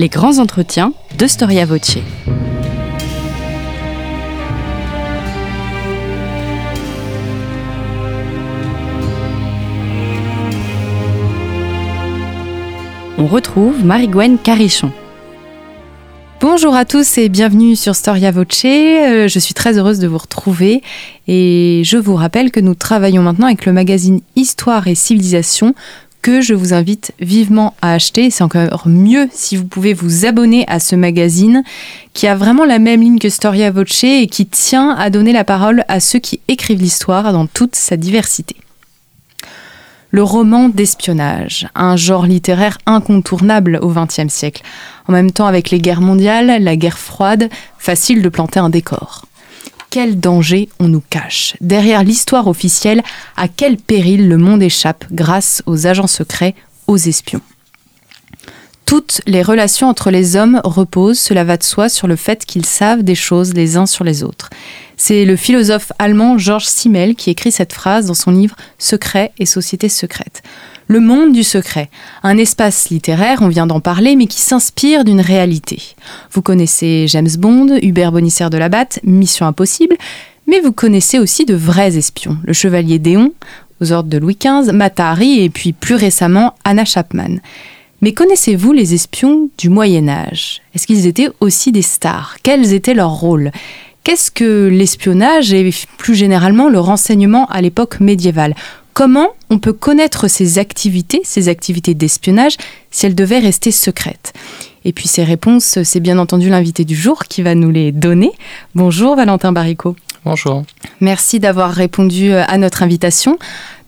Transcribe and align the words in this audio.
les 0.00 0.08
grands 0.08 0.38
entretiens 0.38 0.94
de 1.18 1.26
Storia 1.26 1.66
Voce. 1.66 1.98
On 13.18 13.26
retrouve 13.26 13.84
Marie-Gwen 13.84 14.38
Carichon. 14.38 14.90
Bonjour 16.40 16.74
à 16.74 16.86
tous 16.86 17.18
et 17.18 17.28
bienvenue 17.28 17.76
sur 17.76 17.94
Storia 17.94 18.30
Voce. 18.30 18.64
Euh, 18.64 19.28
je 19.28 19.38
suis 19.38 19.52
très 19.52 19.76
heureuse 19.76 19.98
de 19.98 20.08
vous 20.08 20.16
retrouver 20.16 20.82
et 21.28 21.82
je 21.84 21.98
vous 21.98 22.14
rappelle 22.14 22.50
que 22.50 22.60
nous 22.60 22.74
travaillons 22.74 23.20
maintenant 23.20 23.48
avec 23.48 23.66
le 23.66 23.74
magazine 23.74 24.22
Histoire 24.34 24.88
et 24.88 24.94
Civilisation 24.94 25.74
que 26.22 26.40
je 26.40 26.54
vous 26.54 26.72
invite 26.74 27.12
vivement 27.20 27.74
à 27.82 27.94
acheter. 27.94 28.30
C'est 28.30 28.44
encore 28.44 28.86
mieux 28.86 29.28
si 29.32 29.56
vous 29.56 29.66
pouvez 29.66 29.94
vous 29.94 30.26
abonner 30.26 30.64
à 30.68 30.80
ce 30.80 30.96
magazine 30.96 31.62
qui 32.12 32.26
a 32.26 32.34
vraiment 32.34 32.64
la 32.64 32.78
même 32.78 33.00
ligne 33.00 33.18
que 33.18 33.28
Storia 33.28 33.70
Voce 33.70 34.04
et 34.04 34.26
qui 34.26 34.46
tient 34.46 34.90
à 34.90 35.10
donner 35.10 35.32
la 35.32 35.44
parole 35.44 35.84
à 35.88 36.00
ceux 36.00 36.18
qui 36.18 36.40
écrivent 36.48 36.80
l'histoire 36.80 37.32
dans 37.32 37.46
toute 37.46 37.76
sa 37.76 37.96
diversité. 37.96 38.56
Le 40.12 40.24
roman 40.24 40.68
d'espionnage, 40.68 41.68
un 41.76 41.96
genre 41.96 42.26
littéraire 42.26 42.78
incontournable 42.84 43.78
au 43.80 43.88
XXe 43.88 44.26
siècle. 44.28 44.62
En 45.06 45.12
même 45.12 45.30
temps, 45.30 45.46
avec 45.46 45.70
les 45.70 45.80
guerres 45.80 46.00
mondiales, 46.00 46.62
la 46.62 46.74
guerre 46.74 46.98
froide, 46.98 47.48
facile 47.78 48.20
de 48.20 48.28
planter 48.28 48.58
un 48.58 48.70
décor 48.70 49.26
quel 49.90 50.18
danger 50.18 50.68
on 50.78 50.88
nous 50.88 51.02
cache. 51.10 51.56
Derrière 51.60 52.04
l'histoire 52.04 52.46
officielle, 52.46 53.02
à 53.36 53.48
quel 53.48 53.76
péril 53.76 54.28
le 54.28 54.38
monde 54.38 54.62
échappe 54.62 55.04
grâce 55.12 55.62
aux 55.66 55.86
agents 55.86 56.06
secrets, 56.06 56.54
aux 56.86 56.96
espions. 56.96 57.42
Toutes 58.86 59.20
les 59.26 59.42
relations 59.42 59.88
entre 59.88 60.10
les 60.10 60.34
hommes 60.34 60.60
reposent, 60.64 61.20
cela 61.20 61.44
va 61.44 61.56
de 61.56 61.62
soi, 61.62 61.88
sur 61.88 62.08
le 62.08 62.16
fait 62.16 62.44
qu'ils 62.44 62.66
savent 62.66 63.04
des 63.04 63.14
choses 63.14 63.54
les 63.54 63.76
uns 63.76 63.86
sur 63.86 64.02
les 64.02 64.24
autres. 64.24 64.50
C'est 64.96 65.24
le 65.24 65.36
philosophe 65.36 65.92
allemand 65.98 66.38
Georges 66.38 66.66
Simmel 66.66 67.14
qui 67.14 67.30
écrit 67.30 67.52
cette 67.52 67.72
phrase 67.72 68.06
dans 68.06 68.14
son 68.14 68.32
livre 68.32 68.56
Secret 68.78 69.32
et 69.38 69.46
société 69.46 69.88
secrète. 69.88 70.42
Le 70.90 70.98
monde 70.98 71.32
du 71.32 71.44
secret, 71.44 71.88
un 72.24 72.36
espace 72.36 72.90
littéraire, 72.90 73.42
on 73.42 73.46
vient 73.46 73.68
d'en 73.68 73.78
parler, 73.78 74.16
mais 74.16 74.26
qui 74.26 74.40
s'inspire 74.40 75.04
d'une 75.04 75.20
réalité. 75.20 75.80
Vous 76.32 76.42
connaissez 76.42 77.04
James 77.06 77.30
Bond, 77.38 77.78
Hubert 77.80 78.10
Bonisser 78.10 78.50
de 78.50 78.58
la 78.58 78.68
Batte, 78.68 78.98
Mission 79.04 79.46
Impossible, 79.46 79.94
mais 80.48 80.58
vous 80.58 80.72
connaissez 80.72 81.20
aussi 81.20 81.44
de 81.44 81.54
vrais 81.54 81.96
espions, 81.96 82.38
le 82.42 82.52
chevalier 82.52 82.98
Déon, 82.98 83.32
aux 83.80 83.92
ordres 83.92 84.08
de 84.08 84.18
Louis 84.18 84.36
XV, 84.36 84.72
Matahari 84.72 85.44
et 85.44 85.48
puis 85.48 85.72
plus 85.72 85.94
récemment 85.94 86.56
Anna 86.64 86.84
Chapman. 86.84 87.38
Mais 88.00 88.12
connaissez-vous 88.12 88.72
les 88.72 88.92
espions 88.92 89.48
du 89.58 89.68
Moyen 89.68 90.08
Âge? 90.08 90.60
Est-ce 90.74 90.88
qu'ils 90.88 91.06
étaient 91.06 91.30
aussi 91.38 91.70
des 91.70 91.82
stars? 91.82 92.38
Quels 92.42 92.72
étaient 92.72 92.94
leurs 92.94 93.14
rôles? 93.14 93.52
Qu'est-ce 94.02 94.32
que 94.32 94.66
l'espionnage 94.66 95.52
et 95.52 95.70
plus 95.98 96.16
généralement 96.16 96.68
le 96.68 96.80
renseignement 96.80 97.46
à 97.46 97.60
l'époque 97.60 98.00
médiévale? 98.00 98.56
Comment 98.94 99.28
on 99.50 99.58
peut 99.58 99.72
connaître 99.72 100.28
ces 100.28 100.58
activités, 100.58 101.20
ces 101.24 101.48
activités 101.48 101.94
d'espionnage, 101.94 102.56
si 102.90 103.06
elles 103.06 103.14
devaient 103.14 103.38
rester 103.38 103.70
secrètes? 103.70 104.32
Et 104.84 104.92
puis 104.92 105.08
ces 105.08 105.24
réponses, 105.24 105.78
c'est 105.84 106.00
bien 106.00 106.18
entendu 106.18 106.48
l'invité 106.48 106.84
du 106.84 106.94
jour 106.94 107.24
qui 107.24 107.42
va 107.42 107.54
nous 107.54 107.70
les 107.70 107.92
donner. 107.92 108.32
Bonjour 108.74 109.16
Valentin 109.16 109.52
Baricot. 109.52 109.96
Bonjour. 110.24 110.64
Merci 111.00 111.40
d'avoir 111.40 111.70
répondu 111.70 112.30
euh, 112.30 112.44
à 112.46 112.58
notre 112.58 112.82
invitation. 112.82 113.38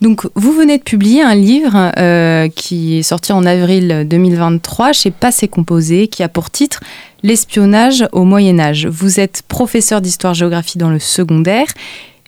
Donc, 0.01 0.27
vous 0.35 0.53
venez 0.53 0.79
de 0.79 0.83
publier 0.83 1.21
un 1.21 1.35
livre 1.35 1.93
euh, 1.99 2.49
qui 2.49 2.99
est 2.99 3.03
sorti 3.03 3.33
en 3.33 3.45
avril 3.45 4.07
2023 4.09 4.93
chez 4.93 5.11
Passé 5.11 5.47
Composé, 5.47 6.09
qui 6.09 6.23
a 6.23 6.29
pour 6.29 6.51
titre 6.51 6.81
L'espionnage 7.23 8.09
au 8.13 8.25
Moyen 8.25 8.59
Âge. 8.59 8.87
Vous 8.87 9.21
êtes 9.21 9.43
professeur 9.47 10.01
d'histoire-géographie 10.01 10.79
dans 10.79 10.89
le 10.89 10.99
secondaire 10.99 11.67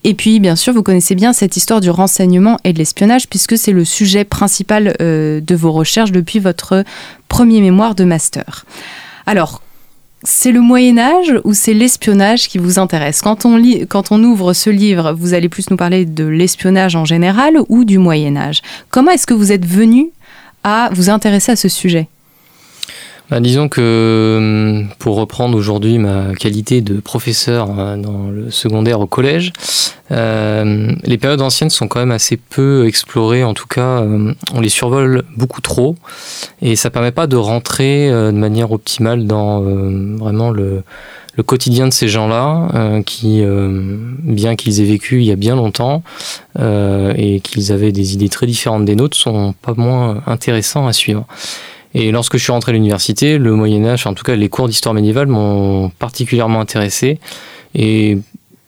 et 0.05 0.13
puis, 0.13 0.39
bien 0.39 0.55
sûr, 0.55 0.75
vous 0.75 0.83
connaissez 0.83 1.15
bien 1.15 1.33
cette 1.33 1.57
histoire 1.57 1.81
du 1.81 1.89
renseignement 1.89 2.59
et 2.63 2.75
de 2.75 2.79
l'espionnage, 2.79 3.27
puisque 3.27 3.57
c'est 3.57 3.73
le 3.73 3.87
sujet 3.87 4.25
principal 4.25 4.95
euh, 5.01 5.41
de 5.41 5.55
vos 5.55 5.73
recherches 5.73 6.13
depuis 6.13 6.39
votre 6.39 6.85
premier 7.29 7.63
mémoire 7.63 7.95
de 7.95 8.05
master. 8.05 8.67
Alors, 9.25 9.63
c'est 10.23 10.53
le 10.53 10.61
Moyen 10.61 10.99
Âge 10.99 11.35
ou 11.45 11.55
c'est 11.55 11.73
l'espionnage 11.73 12.49
qui 12.49 12.59
vous 12.59 12.79
intéresse? 12.79 13.23
Quand 13.23 13.47
on, 13.47 13.57
lit, 13.57 13.87
quand 13.87 14.13
on 14.13 14.23
ouvre 14.23 14.53
ce 14.53 14.69
livre, 14.69 15.15
vous 15.19 15.33
allez 15.33 15.49
plus 15.49 15.71
nous 15.71 15.77
parler 15.77 16.05
de 16.05 16.25
l'espionnage 16.25 16.97
en 16.97 17.07
général 17.07 17.57
ou 17.69 17.85
du 17.85 17.99
Moyen 17.99 18.37
Âge. 18.37 18.63
Comment 18.91 19.11
est-ce 19.11 19.27
que 19.27 19.35
vous 19.35 19.53
êtes 19.53 19.67
venu 19.67 20.11
à 20.65 20.91
vous 20.93 21.09
intéresser 21.09 21.53
à 21.53 21.57
ce 21.57 21.69
sujet? 21.69 22.09
Bah, 23.31 23.41
disons 23.41 23.69
que 23.69 24.37
hum, 24.39 24.89
pour 24.99 25.17
reprendre 25.17 25.57
aujourd'hui 25.57 25.99
ma 25.99 26.35
qualité 26.35 26.83
de 26.83 27.01
professeur 27.01 27.69
euh, 27.79 27.97
dans 27.97 28.29
le 28.29 28.51
secondaire 28.51 29.01
au 29.01 29.07
collège, 29.07 29.53
euh, 30.11 30.93
les 31.05 31.17
périodes 31.17 31.41
anciennes 31.41 31.71
sont 31.71 31.89
quand 31.89 32.01
même 32.01 32.11
assez 32.11 32.37
peu 32.37 32.87
explorées, 32.87 33.43
en 33.43 33.55
tout 33.55 33.67
cas 33.67 34.03
euh, 34.03 34.35
on 34.53 34.61
les 34.61 34.69
survole 34.69 35.23
beaucoup 35.39 35.63
trop 35.63 35.97
et 36.61 36.77
ça 36.77 36.91
permet 36.91 37.13
pas 37.13 37.27
de 37.27 37.37
rentrer 37.37 38.11
de 38.11 38.31
manière 38.33 38.73
optimale 38.73 39.27
dans 39.27 39.63
vraiment 39.63 40.51
le, 40.51 40.83
le, 41.37 41.43
quotidien 41.43 41.89
de 41.89 41.93
ces 41.93 42.09
gens-là 42.09 43.01
qui, 43.07 43.43
bien 44.23 44.57
qu'ils 44.57 44.81
aient 44.81 44.85
vécu 44.85 45.21
il 45.21 45.25
y 45.25 45.33
a 45.33 45.37
bien 45.37 45.57
longtemps 45.57 46.03
et 46.59 47.41
qu'ils 47.41 47.73
avaient 47.73 47.93
des 47.93 48.15
idées 48.15 48.29
très 48.29 48.47
différentes 48.47 48.85
des 48.85 48.97
nôtres, 48.97 49.17
sont 49.17 49.55
pas 49.63 49.75
moins 49.75 50.23
intéressants 50.27 50.87
à 50.87 50.93
suivre. 50.93 51.27
Et 51.95 52.11
lorsque 52.11 52.37
je 52.37 52.43
suis 52.43 52.53
rentré 52.53 52.71
à 52.71 52.75
l'université, 52.75 53.39
le 53.39 53.55
Moyen 53.55 53.85
Âge, 53.87 54.07
en 54.07 54.15
tout 54.15 54.25
cas 54.25 54.35
les 54.35 54.49
cours 54.49 54.69
d'histoire 54.69 54.95
médiévale, 54.95 55.29
m'ont 55.29 55.91
particulièrement 55.91 56.61
intéressé. 56.61 57.21
Et 57.75 58.19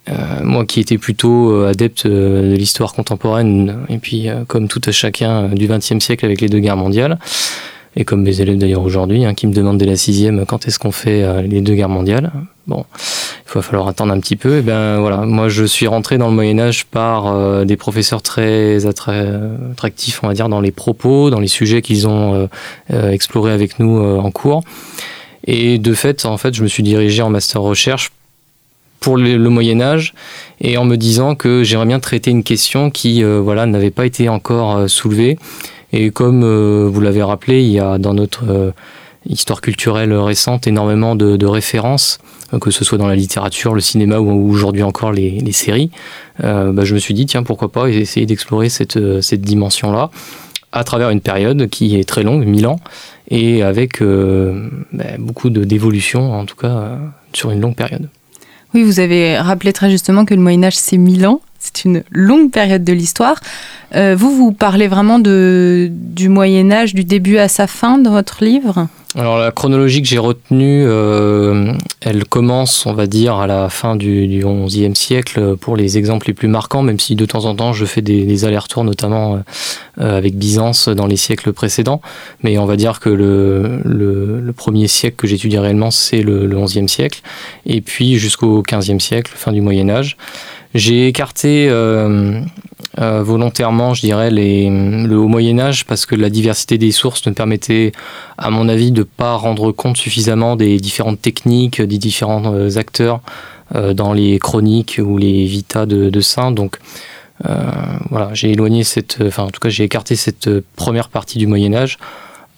euh, 0.09 0.13
moi 0.43 0.65
qui 0.65 0.79
étais 0.79 0.97
plutôt 0.97 1.51
euh, 1.51 1.69
adepte 1.69 2.05
euh, 2.05 2.51
de 2.51 2.55
l'histoire 2.55 2.93
contemporaine, 2.93 3.85
et 3.89 3.97
puis 3.97 4.29
comme 4.47 4.69
tout 4.69 4.81
chacun 4.91 5.49
du 5.49 5.67
XXe 5.67 5.99
siècle 5.99 6.25
avec 6.25 6.39
les 6.39 6.47
deux 6.47 6.59
guerres 6.59 6.77
mondiales, 6.77 7.19
et 7.97 8.05
comme 8.05 8.21
mes 8.21 8.41
élèves 8.41 8.57
d'ailleurs 8.57 8.83
aujourd'hui, 8.83 9.25
hein, 9.25 9.33
qui 9.33 9.47
me 9.47 9.53
demandent 9.53 9.79
dès 9.79 9.85
la 9.85 9.97
sixième 9.97 10.45
quand 10.45 10.67
est-ce 10.67 10.77
qu'on 10.77 10.91
fait 10.91 11.23
euh, 11.23 11.41
les 11.41 11.61
deux 11.61 11.73
guerres 11.73 11.89
mondiales. 11.89 12.31
Bon, 12.67 12.85
il 13.47 13.53
va 13.55 13.61
falloir 13.63 13.87
attendre 13.87 14.13
un 14.13 14.19
petit 14.19 14.35
peu. 14.35 14.57
Et 14.57 14.61
ben 14.61 14.99
voilà, 14.99 15.25
moi 15.25 15.49
je 15.49 15.63
suis 15.63 15.87
rentré 15.87 16.19
dans 16.19 16.27
le 16.27 16.35
Moyen 16.35 16.59
Âge 16.59 16.85
par 16.85 17.25
euh, 17.27 17.65
des 17.65 17.75
professeurs 17.75 18.21
très 18.21 18.85
attractifs, 18.85 20.19
on 20.23 20.27
va 20.27 20.35
dire, 20.35 20.47
dans 20.47 20.61
les 20.61 20.71
propos, 20.71 21.31
dans 21.31 21.39
les 21.39 21.47
sujets 21.47 21.81
qu'ils 21.81 22.07
ont 22.07 22.47
euh, 22.91 23.11
explorés 23.11 23.51
avec 23.51 23.79
nous 23.79 23.99
en 23.99 24.29
cours. 24.29 24.61
Et 25.45 25.79
de 25.79 25.93
fait, 25.95 26.25
en 26.25 26.37
fait, 26.37 26.53
je 26.53 26.61
me 26.61 26.67
suis 26.67 26.83
dirigé 26.83 27.23
en 27.23 27.31
master 27.31 27.61
recherche 27.61 28.11
pour 28.99 29.17
le, 29.17 29.37
Moyen 29.49 29.81
Âge 29.81 30.13
et 30.61 30.77
en 30.77 30.85
me 30.85 30.97
disant 30.97 31.33
que 31.33 31.63
j'aimerais 31.63 31.85
bien 31.85 31.99
traiter 31.99 32.29
une 32.29 32.43
question 32.43 32.91
qui 32.91 33.23
voilà 33.23 33.65
n'avait 33.65 33.91
pas 33.91 34.05
été 34.05 34.27
encore 34.27 34.89
soulevée 34.89 35.37
et 35.93 36.11
comme 36.11 36.43
euh, 36.43 36.89
vous 36.91 37.01
l'avez 37.01 37.23
rappelé, 37.23 37.61
il 37.61 37.71
y 37.71 37.79
a 37.79 37.97
dans 37.97 38.13
notre 38.13 38.49
euh, 38.49 38.71
histoire 39.25 39.61
culturelle 39.61 40.13
récente 40.13 40.67
énormément 40.67 41.15
de, 41.15 41.45
références, 41.45 42.19
euh, 42.53 42.59
que 42.59 42.71
ce 42.71 42.83
soit 42.83 42.97
dans 42.97 43.07
la 43.07 43.15
littérature, 43.15 43.73
le 43.73 43.81
cinéma 43.81 44.19
ou 44.19 44.51
aujourd'hui 44.51 44.83
encore 44.83 45.11
les, 45.11 45.51
séries. 45.51 45.91
Bah, 46.39 46.83
je 46.83 46.93
me 46.93 46.99
suis 46.99 47.13
dit, 47.13 47.25
tiens, 47.25 47.43
pourquoi 47.43 47.71
pas 47.71 47.89
essayer 47.89 48.25
d'explorer 48.25 48.69
cette, 48.69 48.99
cette 49.21 49.41
dimension-là 49.41 50.11
à 50.73 50.83
travers 50.83 51.09
une 51.09 51.21
période 51.21 51.69
qui 51.69 51.95
est 51.97 52.03
très 52.03 52.23
longue, 52.23 52.45
1000 52.45 52.67
ans, 52.67 52.79
et 53.31 53.63
avec 53.63 54.03
bah, 54.03 55.05
beaucoup 55.17 55.49
d'évolution, 55.49 56.33
en 56.33 56.45
tout 56.45 56.57
cas 56.57 56.99
sur 57.33 57.49
une 57.51 57.61
longue 57.61 57.75
période. 57.75 58.09
Oui, 58.73 58.83
vous 58.83 58.99
avez 58.99 59.37
rappelé 59.37 59.73
très 59.73 59.89
justement 59.89 60.25
que 60.25 60.33
le 60.33 60.41
Moyen 60.41 60.63
Âge, 60.63 60.75
c'est 60.75 60.97
1000 60.97 61.25
ans. 61.25 61.41
C'est 61.73 61.85
une 61.85 62.03
longue 62.11 62.51
période 62.51 62.83
de 62.83 62.93
l'histoire. 62.93 63.39
Euh, 63.95 64.15
vous, 64.17 64.35
vous 64.35 64.51
parlez 64.51 64.87
vraiment 64.87 65.19
du 65.19 66.29
Moyen 66.29 66.71
Âge, 66.71 66.93
du 66.93 67.03
début 67.03 67.37
à 67.37 67.47
sa 67.47 67.67
fin 67.67 67.97
dans 67.97 68.11
votre 68.11 68.43
livre? 68.43 68.87
Alors 69.15 69.39
la 69.39 69.51
chronologie 69.51 70.01
que 70.01 70.07
j'ai 70.07 70.19
retenue, 70.19 70.83
euh, 70.85 71.73
elle 72.01 72.25
commence, 72.25 72.85
on 72.85 72.93
va 72.93 73.07
dire, 73.07 73.37
à 73.37 73.47
la 73.47 73.69
fin 73.69 73.95
du, 73.95 74.27
du 74.27 74.45
XIe 74.45 74.95
siècle 74.95 75.55
pour 75.55 75.75
les 75.77 75.97
exemples 75.97 76.27
les 76.27 76.33
plus 76.33 76.49
marquants, 76.49 76.83
même 76.83 76.99
si 76.99 77.15
de 77.15 77.25
temps 77.25 77.45
en 77.45 77.55
temps 77.55 77.73
je 77.73 77.85
fais 77.85 78.01
des, 78.01 78.45
allers-retours, 78.45 78.83
notamment 78.83 79.39
euh, 79.99 80.17
avec 80.17 80.37
Byzance 80.37 80.89
dans 80.89 81.07
les 81.07 81.17
siècles 81.17 81.53
précédents. 81.53 82.01
Mais 82.43 82.59
on 82.59 82.65
va 82.65 82.75
dire 82.75 82.99
que 82.99 83.09
le, 83.09 83.79
le, 83.85 84.53
premier 84.53 84.87
siècle 84.87 85.15
que 85.15 85.27
j'étudie 85.27 85.57
réellement, 85.57 85.89
c'est 85.89 86.21
le, 86.21 86.45
le 86.45 86.61
XIe 86.63 86.89
siècle, 86.89 87.21
et 87.65 87.81
puis 87.81 88.17
jusqu'au 88.17 88.61
XVe 88.61 88.99
siècle, 88.99 89.31
fin 89.35 89.51
du 89.51 89.61
Moyen 89.61 89.89
Âge. 89.89 90.17
J'ai 90.73 91.07
écarté 91.07 91.67
euh, 91.69 92.41
euh, 92.99 93.23
volontairement, 93.23 93.93
je 93.93 94.01
dirais, 94.01 94.29
les, 94.29 94.69
le 94.69 95.17
haut 95.17 95.27
Moyen 95.27 95.59
Âge 95.59 95.85
parce 95.85 96.05
que 96.05 96.15
la 96.15 96.29
diversité 96.29 96.77
des 96.77 96.91
sources 96.91 97.25
ne 97.25 97.31
permettait, 97.31 97.93
à 98.37 98.49
mon 98.49 98.67
avis, 98.67 98.91
de 98.91 99.03
pas 99.03 99.35
rendre 99.35 99.71
compte 99.71 99.97
suffisamment 99.97 100.55
des 100.55 100.77
différentes 100.77 101.21
techniques, 101.21 101.81
des 101.81 101.97
différents 101.97 102.53
euh, 102.53 102.77
acteurs 102.77 103.21
dans 103.93 104.13
les 104.13 104.39
chroniques 104.39 105.01
ou 105.03 105.17
les 105.17 105.43
vitas 105.45 105.85
de, 105.85 106.21
saints. 106.21 106.51
Donc 106.53 106.79
voilà, 108.09 108.29
j'ai 108.31 108.51
éloigné 108.51 108.85
cette, 108.85 109.17
enfin 109.21 109.43
en 109.43 109.49
tout 109.49 109.59
cas 109.59 109.67
j'ai 109.67 109.83
écarté 109.83 110.15
cette 110.15 110.49
première 110.77 111.09
partie 111.09 111.37
du 111.37 111.47
Moyen 111.47 111.73
Âge 111.73 111.97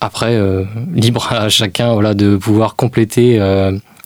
après, 0.01 0.39
libre 0.94 1.33
à 1.33 1.50
chacun 1.50 1.94
voilà, 1.94 2.13
de 2.13 2.38
pouvoir 2.38 2.75
compléter 2.75 3.39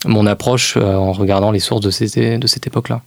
mon 0.06 0.25
approche 0.25 0.77
en 0.77 1.11
regardant 1.11 1.51
les 1.51 1.59
sources 1.59 1.81
de, 1.81 2.38
de 2.38 2.47
cette 2.47 2.67
époque-là. 2.67 3.01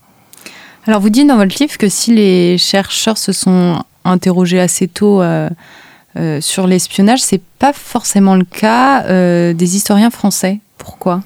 Alors 0.87 1.01
vous 1.01 1.09
dites 1.09 1.27
dans 1.27 1.37
votre 1.37 1.55
livre 1.59 1.77
que 1.77 1.89
si 1.89 2.15
les 2.15 2.57
chercheurs 2.57 3.17
se 3.17 3.33
sont 3.33 3.83
interrogés 4.05 4.59
assez 4.59 4.87
tôt 4.87 5.21
sur 6.39 6.65
l'espionnage, 6.65 7.19
c'est 7.19 7.41
pas 7.59 7.73
forcément 7.73 8.35
le 8.35 8.45
cas 8.45 9.03
des 9.53 9.75
historiens 9.75 10.09
français. 10.09 10.59
Pourquoi? 10.77 11.21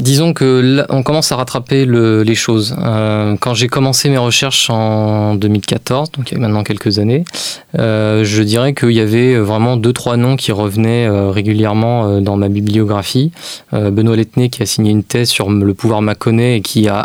Disons 0.00 0.32
que 0.32 0.86
on 0.88 1.02
commence 1.02 1.30
à 1.30 1.36
rattraper 1.36 1.84
les 1.84 2.34
choses. 2.34 2.74
Euh, 2.82 3.36
quand 3.38 3.52
j'ai 3.52 3.68
commencé 3.68 4.08
mes 4.08 4.16
recherches 4.16 4.70
en 4.70 5.34
2014, 5.34 6.12
donc 6.12 6.30
il 6.30 6.34
y 6.34 6.36
a 6.38 6.40
maintenant 6.40 6.64
quelques 6.64 6.98
années, 6.98 7.24
euh, 7.78 8.24
je 8.24 8.42
dirais 8.42 8.72
qu'il 8.72 8.92
y 8.92 9.00
avait 9.00 9.36
vraiment 9.36 9.76
deux 9.76 9.92
trois 9.92 10.16
noms 10.16 10.36
qui 10.36 10.52
revenaient 10.52 11.06
euh, 11.06 11.30
régulièrement 11.30 12.20
dans 12.20 12.36
ma 12.36 12.48
bibliographie. 12.48 13.30
Benoît 13.72 14.16
Letné 14.16 14.48
qui 14.48 14.62
a 14.62 14.66
signé 14.66 14.90
une 14.90 15.04
thèse 15.04 15.28
sur 15.28 15.50
le 15.50 15.74
pouvoir 15.74 16.00
Mâconnais 16.00 16.56
et 16.56 16.60
qui 16.62 16.88
a 16.88 17.04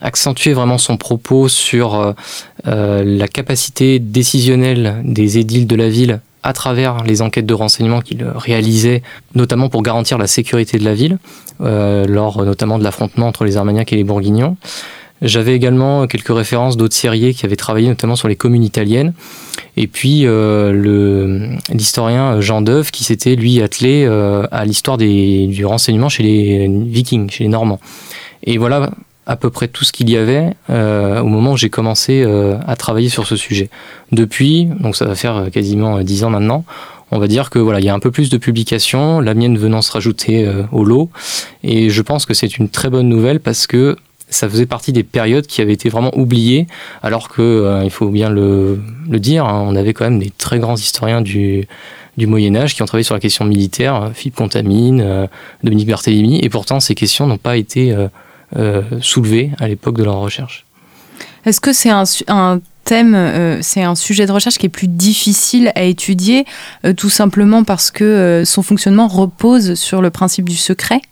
accentué 0.00 0.52
vraiment 0.52 0.78
son 0.78 0.96
propos 0.96 1.48
sur 1.48 2.14
la 2.64 3.28
capacité 3.28 3.98
décisionnelle 3.98 5.02
des 5.04 5.38
édiles 5.38 5.66
de 5.66 5.76
la 5.76 5.88
ville 5.88 6.20
à 6.46 6.52
travers 6.52 7.02
les 7.02 7.22
enquêtes 7.22 7.44
de 7.44 7.54
renseignement 7.54 8.00
qu'il 8.00 8.24
réalisait, 8.24 9.02
notamment 9.34 9.68
pour 9.68 9.82
garantir 9.82 10.16
la 10.16 10.28
sécurité 10.28 10.78
de 10.78 10.84
la 10.84 10.94
ville, 10.94 11.18
euh, 11.60 12.06
lors 12.06 12.44
notamment 12.44 12.78
de 12.78 12.84
l'affrontement 12.84 13.26
entre 13.26 13.44
les 13.44 13.56
Armagnacs 13.56 13.92
et 13.92 13.96
les 13.96 14.04
Bourguignons. 14.04 14.56
J'avais 15.22 15.54
également 15.56 16.06
quelques 16.06 16.34
références 16.34 16.76
d'autres 16.76 16.94
serriers 16.94 17.34
qui 17.34 17.44
avaient 17.46 17.56
travaillé 17.56 17.88
notamment 17.88 18.14
sur 18.14 18.28
les 18.28 18.36
communes 18.36 18.62
italiennes. 18.62 19.12
Et 19.76 19.88
puis 19.88 20.22
euh, 20.24 21.56
l'historien 21.72 22.40
Jean 22.40 22.60
Deuve 22.60 22.92
qui 22.92 23.02
s'était 23.02 23.34
lui 23.34 23.60
attelé 23.60 24.04
euh, 24.04 24.46
à 24.52 24.64
l'histoire 24.64 24.98
du 24.98 25.64
renseignement 25.64 26.08
chez 26.08 26.22
les 26.22 26.68
Vikings, 26.68 27.28
chez 27.30 27.44
les 27.44 27.50
Normands. 27.50 27.80
Et 28.44 28.58
voilà 28.58 28.90
à 29.26 29.36
peu 29.36 29.50
près 29.50 29.68
tout 29.68 29.84
ce 29.84 29.92
qu'il 29.92 30.08
y 30.08 30.16
avait 30.16 30.54
euh, 30.70 31.20
au 31.20 31.26
moment 31.26 31.52
où 31.52 31.56
j'ai 31.56 31.70
commencé 31.70 32.22
euh, 32.24 32.56
à 32.66 32.76
travailler 32.76 33.08
sur 33.08 33.26
ce 33.26 33.36
sujet. 33.36 33.68
Depuis, 34.12 34.66
donc 34.66 34.96
ça 34.96 35.04
va 35.04 35.16
faire 35.16 35.48
quasiment 35.52 36.00
dix 36.00 36.22
ans 36.24 36.30
maintenant, 36.30 36.64
on 37.10 37.18
va 37.18 37.26
dire 37.26 37.50
que 37.50 37.58
voilà, 37.58 37.80
il 37.80 37.84
y 37.84 37.88
a 37.88 37.94
un 37.94 37.98
peu 37.98 38.10
plus 38.10 38.30
de 38.30 38.38
publications, 38.38 39.20
la 39.20 39.34
mienne 39.34 39.58
venant 39.58 39.82
se 39.82 39.92
rajouter 39.92 40.46
euh, 40.46 40.62
au 40.72 40.84
lot, 40.84 41.10
et 41.64 41.90
je 41.90 42.02
pense 42.02 42.24
que 42.24 42.34
c'est 42.34 42.56
une 42.56 42.68
très 42.68 42.88
bonne 42.88 43.08
nouvelle 43.08 43.40
parce 43.40 43.66
que 43.66 43.96
ça 44.28 44.48
faisait 44.48 44.66
partie 44.66 44.92
des 44.92 45.04
périodes 45.04 45.46
qui 45.46 45.60
avaient 45.60 45.72
été 45.72 45.88
vraiment 45.88 46.16
oubliées, 46.16 46.66
alors 47.02 47.28
que 47.28 47.80
il 47.84 47.90
faut 47.90 48.08
bien 48.08 48.28
le, 48.28 48.80
dire, 49.08 49.44
hein, 49.44 49.64
on 49.68 49.76
avait 49.76 49.92
quand 49.92 50.04
même 50.04 50.18
des 50.18 50.30
très 50.36 50.58
grands 50.58 50.74
historiens 50.74 51.20
du 51.20 51.68
du 52.16 52.26
Moyen 52.26 52.56
Âge 52.56 52.74
qui 52.74 52.82
ont 52.82 52.86
travaillé 52.86 53.04
sur 53.04 53.14
la 53.14 53.20
question 53.20 53.44
militaire, 53.44 54.10
Philippe 54.14 54.36
Contamine, 54.36 55.28
Dominique 55.62 55.86
Berthélémy, 55.86 56.40
et 56.42 56.48
pourtant 56.48 56.80
ces 56.80 56.94
questions 56.94 57.26
n'ont 57.26 57.38
pas 57.38 57.56
été 57.56 57.92
euh, 57.92 58.08
soulevés 59.00 59.52
à 59.58 59.68
l'époque 59.68 59.98
de 59.98 60.04
leur 60.04 60.16
recherche. 60.16 60.64
Est-ce 61.44 61.60
que 61.60 61.72
c'est 61.72 61.90
un, 61.90 62.04
un 62.28 62.60
thème, 62.86 63.14
euh, 63.14 63.58
c'est 63.60 63.82
un 63.82 63.94
sujet 63.94 64.26
de 64.26 64.32
recherche 64.32 64.58
qui 64.58 64.66
est 64.66 64.70
plus 64.70 64.88
difficile 64.88 65.72
à 65.74 65.82
étudier, 65.82 66.46
euh, 66.84 66.94
tout 66.94 67.10
simplement 67.10 67.64
parce 67.64 67.90
que 67.90 68.42
son 68.46 68.62
fonctionnement 68.62 69.08
repose 69.08 69.74
sur 69.74 70.00
le 70.00 70.10
principe 70.10 70.48
du 70.48 70.56
secret? 70.56 71.02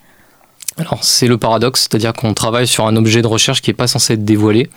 Alors 0.76 1.04
c'est 1.04 1.28
le 1.28 1.36
paradoxe, 1.36 1.82
c'est-à-dire 1.82 2.12
qu'on 2.12 2.34
travaille 2.34 2.66
sur 2.66 2.86
un 2.86 2.96
objet 2.96 3.22
de 3.22 3.26
recherche 3.26 3.60
qui 3.60 3.70
n'est 3.70 3.74
pas 3.74 3.86
censé 3.86 4.14
être 4.14 4.24
dévoilé. 4.24 4.70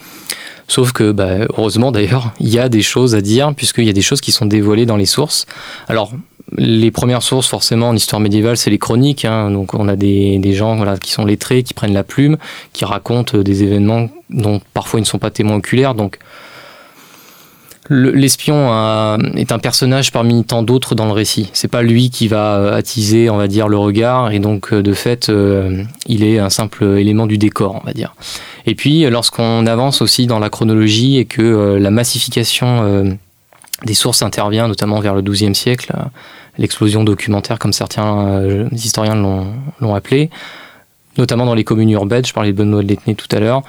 Sauf 0.67 0.91
que, 0.91 1.11
bah, 1.11 1.45
heureusement 1.57 1.91
d'ailleurs, 1.91 2.33
il 2.39 2.49
y 2.49 2.59
a 2.59 2.67
des 2.67 2.81
choses 2.81 3.15
à 3.15 3.21
dire, 3.21 3.53
puisqu'il 3.55 3.85
y 3.85 3.89
a 3.89 3.93
des 3.93 4.01
choses 4.01 4.19
qui 4.19 4.31
sont 4.31 4.45
dévoilées 4.45 4.85
dans 4.85 4.97
les 4.97 5.05
sources. 5.05 5.45
Alors, 5.87 6.11
les 6.55 6.91
premières 6.91 7.23
sources, 7.23 7.47
forcément, 7.47 7.89
en 7.89 7.95
histoire 7.95 8.19
médiévale, 8.19 8.57
c'est 8.57 8.69
les 8.69 8.77
chroniques. 8.77 9.25
Hein. 9.25 9.51
Donc, 9.51 9.73
on 9.73 9.87
a 9.87 9.95
des, 9.95 10.53
gens 10.53 10.97
qui 10.97 11.11
sont 11.11 11.25
lettrés, 11.25 11.63
qui 11.63 11.73
prennent 11.73 11.93
la 11.93 12.03
plume, 12.03 12.37
qui 12.73 12.85
racontent 12.85 13.37
des 13.39 13.63
événements 13.63 14.09
dont 14.29 14.61
parfois 14.73 14.99
ils 14.99 15.03
ne 15.03 15.07
sont 15.07 15.19
pas 15.19 15.29
témoins 15.29 15.57
oculaires. 15.57 15.93
Donc, 15.93 16.19
l'espion 17.89 19.17
est 19.35 19.51
un 19.51 19.59
personnage 19.59 20.11
parmi 20.11 20.43
tant 20.43 20.63
d'autres 20.63 20.95
dans 20.95 21.05
le 21.05 21.11
récit. 21.11 21.49
C'est 21.53 21.67
pas 21.67 21.81
lui 21.81 22.09
qui 22.09 22.27
va 22.27 22.55
euh, 22.55 22.77
attiser, 22.77 23.29
on 23.29 23.37
va 23.37 23.47
dire, 23.47 23.67
le 23.67 23.77
regard, 23.77 24.31
et 24.31 24.39
donc 24.39 24.73
euh, 24.73 24.81
de 24.81 24.93
fait, 24.93 25.29
euh, 25.29 25.83
il 26.05 26.23
est 26.23 26.39
un 26.39 26.49
simple 26.49 26.83
élément 26.97 27.27
du 27.27 27.37
décor, 27.37 27.79
on 27.81 27.85
va 27.85 27.93
dire. 27.93 28.13
Et 28.65 28.75
puis, 28.75 29.09
lorsqu'on 29.09 29.65
avance 29.65 30.01
aussi 30.01 30.27
dans 30.27 30.39
la 30.39 30.49
chronologie 30.49 31.17
et 31.17 31.25
que 31.25 31.77
la 31.79 31.89
massification 31.89 33.17
des 33.85 33.93
sources 33.93 34.21
intervient, 34.21 34.67
notamment 34.67 34.99
vers 34.99 35.13
le 35.13 35.21
XIIe 35.21 35.53
siècle, 35.53 35.93
l'explosion 36.57 37.03
documentaire, 37.03 37.59
comme 37.59 37.73
certains 37.73 38.27
euh, 38.27 38.67
historiens 38.71 39.15
l'ont 39.15 39.95
appelé, 39.95 40.29
notamment 41.17 41.45
dans 41.45 41.53
les 41.53 41.63
communes 41.63 41.91
urbaines, 41.91 42.25
je 42.25 42.33
parlais 42.33 42.51
de 42.51 42.57
Benoît 42.57 42.81
de 42.81 42.87
Letné 42.87 43.15
tout 43.15 43.27
à 43.31 43.39
l'heure. 43.39 43.61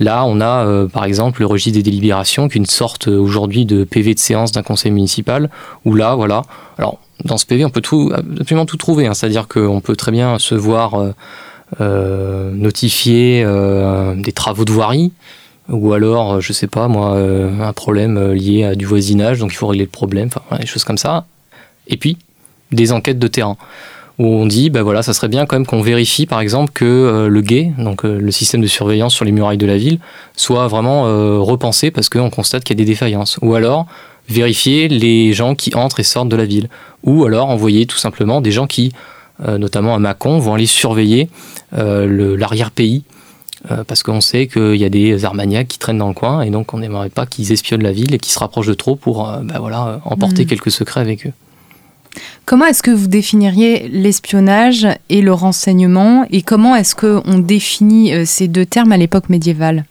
Là, 0.00 0.24
on 0.26 0.40
a 0.40 0.66
euh, 0.66 0.86
par 0.86 1.04
exemple 1.04 1.40
le 1.40 1.46
registre 1.46 1.78
des 1.78 1.82
délibérations, 1.82 2.48
qui 2.48 2.58
est 2.58 2.60
une 2.60 2.66
sorte 2.66 3.08
euh, 3.08 3.18
aujourd'hui 3.18 3.64
de 3.64 3.84
PV 3.84 4.14
de 4.14 4.18
séance 4.18 4.52
d'un 4.52 4.62
conseil 4.62 4.90
municipal, 4.90 5.50
où 5.84 5.94
là, 5.94 6.14
voilà. 6.14 6.42
Alors, 6.78 6.98
dans 7.24 7.38
ce 7.38 7.46
PV, 7.46 7.64
on 7.64 7.70
peut 7.70 7.80
tout, 7.80 8.12
absolument 8.14 8.66
tout 8.66 8.76
trouver, 8.76 9.06
hein. 9.06 9.14
c'est-à-dire 9.14 9.48
qu'on 9.48 9.80
peut 9.80 9.96
très 9.96 10.12
bien 10.12 10.38
se 10.38 10.54
voir 10.54 11.14
notifier 11.80 13.44
des 14.16 14.32
travaux 14.32 14.64
de 14.64 14.72
voirie, 14.72 15.12
ou 15.68 15.92
alors, 15.92 16.40
je 16.40 16.52
sais 16.52 16.66
pas, 16.66 16.88
moi, 16.88 17.16
un 17.18 17.72
problème 17.72 18.32
lié 18.32 18.64
à 18.64 18.74
du 18.74 18.84
voisinage, 18.84 19.38
donc 19.38 19.52
il 19.52 19.56
faut 19.56 19.66
régler 19.66 19.84
le 19.84 19.90
problème, 19.90 20.28
enfin, 20.34 20.58
des 20.58 20.66
choses 20.66 20.84
comme 20.84 20.98
ça. 20.98 21.24
Et 21.88 21.96
puis, 21.96 22.18
des 22.72 22.92
enquêtes 22.92 23.18
de 23.18 23.28
terrain 23.28 23.56
où 24.18 24.26
on 24.26 24.46
dit 24.46 24.70
ben 24.70 24.82
voilà 24.82 25.02
ça 25.02 25.12
serait 25.12 25.28
bien 25.28 25.44
quand 25.46 25.56
même 25.56 25.66
qu'on 25.66 25.82
vérifie 25.82 26.26
par 26.26 26.40
exemple 26.40 26.70
que 26.72 26.84
euh, 26.84 27.28
le 27.28 27.40
guet 27.40 27.72
donc 27.78 28.04
euh, 28.04 28.18
le 28.20 28.30
système 28.30 28.60
de 28.60 28.66
surveillance 28.66 29.14
sur 29.14 29.24
les 29.24 29.32
murailles 29.32 29.58
de 29.58 29.66
la 29.66 29.76
ville 29.76 29.98
soit 30.36 30.68
vraiment 30.68 31.06
euh, 31.06 31.38
repensé 31.38 31.90
parce 31.90 32.08
qu'on 32.08 32.30
constate 32.30 32.62
qu'il 32.62 32.78
y 32.78 32.80
a 32.80 32.84
des 32.84 32.90
défaillances 32.90 33.38
ou 33.42 33.54
alors 33.54 33.86
vérifier 34.28 34.88
les 34.88 35.32
gens 35.32 35.54
qui 35.54 35.74
entrent 35.74 36.00
et 36.00 36.04
sortent 36.04 36.28
de 36.28 36.36
la 36.36 36.46
ville 36.46 36.68
ou 37.02 37.24
alors 37.24 37.50
envoyer 37.50 37.86
tout 37.86 37.98
simplement 37.98 38.40
des 38.40 38.52
gens 38.52 38.66
qui 38.66 38.92
notamment 39.46 39.96
à 39.96 39.98
Mâcon 39.98 40.38
vont 40.38 40.54
aller 40.54 40.64
surveiller 40.64 41.28
l'arrière-pays 41.72 43.02
parce 43.86 44.02
qu'on 44.02 44.20
sait 44.20 44.46
qu'il 44.46 44.76
y 44.76 44.84
a 44.84 44.88
des 44.88 45.24
armagnacs 45.24 45.68
qui 45.68 45.78
traînent 45.78 45.98
dans 45.98 46.08
le 46.08 46.14
coin 46.14 46.42
et 46.42 46.50
donc 46.50 46.74
on 46.74 46.78
n'aimerait 46.78 47.08
pas 47.08 47.26
qu'ils 47.26 47.52
espionnent 47.52 47.82
la 47.82 47.92
ville 47.92 48.14
et 48.14 48.18
qu'ils 48.18 48.32
se 48.32 48.38
rapprochent 48.38 48.66
de 48.66 48.74
trop 48.74 48.96
pour 48.96 49.26
ben 49.42 49.58
voilà, 49.58 50.00
emporter 50.04 50.44
mmh. 50.44 50.48
quelques 50.48 50.70
secrets 50.70 51.00
avec 51.00 51.26
eux. 51.26 51.32
Comment 52.44 52.66
est-ce 52.66 52.82
que 52.82 52.90
vous 52.90 53.06
définiriez 53.06 53.88
l'espionnage 53.88 54.86
et 55.08 55.22
le 55.22 55.32
renseignement 55.32 56.26
et 56.30 56.42
comment 56.42 56.76
est-ce 56.76 56.94
qu'on 56.94 57.38
définit 57.38 58.12
euh, 58.12 58.24
ces 58.26 58.48
deux 58.48 58.66
termes 58.66 58.92
à 58.92 58.96
l'époque 58.96 59.28
médiévale? 59.28 59.84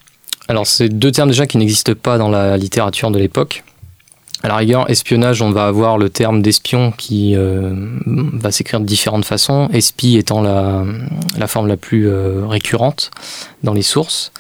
Alors, 0.48 0.68
c'est 0.68 0.90
deux 0.90 1.12
termes 1.12 1.30
déjà 1.30 1.48
qui 1.48 1.58
n'existent 1.58 1.94
pas 1.96 2.18
dans 2.18 2.30
la 2.30 2.58
littérature 2.58 3.12
de 3.12 3.18
l'époque. 3.18 3.64
À 4.46 4.50
la 4.50 4.58
rigueur, 4.58 4.90
espionnage, 4.90 5.42
on 5.42 5.52
va 5.52 5.68
avoir 5.68 5.98
le 5.98 6.10
terme 6.10 6.42
d'espion 6.42 6.92
qui 6.92 7.34
euh, 7.34 7.74
va 8.06 8.52
s'écrire 8.52 8.82
de 8.82 8.86
différentes 8.86 9.24
façons, 9.24 9.70
espi 9.72 10.18
étant 10.18 10.42
la, 10.42 10.84
forme 11.48 11.68
la 11.68 11.78
plus 11.78 12.10
euh, 12.10 12.46
récurrente 12.46 13.10
dans 13.64 13.74
les 13.74 13.82
sources 13.82 14.32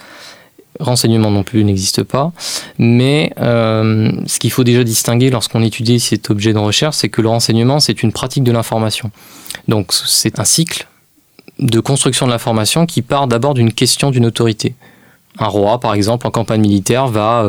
renseignement 0.80 1.30
non 1.30 1.44
plus 1.44 1.64
n'existe 1.64 2.02
pas. 2.02 2.32
Mais 2.80 3.32
euh, 3.40 4.12
ce 4.26 4.40
qu'il 4.40 4.50
faut 4.50 4.64
déjà 4.64 4.84
distinguer 4.84 5.30
lorsqu'on 5.30 5.62
étudie 5.62 6.00
cet 6.00 6.32
objet 6.32 6.52
de 6.52 6.58
recherche, 6.58 6.96
c'est 6.96 7.10
que 7.10 7.22
le 7.22 7.30
renseignement, 7.30 7.80
c'est 7.80 8.02
une 8.02 8.12
pratique 8.12 8.44
de 8.44 8.52
l'information. 8.52 9.12
Donc 9.68 9.94
c'est 9.94 10.40
un 10.40 10.46
cycle 10.46 10.88
de 11.60 11.80
construction 11.80 12.26
de 12.26 12.32
l'information 12.32 12.88
qui 12.88 13.04
part 13.04 13.28
d'abord 13.28 13.54
d'une 13.54 13.72
question 13.72 14.10
d'une 14.10 14.26
autorité. 14.26 14.74
Un 15.38 15.46
roi, 15.46 15.80
par 15.80 15.94
exemple, 15.94 16.26
en 16.26 16.32
campagne 16.32 16.62
militaire, 16.62 17.06
va 17.06 17.46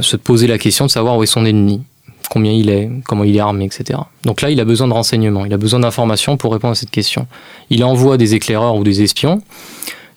se 0.00 0.16
poser 0.16 0.46
la 0.46 0.58
question 0.58 0.86
de 0.86 0.90
savoir 0.90 1.16
où 1.16 1.22
est 1.22 1.26
son 1.26 1.44
ennemi, 1.44 1.82
combien 2.30 2.52
il 2.52 2.70
est, 2.70 2.90
comment 3.06 3.24
il 3.24 3.36
est 3.36 3.40
armé, 3.40 3.64
etc. 3.64 4.00
Donc 4.24 4.42
là, 4.42 4.50
il 4.50 4.60
a 4.60 4.64
besoin 4.64 4.88
de 4.88 4.92
renseignements, 4.92 5.44
il 5.44 5.52
a 5.52 5.58
besoin 5.58 5.80
d'informations 5.80 6.36
pour 6.36 6.52
répondre 6.52 6.72
à 6.72 6.74
cette 6.74 6.90
question. 6.90 7.26
Il 7.70 7.84
envoie 7.84 8.16
des 8.16 8.34
éclaireurs 8.34 8.76
ou 8.76 8.84
des 8.84 9.02
espions 9.02 9.42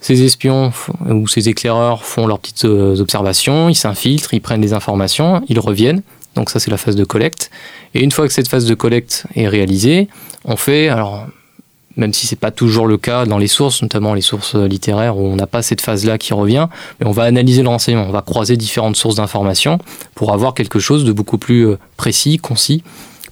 ces 0.04 0.22
espions 0.24 0.74
ou 1.10 1.28
ces 1.30 1.48
éclaireurs 1.48 2.04
font 2.04 2.28
leurs 2.28 2.40
petites 2.40 2.66
euh, 2.66 3.00
observations, 3.00 3.70
ils 3.70 3.76
s'infiltrent, 3.76 4.34
ils 4.34 4.42
prennent 4.42 4.60
des 4.60 4.74
informations, 4.74 5.42
ils 5.48 5.60
reviennent. 5.60 6.02
Donc 6.36 6.50
ça 6.50 6.60
c'est 6.60 6.70
la 6.70 6.78
phase 6.78 6.98
de 6.98 7.06
collecte. 7.06 7.50
Et 7.94 8.04
une 8.04 8.12
fois 8.12 8.28
que 8.28 8.34
cette 8.34 8.50
phase 8.50 8.66
de 8.66 8.76
collecte 8.76 9.26
est 9.36 9.48
réalisée, 9.48 10.10
on 10.44 10.58
fait, 10.58 10.90
alors 10.90 11.26
même 11.96 12.14
si 12.14 12.28
c'est 12.28 12.36
pas 12.36 12.52
toujours 12.52 12.88
le 12.88 12.98
cas 12.98 13.26
dans 13.26 13.38
les 13.38 13.48
sources, 13.48 13.82
notamment 13.82 14.14
les 14.14 14.22
sources 14.22 14.56
littéraires 14.56 15.18
où 15.18 15.22
on 15.22 15.36
n'a 15.36 15.48
pas 15.48 15.62
cette 15.62 15.82
phase-là 15.82 16.18
qui 16.18 16.34
revient, 16.34 16.68
mais 17.00 17.06
on 17.06 17.12
va 17.12 17.24
analyser 17.24 17.62
le 17.62 17.70
renseignement, 17.70 18.06
on 18.08 18.12
va 18.12 18.22
croiser 18.22 18.58
différentes 18.58 18.96
sources 18.96 19.16
d'informations 19.16 19.78
pour 20.16 20.34
avoir 20.34 20.54
quelque 20.54 20.80
chose 20.80 21.06
de 21.06 21.12
beaucoup 21.12 21.38
plus 21.38 21.68
euh, 21.68 21.78
précis, 21.98 22.38
concis, 22.38 22.84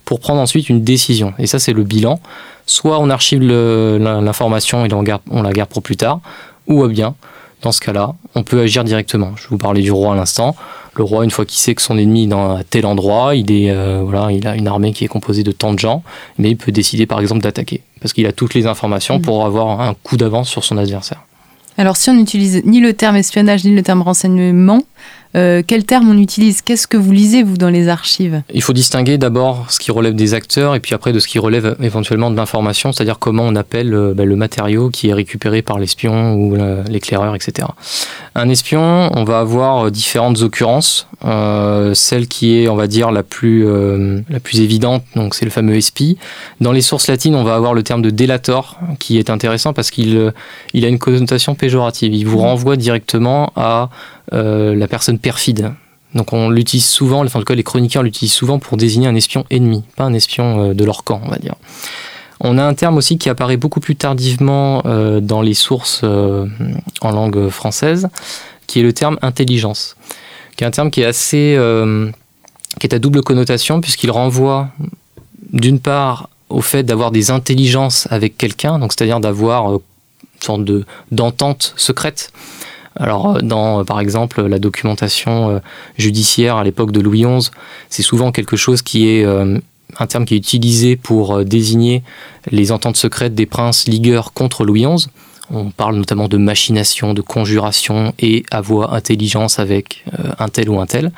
pour 0.05 0.19
prendre 0.19 0.41
ensuite 0.41 0.69
une 0.69 0.83
décision. 0.83 1.33
Et 1.39 1.47
ça 1.47 1.59
c'est 1.59 1.73
le 1.73 1.83
bilan. 1.83 2.19
Soit 2.67 2.99
on 2.99 3.09
archive 3.09 3.41
l'information 3.41 4.85
et 4.85 4.89
on 4.93 5.41
la 5.41 5.51
garde 5.51 5.69
pour 5.69 5.81
plus 5.81 5.97
tard, 5.97 6.21
ou 6.67 6.87
bien, 6.87 7.15
dans 7.61 7.71
ce 7.71 7.81
cas-là, 7.81 8.13
on 8.35 8.43
peut 8.43 8.61
agir 8.61 8.83
directement. 8.83 9.33
Je 9.35 9.47
vous 9.49 9.57
parlais 9.57 9.81
du 9.81 9.91
roi 9.91 10.13
à 10.13 10.15
l'instant. 10.15 10.55
Le 10.95 11.03
roi, 11.03 11.23
une 11.23 11.31
fois 11.31 11.45
qu'il 11.45 11.57
sait 11.57 11.73
que 11.73 11.81
son 11.81 11.97
ennemi 11.97 12.23
est 12.23 12.27
dans 12.27 12.61
tel 12.69 12.85
endroit, 12.85 13.35
il, 13.35 13.51
est, 13.51 13.73
voilà, 14.01 14.31
il 14.31 14.45
a 14.45 14.55
une 14.55 14.67
armée 14.67 14.91
qui 14.91 15.05
est 15.05 15.07
composée 15.07 15.43
de 15.43 15.51
tant 15.51 15.73
de 15.73 15.79
gens, 15.79 16.03
mais 16.37 16.49
il 16.49 16.57
peut 16.57 16.71
décider 16.71 17.05
par 17.05 17.21
exemple 17.21 17.41
d'attaquer, 17.41 17.81
parce 18.01 18.11
qu'il 18.13 18.25
a 18.25 18.33
toutes 18.33 18.53
les 18.53 18.67
informations 18.67 19.19
mmh. 19.19 19.21
pour 19.21 19.45
avoir 19.45 19.79
un 19.79 19.93
coup 19.93 20.17
d'avance 20.17 20.49
sur 20.49 20.65
son 20.65 20.77
adversaire. 20.77 21.21
Alors 21.77 21.97
si 21.97 22.09
on 22.09 22.13
n'utilise 22.13 22.61
ni 22.65 22.79
le 22.79 22.93
terme 22.93 23.15
espionnage 23.15 23.63
ni 23.63 23.73
le 23.73 23.81
terme 23.81 24.01
renseignement, 24.01 24.83
euh, 25.35 25.61
quel 25.65 25.85
terme 25.85 26.09
on 26.09 26.17
utilise? 26.17 26.61
Qu'est-ce 26.61 26.87
que 26.87 26.97
vous 26.97 27.11
lisez, 27.11 27.43
vous, 27.43 27.57
dans 27.57 27.69
les 27.69 27.87
archives? 27.87 28.41
Il 28.53 28.61
faut 28.61 28.73
distinguer 28.73 29.17
d'abord 29.17 29.65
ce 29.69 29.79
qui 29.79 29.91
relève 29.91 30.13
des 30.13 30.33
acteurs 30.33 30.75
et 30.75 30.79
puis 30.79 30.93
après 30.93 31.13
de 31.13 31.19
ce 31.19 31.27
qui 31.27 31.39
relève 31.39 31.75
éventuellement 31.81 32.31
de 32.31 32.35
l'information, 32.35 32.91
c'est-à-dire 32.91 33.19
comment 33.19 33.43
on 33.43 33.55
appelle 33.55 33.93
euh, 33.93 34.13
bah, 34.13 34.25
le 34.25 34.35
matériau 34.35 34.89
qui 34.89 35.09
est 35.09 35.13
récupéré 35.13 35.61
par 35.61 35.79
l'espion 35.79 36.33
ou 36.33 36.57
l'éclaireur, 36.89 37.35
etc. 37.35 37.67
Un 38.35 38.49
espion, 38.49 39.09
on 39.15 39.23
va 39.23 39.39
avoir 39.39 39.87
euh, 39.87 39.91
différentes 39.91 40.41
occurrences. 40.41 41.07
celle 41.93 42.27
qui 42.27 42.57
est, 42.57 42.67
on 42.67 42.75
va 42.75 42.87
dire, 42.87 43.11
la 43.11 43.23
plus, 43.23 43.65
la 44.29 44.39
plus 44.39 44.61
évidente, 44.61 45.03
donc 45.15 45.35
c'est 45.35 45.45
le 45.45 45.51
fameux 45.51 45.75
espie. 45.75 46.17
Dans 46.59 46.71
les 46.71 46.81
sources 46.81 47.07
latines, 47.07 47.35
on 47.35 47.43
va 47.43 47.55
avoir 47.55 47.73
le 47.73 47.83
terme 47.83 48.01
de 48.01 48.09
délator, 48.09 48.79
qui 48.99 49.19
est 49.19 49.29
intéressant 49.29 49.73
parce 49.73 49.91
qu'il 49.91 50.33
il 50.73 50.85
a 50.85 50.87
une 50.87 50.99
connotation 50.99 51.55
péjorative. 51.55 52.13
Il 52.13 52.25
vous 52.25 52.39
mmh. 52.39 52.41
renvoie 52.41 52.75
directement 52.75 53.51
à 53.55 53.89
euh, 53.91 54.20
la 54.31 54.87
personne 54.87 55.19
perfide. 55.19 55.73
Donc 56.13 56.33
on 56.33 56.49
l'utilise 56.49 56.85
souvent, 56.85 57.25
en 57.25 57.27
tout 57.27 57.43
cas 57.43 57.55
les 57.55 57.63
chroniqueurs 57.63 58.03
l'utilisent 58.03 58.33
souvent 58.33 58.59
pour 58.59 58.77
désigner 58.77 59.07
un 59.07 59.15
espion 59.15 59.45
ennemi, 59.49 59.83
pas 59.95 60.03
un 60.03 60.13
espion 60.13 60.71
euh, 60.71 60.73
de 60.73 60.83
leur 60.83 61.03
camp, 61.03 61.21
on 61.23 61.29
va 61.29 61.37
dire. 61.37 61.55
On 62.41 62.57
a 62.57 62.63
un 62.63 62.73
terme 62.73 62.97
aussi 62.97 63.17
qui 63.17 63.29
apparaît 63.29 63.57
beaucoup 63.57 63.79
plus 63.79 63.95
tardivement 63.95 64.81
euh, 64.85 65.19
dans 65.19 65.41
les 65.41 65.53
sources 65.53 66.03
en 66.03 67.11
langue 67.11 67.49
française, 67.49 68.09
qui 68.67 68.79
est 68.79 68.83
le 68.83 68.93
terme 68.93 69.17
intelligence, 69.21 69.95
qui 70.57 70.63
est 70.63 70.67
un 70.67 70.71
terme 70.71 70.89
qui 70.89 71.01
est 71.01 71.05
assez, 71.05 71.57
qui 72.79 72.87
est 72.87 72.93
à 72.93 72.99
double 72.99 73.21
connotation 73.21 73.79
puisqu'il 73.79 74.11
renvoie 74.11 74.69
d'une 75.53 75.79
part 75.79 76.29
au 76.49 76.61
fait 76.61 76.83
d'avoir 76.83 77.11
des 77.11 77.31
intelligences 77.31 78.07
avec 78.09 78.37
quelqu'un, 78.37 78.79
donc 78.79 78.91
c'est-à-dire 78.91 79.19
d'avoir 79.19 79.73
une 79.73 79.79
sorte 80.41 80.65
de 80.65 80.83
d'entente 81.11 81.73
secrète 81.77 82.33
alors, 82.95 83.37
euh, 83.37 83.39
dans, 83.41 83.79
euh, 83.79 83.83
par 83.83 83.99
exemple, 83.99 84.41
la 84.41 84.59
documentation 84.59 85.49
euh, 85.49 85.59
judiciaire 85.97 86.57
à 86.57 86.63
l'époque 86.63 86.91
de 86.91 86.99
Louis 86.99 87.23
XI, 87.23 87.49
c'est 87.89 88.03
souvent 88.03 88.31
quelque 88.31 88.57
chose 88.57 88.81
qui 88.81 89.07
est 89.07 89.25
un 89.25 90.07
terme 90.07 90.25
qui 90.25 90.35
est 90.35 90.37
utilisé 90.37 90.95
pour 90.95 91.43
désigner 91.43 92.03
les 92.49 92.71
ententes 92.71 92.97
secrètes 92.97 93.35
des 93.35 93.45
princes 93.45 93.87
ligueurs 93.87 94.33
contre 94.33 94.63
Louis 94.63 94.85
XI. 94.85 95.07
On 95.53 95.69
parle 95.69 95.97
notamment 95.97 96.29
de 96.29 96.37
machination, 96.37 97.13
de 97.13 97.21
conjuration 97.21 98.13
et 98.19 98.43
avoir 98.51 98.93
intelligence 98.93 99.59
avec 99.59 100.05
un 100.39 100.47
tel 100.47 100.69
ou 100.69 100.79
un 100.79 100.85
tel. 100.85 101.11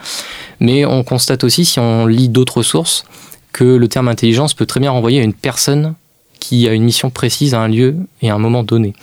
Mais 0.60 0.86
on 0.86 1.03
constate 1.03 1.44
aussi, 1.44 1.65
si 1.65 1.80
on 1.80 2.08
lit 2.08 2.30
d'autres 2.30 2.63
sources, 2.63 3.06
que 3.51 3.63
le 3.63 3.88
terme 3.88 4.08
intelligence 4.08 4.56
peut 4.56 4.65
très 4.65 4.80
bien 4.80 4.92
renvoyer 4.92 5.20
à 5.20 5.24
une 5.24 5.36
personne 5.36 5.94
qui 6.44 6.68
a 6.68 6.74
une 6.74 6.84
mission 6.84 7.10
précise 7.10 7.54
à 7.54 7.62
un 7.62 7.70
lieu 7.70 7.96
et 8.22 8.30
à 8.30 8.36
un 8.36 8.38
moment 8.38 8.64
donné. 8.64 8.94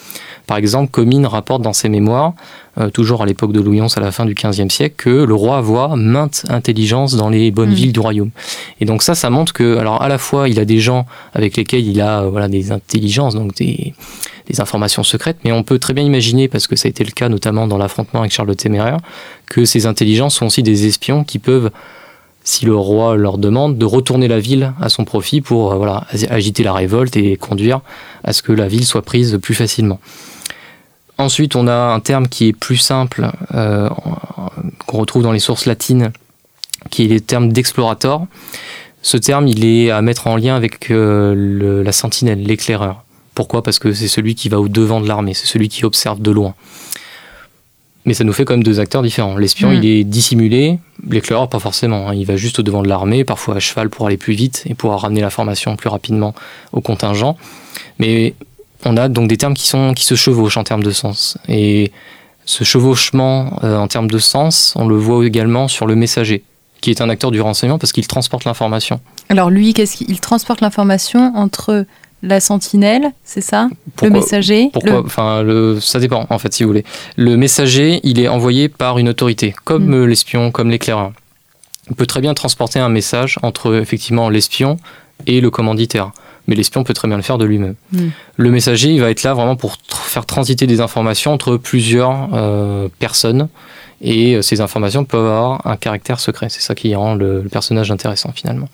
Par 0.46 0.58
exemple, 0.58 0.90
Comines 0.90 1.24
rapporte 1.24 1.62
dans 1.62 1.72
ses 1.72 1.88
mémoires, 1.88 2.34
euh, 2.76 2.90
toujours 2.90 3.22
à 3.22 3.26
l'époque 3.26 3.52
de 3.52 3.62
Louis 3.62 3.80
XI, 3.80 3.94
à 3.96 4.00
la 4.00 4.12
fin 4.12 4.26
du 4.26 4.34
XVe 4.34 4.68
siècle, 4.68 4.94
que 4.98 5.24
le 5.24 5.34
roi 5.34 5.62
voit 5.62 5.96
maintes 5.96 6.44
intelligences 6.50 7.16
dans 7.16 7.30
les 7.30 7.50
bonnes 7.50 7.70
mm. 7.70 7.74
villes 7.74 7.92
du 7.92 8.00
royaume. 8.00 8.30
Et 8.82 8.84
donc 8.84 9.02
ça, 9.02 9.14
ça 9.14 9.30
montre 9.30 9.54
que, 9.54 9.78
alors 9.78 10.02
à 10.02 10.08
la 10.08 10.18
fois, 10.18 10.50
il 10.50 10.60
a 10.60 10.66
des 10.66 10.80
gens 10.80 11.06
avec 11.32 11.56
lesquels 11.56 11.86
il 11.86 12.02
a 12.02 12.24
voilà, 12.24 12.48
des 12.48 12.72
intelligences, 12.72 13.34
donc 13.34 13.54
des, 13.54 13.94
des 14.50 14.60
informations 14.60 15.02
secrètes, 15.02 15.38
mais 15.42 15.52
on 15.52 15.62
peut 15.62 15.78
très 15.78 15.94
bien 15.94 16.04
imaginer, 16.04 16.46
parce 16.46 16.66
que 16.66 16.76
ça 16.76 16.88
a 16.88 16.90
été 16.90 17.04
le 17.04 17.12
cas 17.12 17.30
notamment 17.30 17.66
dans 17.66 17.78
l'affrontement 17.78 18.20
avec 18.20 18.32
Charles 18.32 18.48
le 18.48 18.54
Téméraire, 18.54 18.98
que 19.46 19.64
ces 19.64 19.86
intelligences 19.86 20.34
sont 20.34 20.44
aussi 20.44 20.62
des 20.62 20.84
espions 20.84 21.24
qui 21.24 21.38
peuvent 21.38 21.70
si 22.50 22.64
le 22.64 22.74
roi 22.74 23.16
leur 23.16 23.38
demande 23.38 23.78
de 23.78 23.84
retourner 23.84 24.26
la 24.26 24.40
ville 24.40 24.72
à 24.80 24.88
son 24.88 25.04
profit 25.04 25.40
pour 25.40 25.72
euh, 25.72 25.76
voilà, 25.76 26.04
agiter 26.30 26.64
la 26.64 26.72
révolte 26.72 27.16
et 27.16 27.36
conduire 27.36 27.80
à 28.24 28.32
ce 28.32 28.42
que 28.42 28.50
la 28.50 28.66
ville 28.66 28.84
soit 28.84 29.02
prise 29.02 29.38
plus 29.40 29.54
facilement. 29.54 30.00
Ensuite, 31.16 31.54
on 31.54 31.68
a 31.68 31.74
un 31.94 32.00
terme 32.00 32.26
qui 32.26 32.48
est 32.48 32.52
plus 32.52 32.78
simple, 32.78 33.30
euh, 33.54 33.88
qu'on 34.86 34.98
retrouve 34.98 35.22
dans 35.22 35.30
les 35.30 35.38
sources 35.38 35.64
latines, 35.64 36.10
qui 36.90 37.04
est 37.04 37.08
le 37.08 37.20
terme 37.20 37.52
d'explorateur. 37.52 38.26
Ce 39.02 39.16
terme, 39.16 39.46
il 39.46 39.64
est 39.64 39.90
à 39.90 40.02
mettre 40.02 40.26
en 40.26 40.36
lien 40.36 40.56
avec 40.56 40.90
euh, 40.90 41.84
la 41.84 41.92
sentinelle, 41.92 42.42
l'éclaireur. 42.42 43.04
Pourquoi? 43.36 43.62
Parce 43.62 43.78
que 43.78 43.92
c'est 43.92 44.08
celui 44.08 44.34
qui 44.34 44.48
va 44.48 44.58
au 44.58 44.68
devant 44.68 45.00
de 45.00 45.06
l'armée, 45.06 45.34
c'est 45.34 45.46
celui 45.46 45.68
qui 45.68 45.84
observe 45.84 46.20
de 46.20 46.32
loin. 46.32 46.54
Mais 48.06 48.14
ça 48.14 48.24
nous 48.24 48.32
fait 48.32 48.44
quand 48.44 48.54
même 48.54 48.62
deux 48.62 48.80
acteurs 48.80 49.02
différents. 49.02 49.36
L'espion, 49.36 49.72
il 49.72 49.80
hmm. 49.80 49.84
est 49.84 50.04
dissimulé, 50.04 50.78
l'éclaireur, 51.08 51.48
pas 51.48 51.58
forcément. 51.58 52.08
Hein. 52.08 52.14
Il 52.14 52.24
va 52.24 52.36
juste 52.36 52.58
au 52.58 52.62
devant 52.62 52.82
de 52.82 52.88
l'armée, 52.88 53.24
parfois 53.24 53.56
à 53.56 53.60
cheval 53.60 53.90
pour 53.90 54.06
aller 54.06 54.16
plus 54.16 54.32
vite 54.32 54.62
et 54.66 54.74
pouvoir 54.74 55.00
ramener 55.00 55.20
l'information 55.20 55.76
plus 55.76 55.88
rapidement 55.88 56.34
au 56.72 56.80
contingent. 56.80 57.36
Mais 57.98 58.34
on 58.84 58.96
a 58.96 59.08
donc 59.08 59.28
des 59.28 59.36
termes 59.36 59.54
qui, 59.54 59.68
sont, 59.68 59.92
qui 59.92 60.04
se 60.04 60.14
chevauchent 60.14 60.56
en 60.56 60.64
termes 60.64 60.82
de 60.82 60.90
sens. 60.90 61.36
Et 61.48 61.92
ce 62.46 62.64
chevauchement 62.64 63.58
euh, 63.62 63.76
en 63.76 63.88
termes 63.88 64.10
de 64.10 64.18
sens, 64.18 64.72
on 64.76 64.88
le 64.88 64.96
voit 64.96 65.24
également 65.26 65.68
sur 65.68 65.86
le 65.86 65.94
messager, 65.94 66.42
qui 66.80 66.90
est 66.90 67.00
un 67.00 67.08
acteur 67.08 67.30
du 67.30 67.40
renseignement 67.40 67.78
parce 67.78 67.92
qu'il 67.92 68.06
transporte 68.06 68.44
l'information. 68.44 69.00
Alors 69.28 69.50
lui, 69.50 69.74
qu'est-ce 69.74 69.96
qu'il 69.96 70.20
transporte 70.20 70.60
l'information 70.60 71.32
entre 71.36 71.84
la 72.22 72.40
sentinelle, 72.40 73.12
c'est 73.24 73.40
ça 73.40 73.68
Le 74.02 74.10
messager 74.10 74.70
Pourquoi 74.72 75.02
Enfin, 75.04 75.44
ça 75.80 75.98
dépend 75.98 76.26
en 76.28 76.38
fait, 76.38 76.52
si 76.52 76.62
vous 76.62 76.68
voulez. 76.68 76.84
Le 77.16 77.36
messager, 77.36 78.00
il 78.02 78.20
est 78.20 78.28
envoyé 78.28 78.68
par 78.68 78.98
une 78.98 79.08
autorité, 79.08 79.54
comme 79.64 79.86
mm. 79.86 80.06
l'espion, 80.06 80.50
comme 80.50 80.70
l'éclaireur. 80.70 81.12
Il 81.88 81.96
peut 81.96 82.06
très 82.06 82.20
bien 82.20 82.34
transporter 82.34 82.78
un 82.78 82.88
message 82.88 83.38
entre 83.42 83.74
effectivement 83.74 84.28
l'espion 84.28 84.76
et 85.26 85.40
le 85.40 85.50
commanditaire 85.50 86.12
mais 86.46 86.56
l'espion 86.56 86.82
peut 86.82 86.94
très 86.94 87.06
bien 87.06 87.16
le 87.16 87.22
faire 87.22 87.38
de 87.38 87.44
lui-même. 87.44 87.76
Hmm. 87.92 88.08
Le 88.36 88.50
messager, 88.50 88.90
il 88.90 89.00
va 89.00 89.10
être 89.10 89.22
là 89.22 89.34
vraiment 89.34 89.54
pour 89.54 89.76
faire 89.90 90.26
transiter 90.26 90.66
des 90.66 90.80
informations 90.80 91.32
entre 91.32 91.56
plusieurs 91.56 92.28
euh, 92.34 92.88
personnes, 92.98 93.48
et 94.00 94.34
euh, 94.34 94.42
ces 94.42 94.60
informations 94.60 95.04
peuvent 95.04 95.26
avoir 95.26 95.66
un 95.66 95.76
caractère 95.76 96.20
secret. 96.20 96.48
C'est 96.48 96.62
ça 96.62 96.74
qui 96.74 96.94
rend 96.94 97.14
le, 97.14 97.42
personnage 97.50 97.90
intéressant 97.90 98.32
finalement. 98.34 98.68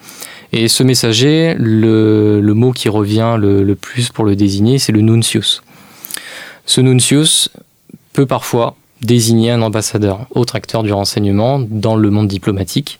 Et 0.52 0.68
ce 0.68 0.82
messager, 0.82 1.54
le, 1.58 2.40
mot 2.54 2.72
qui 2.72 2.88
revient 2.88 3.36
le, 3.38 3.74
plus 3.74 4.10
pour 4.10 4.24
le 4.24 4.36
désigner, 4.36 4.78
c'est 4.78 4.92
le 4.92 5.00
nuncius. 5.00 5.62
Ce 6.64 6.80
nuncius 6.80 7.50
peut 8.12 8.26
parfois 8.26 8.76
désigner 9.02 9.50
un 9.50 9.62
ambassadeur, 9.62 10.26
autre 10.30 10.56
acteur 10.56 10.82
du 10.82 10.92
renseignement 10.92 11.58
dans 11.58 11.96
le 11.96 12.10
monde 12.10 12.28
diplomatique 12.28 12.98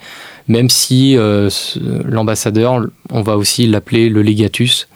même 0.48 0.70
si 0.70 1.16
euh, 1.16 1.50
l'ambassadeur, 2.04 2.86
on 3.10 3.22
va 3.22 3.36
aussi 3.36 3.66
l'appeler 3.66 4.08
le 4.08 4.22
legatus, 4.22 4.88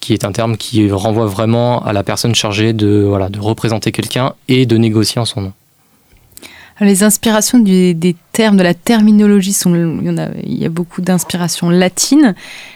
qui 0.00 0.12
est 0.12 0.24
un 0.24 0.32
terme 0.32 0.56
qui 0.56 0.90
renvoie 0.90 1.26
vraiment 1.26 1.84
à 1.84 1.92
la 1.92 2.02
personne 2.02 2.34
chargée 2.34 2.72
de, 2.72 3.04
voilà, 3.06 3.28
de 3.28 3.40
représenter 3.40 3.92
quelqu'un 3.92 4.34
et 4.48 4.66
de 4.66 4.76
négocier 4.76 5.20
en 5.20 5.24
son 5.24 5.40
nom. 5.42 5.52
Les 6.80 7.02
inspirations 7.02 7.58
des 7.58 8.16
termes, 8.32 8.56
de 8.56 8.62
la 8.62 8.74
terminologie, 8.74 9.52
sont, 9.52 9.74
il, 9.74 10.04
y, 10.04 10.20
a, 10.20 10.28
il 10.44 10.58
y 10.58 10.66
a 10.66 10.68
beaucoup 10.68 11.00
d'inspirations 11.00 11.70
latines. 11.70 12.34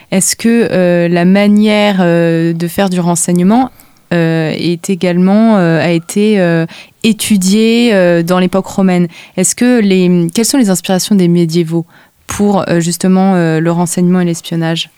Est-ce 0.09 0.35
que 0.35 0.67
euh, 0.71 1.07
la 1.07 1.25
manière 1.25 1.97
euh, 1.99 2.53
de 2.53 2.67
faire 2.67 2.89
du 2.89 2.99
renseignement 2.99 3.69
est 4.13 4.89
également 4.89 5.55
a 5.55 5.89
été 5.89 6.65
étudiée 7.01 8.23
dans 8.23 8.39
l'époque 8.39 8.65
romaine? 8.65 9.07
Est-ce 9.37 9.55
que 9.55 9.79
les 9.79 10.27
quelles 10.33 10.43
sont 10.43 10.57
les 10.57 10.69
inspirations 10.69 11.15
des 11.15 11.29
médiévaux 11.29 11.85
pour 12.31 12.63
euh, 12.69 12.79
justement 12.79 13.35
euh, 13.35 13.59
le 13.59 13.71
renseignement 13.71 14.21
et 14.21 14.25
l'espionnage? 14.25 14.89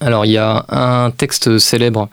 Alors 0.00 0.26
il 0.26 0.32
y 0.32 0.38
a 0.38 0.64
un 0.68 1.10
texte 1.10 1.58
célèbre 1.58 2.08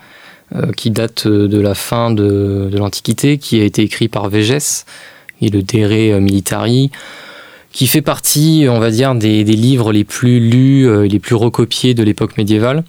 euh, 0.56 0.72
qui 0.72 0.92
date 0.92 1.28
de 1.28 1.60
la 1.60 1.74
fin 1.74 2.12
de, 2.12 2.70
l'Antiquité, 2.74 3.38
qui 3.38 3.60
a 3.60 3.64
été 3.64 3.82
écrit 3.82 4.08
par 4.08 4.30
Végès, 4.30 4.86
et 5.42 5.50
le 5.50 5.62
Dere 5.62 6.20
Militari, 6.20 6.92
qui 7.72 7.88
fait 7.88 8.02
partie, 8.02 8.68
on 8.70 8.80
va 8.80 8.92
dire, 8.92 9.16
des, 9.16 9.44
livres 9.44 9.92
les 9.92 10.04
plus 10.04 10.40
lus, 10.40 11.06
et 11.06 11.08
les 11.08 11.20
plus 11.20 11.36
recopiés 11.36 11.94
de 11.94 12.04
l'époque 12.04 12.38
médiévale. 12.38 12.84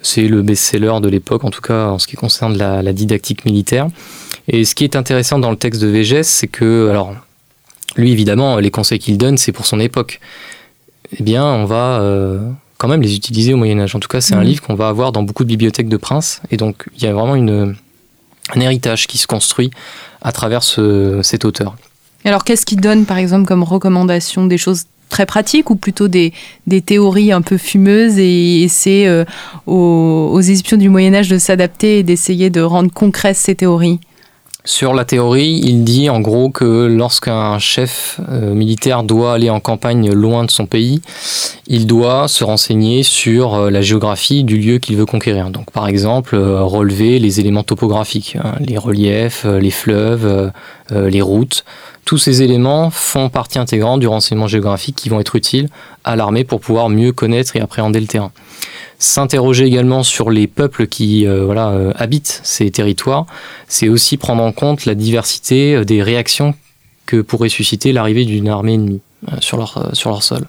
C'est 0.00 0.28
le 0.28 0.42
best-seller 0.42 0.94
de 1.00 1.08
l'époque, 1.08 1.44
en 1.44 1.50
tout 1.50 1.60
cas 1.60 1.86
en 1.86 1.98
ce 1.98 2.06
qui 2.06 2.16
concerne 2.16 2.56
la, 2.56 2.82
la, 2.82 2.92
didactique 2.92 3.44
militaire. 3.44 3.88
Et 4.48 4.64
ce 4.64 4.74
qui 4.74 4.84
est 4.84 4.96
intéressant 4.96 5.38
dans 5.38 5.50
le 5.50 5.56
texte 5.56 5.80
de 5.80 5.86
Végès, 5.86 6.24
c'est 6.24 6.48
que, 6.48 6.88
alors, 6.88 7.14
lui 7.96 8.10
évidemment, 8.12 8.58
les 8.58 8.70
conseils 8.70 8.98
qu'il 8.98 9.18
donne, 9.18 9.36
c'est 9.36 9.52
pour 9.52 9.66
son 9.66 9.78
époque 9.80 10.20
eh 11.18 11.22
bien, 11.22 11.44
on 11.44 11.64
va 11.64 12.00
euh, 12.00 12.38
quand 12.78 12.88
même 12.88 13.02
les 13.02 13.14
utiliser 13.16 13.52
au 13.54 13.56
Moyen 13.56 13.78
Âge. 13.80 13.94
En 13.94 14.00
tout 14.00 14.08
cas, 14.08 14.20
c'est 14.20 14.34
un 14.34 14.40
mhm. 14.40 14.46
livre 14.46 14.62
qu'on 14.62 14.74
va 14.74 14.88
avoir 14.88 15.12
dans 15.12 15.22
beaucoup 15.22 15.44
de 15.44 15.48
bibliothèques 15.48 15.88
de 15.88 15.96
princes. 15.96 16.40
Et 16.50 16.56
donc, 16.56 16.88
il 16.96 17.02
y 17.02 17.06
a 17.06 17.12
vraiment 17.12 17.34
une, 17.34 17.76
un 18.54 18.60
héritage 18.60 19.06
qui 19.06 19.18
se 19.18 19.26
construit 19.26 19.70
à 20.20 20.32
travers 20.32 20.62
cet 20.62 21.44
auteur. 21.44 21.76
alors, 22.24 22.44
qu'est-ce 22.44 22.66
qu'il 22.66 22.80
donne, 22.80 23.04
par 23.04 23.18
exemple, 23.18 23.46
comme 23.46 23.62
recommandation 23.62 24.46
Des 24.46 24.58
choses 24.58 24.84
très 25.12 25.26
pratiques 25.26 25.70
ou 25.70 25.76
plutôt 25.76 26.08
des, 26.08 26.32
théories 26.84 27.32
un 27.32 27.42
peu 27.42 27.58
fumeuses 27.58 28.18
et, 28.18 28.66
c'est 28.68 29.06
euh, 29.06 29.24
aux, 29.66 30.30
aux, 30.32 30.76
du 30.76 30.88
Moyen 30.88 31.14
Âge 31.14 31.28
de 31.28 31.38
s'adapter 31.38 31.98
et 31.98 32.02
d'essayer 32.02 32.50
de 32.50 32.62
rendre 32.62 32.90
concrètes 32.92 33.36
ces 33.36 33.54
théories? 33.54 34.00
Sur 34.64 34.94
la 34.94 35.04
théorie, 35.04 35.60
il 35.64 35.82
dit 35.82 36.08
en 36.08 36.20
gros 36.20 36.48
que 36.48 36.86
lorsqu'un 36.86 37.58
chef 37.58 38.20
euh, 38.30 38.54
militaire 38.54 39.02
doit 39.02 39.34
aller 39.34 39.50
en 39.50 39.58
campagne 39.58 40.12
loin 40.12 40.44
de 40.44 40.52
son 40.52 40.66
pays, 40.66 41.02
il 41.66 41.88
doit 41.88 42.28
se 42.28 42.44
renseigner 42.44 43.02
sur 43.02 43.54
euh, 43.54 43.70
la 43.70 43.82
géographie 43.82 44.44
du 44.44 44.58
lieu 44.58 44.78
qu'il 44.78 44.96
veut 44.96 45.04
conquérir. 45.04 45.50
Donc 45.50 45.72
par 45.72 45.88
exemple, 45.88 46.36
euh, 46.36 46.62
relever 46.62 47.18
les 47.18 47.40
éléments 47.40 47.64
topographiques, 47.64 48.36
hein, 48.36 48.54
les 48.60 48.78
reliefs, 48.78 49.44
les 49.44 49.72
fleuves, 49.72 50.52
les 50.90 51.22
routes. 51.22 51.64
Tous 52.04 52.18
ces 52.18 52.42
éléments 52.42 52.90
font 52.90 53.30
partie 53.30 53.58
intégrante 53.58 53.98
du 53.98 54.06
renseignement 54.06 54.46
géographique 54.46 54.94
qui 54.94 55.08
vont 55.08 55.18
être 55.18 55.34
utiles 55.34 55.70
à 56.04 56.14
l'armée 56.14 56.44
pour 56.44 56.60
pouvoir 56.60 56.88
mieux 56.88 57.12
connaître 57.12 57.56
et 57.56 57.60
appréhender 57.60 57.98
le 57.98 58.06
terrain 58.06 58.30
s'interroger 59.02 59.64
également 59.64 60.04
sur 60.04 60.30
les 60.30 60.46
peuples 60.46 60.86
qui 60.86 61.26
euh, 61.26 61.52
euh, 61.52 61.92
habitent 61.96 62.40
ces 62.44 62.70
territoires, 62.70 63.26
c'est 63.66 63.88
aussi 63.88 64.16
prendre 64.16 64.42
en 64.42 64.52
compte 64.52 64.86
la 64.86 64.94
diversité 64.94 65.74
euh, 65.74 65.84
des 65.84 66.02
réactions 66.02 66.54
que 67.06 67.20
pourrait 67.20 67.48
susciter 67.48 67.92
l'arrivée 67.92 68.24
d'une 68.24 68.48
armée 68.48 68.74
ennemie 68.74 69.00
sur, 69.40 69.56
leur, 69.56 70.22
sol. 70.22 70.46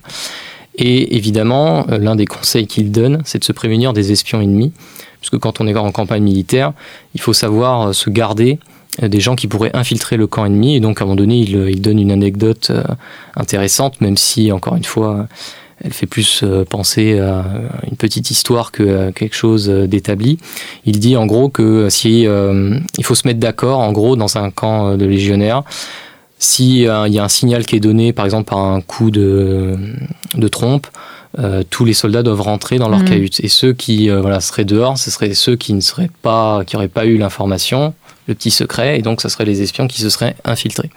Et 0.76 1.16
évidemment, 1.16 1.86
l'un 1.90 2.16
des 2.16 2.26
conseils 2.26 2.68
qu'il 2.68 2.92
donne, 2.92 3.22
c'est 3.26 3.40
de 3.40 3.44
se 3.44 3.52
prémunir 3.52 3.92
des 3.92 4.12
espions 4.12 4.40
ennemis, 4.40 4.72
puisque 5.20 5.40
quand 5.40 5.60
on 5.60 5.68
est 5.68 5.76
en 5.76 5.92
campagne 5.92 6.24
militaire, 6.24 6.74
il 7.16 7.22
faut 7.22 7.34
savoir 7.34 7.94
se 7.94 8.10
garder 8.10 8.60
des 9.02 9.20
gens 9.20 9.36
qui 9.36 9.48
pourraient 9.48 9.76
infiltrer 9.76 10.16
le 10.16 10.28
camp 10.28 10.46
ennemi. 10.46 10.76
Et 10.76 10.80
donc, 10.80 11.02
à 11.02 11.04
un 11.04 11.08
moment 11.08 11.16
donné, 11.16 11.38
il 11.40 11.82
donne 11.82 12.00
une 12.00 12.12
anecdote 12.12 12.72
intéressante, 13.36 14.00
même 14.00 14.18
si, 14.18 14.52
encore 14.52 14.76
une 14.76 14.86
fois, 14.86 15.28
elle 15.84 15.94
fait 15.94 16.06
plus 16.06 16.42
euh, 16.44 16.64
penser 16.64 17.20
à 17.20 17.46
une 17.90 17.98
petite 17.98 18.32
histoire 18.32 18.72
que 18.72 19.12
quelque 19.12 19.36
chose 19.36 19.68
d'établi. 19.68 20.38
Il 20.86 21.00
dit 21.00 21.18
en 21.18 21.26
gros 21.26 21.50
que 21.50 21.90
si 21.90 22.26
euh, 22.26 22.80
il 22.98 23.04
faut 23.04 23.16
se 23.16 23.28
mettre 23.28 23.40
d'accord, 23.40 23.80
en 23.80 23.92
gros, 23.92 24.16
dans 24.16 24.38
un 24.38 24.50
camp 24.50 24.96
de 24.96 25.06
légionnaires, 25.06 25.64
si 26.40 26.88
euh, 26.88 27.08
il 27.08 27.14
y 27.14 27.20
a 27.20 27.24
un 27.24 27.30
signal 27.30 27.66
qui 27.66 27.76
est 27.76 27.82
donné, 27.82 28.14
par 28.14 28.26
exemple 28.26 28.50
par 28.50 28.60
un 28.60 28.82
coup 28.82 29.12
de, 29.12 29.76
de 30.36 30.48
trompe, 30.48 30.88
tous 31.72 31.84
les 31.84 31.94
soldats 31.94 32.22
doivent 32.22 32.42
rentrer 32.42 32.78
dans 32.78 32.90
leur 32.90 33.00
mmh. 33.00 33.06
cahute. 33.06 33.40
Et 33.40 33.48
ceux 33.48 33.74
qui 33.74 34.08
voilà, 34.08 34.40
seraient 34.40 34.66
dehors, 34.66 35.00
ce 35.00 35.10
seraient 35.10 35.34
ceux 35.34 35.56
qui 35.56 35.74
ne 35.74 35.82
seraient 35.82 36.12
pas, 36.22 36.64
qui 36.64 36.76
n'auraient 36.76 36.88
pas 36.88 37.08
eu 37.08 37.18
l'information, 37.18 37.96
le 38.28 38.36
petit 38.36 38.52
secret, 38.52 39.00
et 39.00 39.02
donc 39.02 39.20
ce 39.20 39.30
seraient 39.30 39.46
les 39.46 39.64
espions 39.64 39.88
qui 39.88 40.00
se 40.00 40.12
seraient 40.12 40.36
infiltrés. 40.46 40.92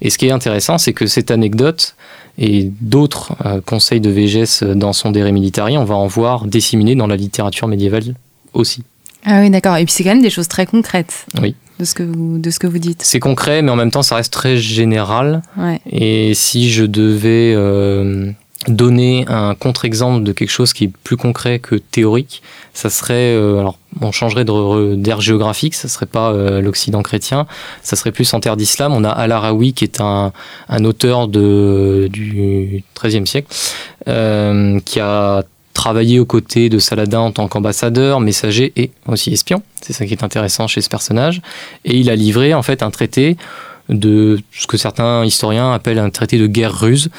Et 0.00 0.10
ce 0.10 0.18
qui 0.18 0.26
est 0.26 0.30
intéressant, 0.30 0.76
c'est 0.76 0.92
que 0.92 1.06
cette 1.06 1.30
anecdote, 1.30 1.96
et 2.38 2.70
d'autres 2.80 3.34
euh, 3.44 3.60
conseils 3.60 4.00
de 4.00 4.10
Végès 4.10 4.62
dans 4.62 4.92
son 4.92 5.10
Dere 5.10 5.32
Militari, 5.32 5.76
on 5.76 5.84
va 5.84 5.96
en 5.96 6.06
voir 6.06 6.46
disséminés 6.46 6.94
dans 6.94 7.06
la 7.06 7.16
littérature 7.16 7.66
médiévale 7.66 8.14
aussi. 8.54 8.84
Ah 9.24 9.40
oui, 9.40 9.50
d'accord. 9.50 9.76
Et 9.76 9.84
puis 9.84 9.92
c'est 9.92 10.04
quand 10.04 10.10
même 10.14 10.22
des 10.22 10.30
choses 10.30 10.48
très 10.48 10.66
concrètes. 10.66 11.26
Oui. 11.42 11.54
De 11.78 11.84
ce 11.84 11.94
que 11.94 12.02
vous, 12.02 12.38
de 12.38 12.50
ce 12.50 12.58
que 12.58 12.66
vous 12.66 12.78
dites. 12.78 13.02
C'est 13.04 13.20
concret, 13.20 13.62
mais 13.62 13.70
en 13.70 13.76
même 13.76 13.92
temps, 13.92 14.02
ça 14.02 14.16
reste 14.16 14.32
très 14.32 14.56
général. 14.56 15.42
Et 15.90 16.34
si 16.34 16.70
je 16.70 16.84
devais 16.84 17.52
euh, 17.54 18.32
donner 18.66 19.24
un 19.28 19.54
contre-exemple 19.54 20.24
de 20.24 20.32
quelque 20.32 20.50
chose 20.50 20.72
qui 20.72 20.84
est 20.84 20.92
plus 21.04 21.16
concret 21.16 21.60
que 21.60 21.76
théorique, 21.76 22.42
ça 22.74 22.90
serait, 22.90 23.34
euh, 23.34 23.60
alors 23.60 23.78
on 24.00 24.10
changerait 24.10 24.44
d'aire 24.44 25.20
géographique, 25.20 25.74
ça 25.74 25.88
serait 25.88 26.06
pas 26.06 26.32
euh, 26.32 26.60
l'Occident 26.60 27.02
chrétien, 27.02 27.46
ça 27.82 27.94
serait 27.94 28.10
plus 28.10 28.32
en 28.34 28.40
terre 28.40 28.56
d'islam. 28.56 28.92
On 28.92 29.04
a 29.04 29.10
Al-Arawi 29.10 29.74
qui 29.74 29.84
est 29.84 30.00
un, 30.00 30.32
un 30.68 30.84
auteur 30.84 31.28
de, 31.28 32.08
du 32.10 32.82
XIIIe 33.00 33.26
siècle, 33.26 33.48
euh, 34.08 34.80
qui 34.80 34.98
a 34.98 35.44
travaillé 35.72 36.18
aux 36.18 36.26
côtés 36.26 36.68
de 36.68 36.80
Saladin 36.80 37.20
en 37.20 37.30
tant 37.30 37.46
qu'ambassadeur, 37.46 38.18
messager 38.18 38.72
et 38.74 38.90
aussi 39.06 39.32
espion. 39.32 39.62
C'est 39.80 39.92
ça 39.92 40.04
qui 40.04 40.12
est 40.12 40.24
intéressant 40.24 40.66
chez 40.66 40.80
ce 40.80 40.88
personnage. 40.88 41.40
Et 41.84 41.96
il 41.96 42.10
a 42.10 42.16
livré 42.16 42.52
en 42.52 42.62
fait 42.62 42.82
un 42.82 42.90
traité 42.90 43.36
de 43.88 44.40
ce 44.52 44.66
que 44.66 44.76
certains 44.76 45.24
historiens 45.24 45.72
appellent 45.72 45.98
un 45.98 46.10
traité 46.10 46.36
de 46.38 46.46
guerre 46.46 46.74
ruse, 46.78 47.10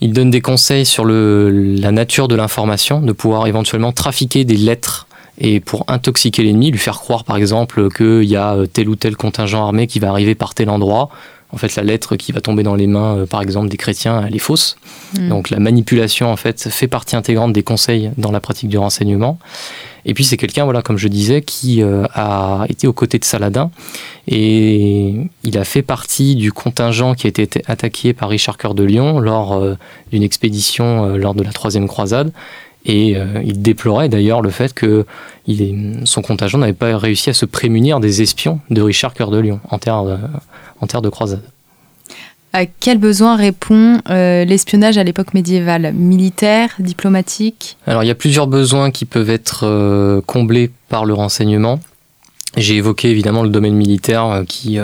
il 0.00 0.12
donne 0.12 0.30
des 0.30 0.40
conseils 0.40 0.86
sur 0.86 1.04
le, 1.04 1.50
la 1.50 1.92
nature 1.92 2.28
de 2.28 2.34
l'information, 2.34 3.00
de 3.00 3.12
pouvoir 3.12 3.46
éventuellement 3.46 3.92
trafiquer 3.92 4.44
des 4.44 4.56
lettres 4.56 5.06
et 5.38 5.60
pour 5.60 5.84
intoxiquer 5.88 6.42
l'ennemi, 6.42 6.70
lui 6.70 6.78
faire 6.78 6.98
croire 6.98 7.24
par 7.24 7.36
exemple 7.36 7.90
qu'il 7.90 8.24
y 8.24 8.36
a 8.36 8.56
tel 8.72 8.88
ou 8.88 8.96
tel 8.96 9.16
contingent 9.16 9.62
armé 9.62 9.86
qui 9.86 9.98
va 9.98 10.08
arriver 10.08 10.34
par 10.34 10.54
tel 10.54 10.70
endroit. 10.70 11.10
En 11.52 11.58
fait, 11.58 11.76
la 11.76 11.82
lettre 11.82 12.16
qui 12.16 12.32
va 12.32 12.40
tomber 12.40 12.62
dans 12.62 12.74
les 12.74 12.86
mains, 12.86 13.18
euh, 13.18 13.26
par 13.26 13.40
exemple, 13.40 13.68
des 13.68 13.76
chrétiens, 13.76 14.24
elle 14.26 14.34
est 14.34 14.40
fausse. 14.40 14.76
Hmm. 15.16 15.28
Donc 15.28 15.50
la 15.50 15.60
manipulation, 15.60 16.30
en 16.30 16.36
fait, 16.36 16.68
fait 16.68 16.88
partie 16.88 17.16
intégrante 17.16 17.52
des 17.52 17.62
conseils 17.62 18.10
dans 18.18 18.32
la 18.32 18.40
pratique 18.40 18.68
du 18.68 18.78
renseignement. 18.78 19.38
Et 20.06 20.14
puis 20.14 20.24
c'est 20.24 20.36
quelqu'un, 20.36 20.64
voilà, 20.64 20.82
comme 20.82 20.98
je 20.98 21.08
disais, 21.08 21.42
qui 21.42 21.82
euh, 21.82 22.04
a 22.14 22.64
été 22.68 22.86
aux 22.86 22.92
côtés 22.92 23.18
de 23.18 23.24
Saladin 23.24 23.70
et 24.28 25.14
il 25.42 25.58
a 25.58 25.64
fait 25.64 25.82
partie 25.82 26.36
du 26.36 26.52
contingent 26.52 27.14
qui 27.14 27.26
a 27.26 27.28
été 27.28 27.48
attaqué 27.66 28.12
par 28.12 28.28
Richard 28.28 28.56
Cœur 28.56 28.74
de 28.74 28.84
Lion 28.84 29.18
lors 29.18 29.54
euh, 29.54 29.74
d'une 30.12 30.22
expédition 30.22 31.04
euh, 31.04 31.16
lors 31.16 31.34
de 31.34 31.42
la 31.42 31.52
troisième 31.52 31.88
croisade. 31.88 32.32
Et 32.88 33.16
il 33.44 33.60
déplorait 33.62 34.08
d'ailleurs 34.08 34.42
le 34.42 34.50
fait 34.50 34.72
que 34.72 35.04
son 36.04 36.22
contingent 36.22 36.58
n'avait 36.58 36.72
pas 36.72 36.96
réussi 36.96 37.30
à 37.30 37.34
se 37.34 37.44
prémunir 37.44 37.98
des 37.98 38.22
espions 38.22 38.60
de 38.70 38.80
Richard 38.80 39.12
Cœur 39.12 39.32
de 39.32 39.38
Lion 39.38 39.60
en 39.68 39.78
terre 39.78 40.04
en 40.80 40.86
terre 40.86 41.02
de 41.02 41.08
croisade. 41.08 41.42
À 42.52 42.64
quel 42.64 42.96
besoin 42.96 43.36
répond 43.36 44.00
euh, 44.08 44.46
l'espionnage 44.46 44.96
à 44.96 45.04
l'époque 45.04 45.34
médiévale? 45.34 45.92
Militaire, 45.92 46.70
diplomatique? 46.78 47.76
Alors 47.86 48.02
il 48.02 48.06
y 48.06 48.10
a 48.10 48.14
plusieurs 48.14 48.46
besoins 48.46 48.90
qui 48.90 49.04
peuvent 49.04 49.28
être 49.28 49.64
euh, 49.64 50.22
comblés 50.22 50.70
par 50.88 51.04
le 51.04 51.12
renseignement. 51.12 51.80
J'ai 52.56 52.76
évoqué 52.76 53.10
évidemment 53.10 53.42
le 53.42 53.50
domaine 53.50 53.74
militaire 53.74 54.24
euh, 54.24 54.44
qui 54.44 54.78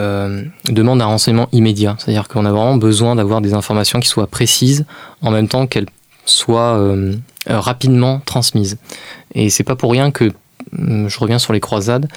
demande 0.69 1.01
un 1.01 1.07
renseignement 1.07 1.49
immédiat, 1.53 1.97
c'est-à-dire 1.99 2.29
qu'on 2.29 2.45
a 2.45 2.51
vraiment 2.51 2.77
besoin 2.77 3.17
d'avoir 3.17 3.41
des 3.41 3.55
informations 3.55 4.01
qui 4.01 4.09
soient 4.09 4.27
précises 4.27 4.85
en 5.23 5.31
même 5.31 5.49
temps 5.49 5.67
qu'elles 5.67 5.88
soient 6.27 6.79
rapidement 7.46 8.20
transmises. 8.24 8.78
Et 9.35 9.50
c'est 9.50 9.64
pas 9.64 9.76
pour 9.76 9.90
rien 9.90 10.11
que 10.11 10.33
Hum, 10.78 11.09
je 11.09 11.18
reviens 11.18 11.38
sur 11.38 11.52
les 11.52 11.61
croisades, 11.61 12.09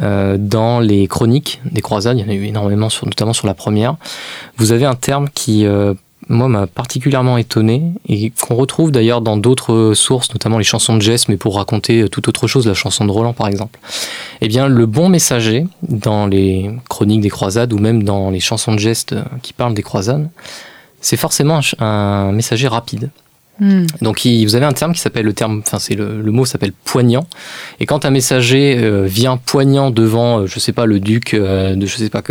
euh, 0.00 0.36
dans 0.38 0.80
les 0.80 1.06
chroniques 1.08 1.60
des 1.64 1.80
croisades, 1.80 2.18
il 2.18 2.24
y 2.24 2.24
en 2.24 2.30
a 2.30 2.34
eu 2.34 2.44
énormément, 2.44 2.88
notamment 3.04 3.32
sur 3.32 3.46
la 3.46 3.54
première, 3.54 3.96
vous 4.56 4.72
avez 4.72 4.84
un 4.84 4.94
terme 4.94 5.28
qui, 5.34 5.66
euh, 5.66 5.94
moi, 6.28 6.48
m'a 6.48 6.66
particulièrement 6.66 7.38
étonné 7.38 7.82
et 8.08 8.30
qu'on 8.30 8.54
retrouve 8.54 8.92
d'ailleurs 8.92 9.20
dans 9.20 9.36
d'autres 9.36 9.92
sources, 9.94 10.32
notamment 10.32 10.58
les 10.58 10.64
chansons 10.64 10.96
de 10.96 11.02
Jess, 11.02 11.28
mais 11.28 11.36
pour 11.36 11.56
raconter 11.56 12.02
euh, 12.02 12.08
tout 12.08 12.28
autre 12.28 12.46
chose, 12.46 12.66
la 12.66 12.74
chanson 12.74 13.04
de 13.04 13.10
Roland 13.10 13.32
par 13.32 13.48
exemple. 13.48 13.80
Eh 14.40 14.48
bien, 14.48 14.68
le 14.68 14.86
bon 14.86 15.08
messager, 15.08 15.66
dans 15.82 16.26
les 16.26 16.70
chroniques 16.88 17.20
des 17.20 17.30
croisades 17.30 17.72
ou 17.72 17.78
même 17.78 18.04
dans 18.04 18.30
les 18.30 18.40
chansons 18.40 18.72
de 18.72 18.78
gestes 18.78 19.14
qui 19.42 19.52
parlent 19.52 19.74
des 19.74 19.82
croisades, 19.82 20.28
c'est 21.00 21.16
forcément 21.16 21.60
un 21.80 22.32
messager 22.32 22.68
rapide. 22.68 23.10
Hmm. 23.60 23.86
Donc 24.02 24.26
vous 24.26 24.56
avez 24.56 24.66
un 24.66 24.72
terme 24.72 24.92
qui 24.92 25.00
s'appelle 25.00 25.24
le 25.24 25.32
terme, 25.32 25.62
enfin 25.64 25.78
c'est 25.78 25.94
le, 25.94 26.22
mot 26.32 26.44
s'appelle 26.44 26.72
poignant. 26.72 27.26
Et 27.78 27.86
quand 27.86 28.04
un 28.04 28.10
messager 28.10 28.78
euh, 28.78 29.04
vient 29.04 29.36
poignant 29.36 29.90
devant, 29.90 30.40
euh, 30.40 30.46
je 30.46 30.58
sais 30.58 30.72
pas 30.72 30.86
le 30.86 30.98
duc 30.98 31.34
euh, 31.34 31.76
de 31.76 31.86
je 31.86 31.96
sais 31.96 32.10
pas 32.10 32.22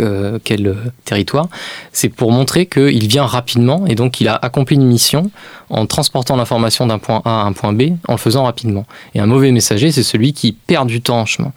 quel 0.44 0.76
territoire, 1.06 1.48
c'est 1.92 2.10
pour 2.10 2.30
montrer 2.30 2.66
qu'il 2.66 3.08
vient 3.08 3.24
rapidement 3.24 3.86
et 3.86 3.94
donc 3.94 4.20
il 4.20 4.28
a 4.28 4.34
accompli 4.34 4.76
une 4.76 4.86
mission 4.86 5.30
en 5.70 5.86
transportant 5.86 6.36
l'information 6.36 6.86
d'un 6.86 6.98
point 6.98 7.22
A 7.24 7.42
à 7.42 7.44
un 7.44 7.52
point 7.52 7.72
B 7.72 7.94
en 8.06 8.12
le 8.12 8.18
faisant 8.18 8.44
rapidement. 8.44 8.84
Et 9.14 9.20
un 9.20 9.26
mauvais 9.26 9.50
messager, 9.50 9.92
c'est 9.92 10.02
celui 10.02 10.34
qui 10.34 10.52
perd 10.52 10.88
du 10.88 11.00
temps 11.00 11.20
en 11.20 11.26
chemin. 11.26 11.52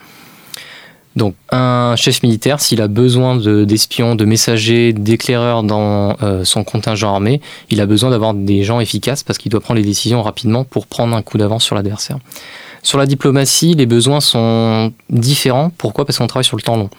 Donc 1.18 1.34
un 1.52 1.96
chef 1.96 2.22
militaire, 2.22 2.62
s'il 2.62 2.80
a 2.80 2.88
besoin 2.88 3.38
d'espions, 3.38 4.14
de, 4.14 4.24
messagers, 4.24 4.94
d'éclaireurs 4.94 5.64
dans 5.64 6.16
euh, 6.22 6.46
son 6.46 6.64
contingent 6.64 7.12
armé, 7.12 7.42
il 7.72 7.82
a 7.82 7.88
besoin 7.88 8.12
d'avoir 8.12 8.36
des 8.36 8.64
gens 8.64 8.80
efficaces 8.80 9.24
parce 9.24 9.40
qu'il 9.40 9.52
doit 9.52 9.60
prendre 9.60 9.80
les 9.80 9.86
décisions 9.86 10.22
rapidement 10.22 10.64
pour 10.64 10.86
prendre 10.86 11.16
un 11.16 11.24
coup 11.24 11.40
d'avance 11.40 11.64
sur 11.64 11.76
l'adversaire. 11.76 12.20
Sur 12.84 13.00
la 13.00 13.08
diplomatie, 13.08 13.74
les 13.74 13.88
besoins 13.88 14.22
sont 14.22 14.94
différents. 15.10 15.72
Pourquoi? 15.80 16.06
Parce 16.06 16.20
qu'on 16.20 16.28
travaille 16.28 16.46
sur 16.46 16.56
le 16.56 16.62
temps 16.62 16.78
long. 16.78 16.92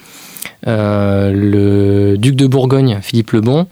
Euh, 0.66 1.32
le 1.32 2.18
duc 2.18 2.34
de 2.34 2.48
Bourgogne, 2.48 2.98
Philippe 3.00 3.30
le 3.30 3.40
Bon, 3.40 3.68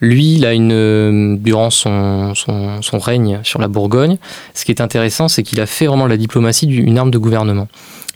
lui, 0.00 0.34
il 0.34 0.44
a 0.44 0.54
une, 0.54 1.38
durant 1.38 1.70
son, 1.70 2.34
son, 2.34 2.98
règne 2.98 3.38
sur 3.44 3.60
la 3.60 3.68
Bourgogne, 3.68 4.18
ce 4.54 4.64
qui 4.64 4.72
est 4.72 4.80
intéressant, 4.80 5.28
c'est 5.28 5.44
qu'il 5.44 5.60
a 5.60 5.66
fait 5.66 5.86
vraiment 5.86 6.08
la 6.08 6.16
diplomatie 6.16 6.66
une 6.66 6.98
arme 6.98 7.12
de 7.12 7.18
gouvernement. 7.18 7.68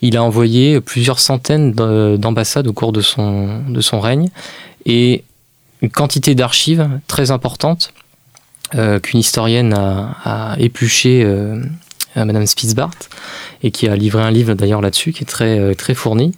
Il 0.02 0.16
a 0.16 0.22
envoyé 0.22 0.80
plusieurs 0.80 1.20
centaines 1.20 1.72
d'ambassades 1.72 2.66
au 2.66 2.72
cours 2.72 2.92
de 2.92 3.00
son, 3.00 3.62
de 3.68 3.80
son 3.80 4.00
règne 4.00 4.28
et 4.84 5.24
une 5.82 5.90
quantité 5.90 6.34
d'archives 6.34 6.88
très 7.06 7.30
importante 7.30 7.92
euh, 8.74 8.98
qu'une 8.98 9.20
historienne 9.20 9.72
a, 9.74 10.16
a 10.24 10.56
épluché 10.58 11.22
euh, 11.24 11.62
à 12.14 12.24
Madame 12.24 12.46
Spitzbart 12.46 12.90
et 13.62 13.70
qui 13.70 13.88
a 13.88 13.96
livré 13.96 14.22
un 14.22 14.30
livre 14.30 14.54
d'ailleurs 14.54 14.80
là-dessus 14.80 15.12
qui 15.12 15.22
est 15.22 15.26
très, 15.26 15.58
euh, 15.58 15.74
très 15.74 15.94
fourni. 15.94 16.32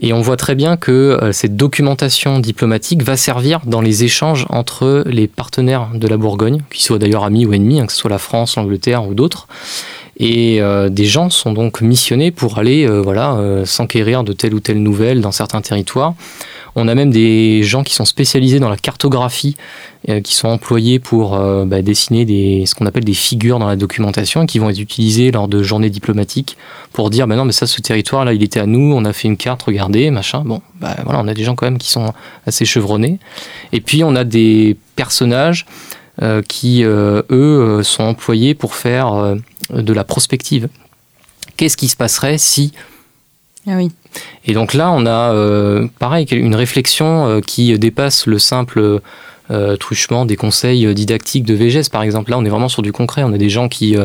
Et 0.00 0.12
on 0.12 0.20
voit 0.20 0.36
très 0.36 0.56
bien 0.56 0.76
que 0.76 1.30
cette 1.30 1.56
documentation 1.56 2.40
diplomatique 2.40 3.04
va 3.04 3.16
servir 3.16 3.60
dans 3.64 3.80
les 3.80 4.02
échanges 4.02 4.44
entre 4.48 5.04
les 5.06 5.28
partenaires 5.28 5.90
de 5.94 6.08
la 6.08 6.16
Bourgogne, 6.16 6.62
qu'ils 6.72 6.82
soient 6.82 6.98
d'ailleurs 6.98 7.22
amis 7.22 7.46
ou 7.46 7.52
ennemis, 7.52 7.80
hein, 7.80 7.86
que 7.86 7.92
ce 7.92 7.98
soit 7.98 8.10
la 8.10 8.18
France, 8.18 8.56
l'Angleterre 8.56 9.06
ou 9.06 9.14
d'autres. 9.14 9.46
Et 10.18 10.60
des 10.90 11.04
gens 11.04 11.28
sont 11.28 11.52
donc 11.52 11.80
missionnés 11.80 12.30
pour 12.30 12.58
aller 12.58 12.86
voilà, 12.86 13.62
s'enquérir 13.64 14.22
de 14.22 14.32
telle 14.32 14.54
ou 14.54 14.60
telle 14.60 14.82
nouvelle 14.82 15.20
dans 15.20 15.32
certains 15.32 15.60
territoires. 15.60 16.14
On 16.76 16.88
a 16.88 16.94
même 16.94 17.10
des 17.10 17.62
gens 17.62 17.84
qui 17.84 17.94
sont 17.94 18.04
spécialisés 18.04 18.58
dans 18.58 18.68
la 18.68 18.76
cartographie, 18.76 19.56
euh, 20.08 20.20
qui 20.20 20.34
sont 20.34 20.48
employés 20.48 20.98
pour 20.98 21.34
euh, 21.34 21.64
bah, 21.64 21.82
dessiner 21.82 22.24
des, 22.24 22.64
ce 22.66 22.74
qu'on 22.74 22.86
appelle 22.86 23.04
des 23.04 23.14
figures 23.14 23.58
dans 23.58 23.68
la 23.68 23.76
documentation 23.76 24.42
et 24.42 24.46
qui 24.46 24.58
vont 24.58 24.70
être 24.70 24.80
utilisés 24.80 25.30
lors 25.30 25.46
de 25.46 25.62
journées 25.62 25.90
diplomatiques 25.90 26.56
pour 26.92 27.10
dire 27.10 27.26
bah 27.26 27.36
non 27.36 27.44
mais 27.44 27.52
ça 27.52 27.66
ce 27.66 27.80
territoire 27.80 28.24
là 28.24 28.34
il 28.34 28.42
était 28.42 28.60
à 28.60 28.66
nous, 28.66 28.92
on 28.92 29.04
a 29.04 29.12
fait 29.12 29.28
une 29.28 29.36
carte, 29.36 29.62
regardez 29.62 30.10
machin. 30.10 30.42
Bon 30.44 30.62
bah 30.80 30.96
voilà 31.04 31.20
on 31.20 31.28
a 31.28 31.34
des 31.34 31.44
gens 31.44 31.54
quand 31.54 31.66
même 31.66 31.78
qui 31.78 31.90
sont 31.90 32.12
assez 32.46 32.64
chevronnés. 32.64 33.18
Et 33.72 33.80
puis 33.80 34.02
on 34.02 34.16
a 34.16 34.24
des 34.24 34.76
personnages 34.96 35.66
euh, 35.66 36.03
qui 36.48 36.82
eux 36.84 37.80
sont 37.82 38.04
employés 38.04 38.54
pour 38.54 38.74
faire 38.74 39.36
de 39.70 39.92
la 39.92 40.04
prospective. 40.04 40.68
Qu'est-ce 41.56 41.76
qui 41.76 41.88
se 41.88 41.96
passerait 41.96 42.38
si 42.38 42.72
ah 43.66 43.76
oui. 43.76 43.90
Et 44.44 44.52
donc 44.52 44.74
là, 44.74 44.90
on 44.92 45.06
a, 45.06 45.32
euh, 45.32 45.86
pareil, 45.98 46.26
une 46.30 46.54
réflexion 46.54 47.26
euh, 47.26 47.40
qui 47.40 47.76
dépasse 47.78 48.26
le 48.26 48.38
simple 48.38 49.00
euh, 49.50 49.76
truchement 49.76 50.26
des 50.26 50.36
conseils 50.36 50.92
didactiques 50.94 51.44
de 51.44 51.54
VGS, 51.54 51.88
par 51.90 52.02
exemple. 52.02 52.30
Là, 52.30 52.38
on 52.38 52.44
est 52.44 52.50
vraiment 52.50 52.68
sur 52.68 52.82
du 52.82 52.92
concret. 52.92 53.22
On 53.24 53.32
a 53.32 53.38
des 53.38 53.48
gens 53.48 53.68
qui 53.68 53.96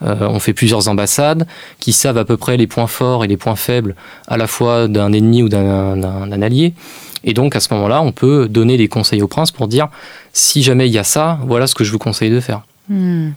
ont 0.00 0.38
fait 0.38 0.52
plusieurs 0.52 0.88
ambassades, 0.88 1.46
qui 1.80 1.92
savent 1.92 2.18
à 2.18 2.24
peu 2.24 2.36
près 2.36 2.56
les 2.56 2.66
points 2.68 2.86
forts 2.86 3.24
et 3.24 3.28
les 3.28 3.36
points 3.36 3.56
faibles 3.56 3.96
à 4.28 4.36
la 4.36 4.46
fois 4.46 4.86
d'un 4.86 5.12
ennemi 5.12 5.42
ou 5.42 5.48
d'un 5.48 6.42
allié. 6.42 6.74
Et 7.24 7.34
donc, 7.34 7.56
à 7.56 7.60
ce 7.60 7.72
moment-là, 7.74 8.00
on 8.02 8.12
peut 8.12 8.48
donner 8.48 8.76
des 8.76 8.88
conseils 8.88 9.22
au 9.22 9.28
prince 9.28 9.50
pour 9.50 9.68
dire, 9.68 9.88
si 10.32 10.62
jamais 10.62 10.86
il 10.86 10.92
y 10.92 10.98
a 10.98 11.04
ça, 11.04 11.38
voilà 11.46 11.66
ce 11.66 11.74
que 11.74 11.84
je 11.84 11.92
vous 11.92 11.98
conseille 11.98 12.30
de 12.30 12.40
faire. 12.40 12.62
Hmm. 12.88 13.30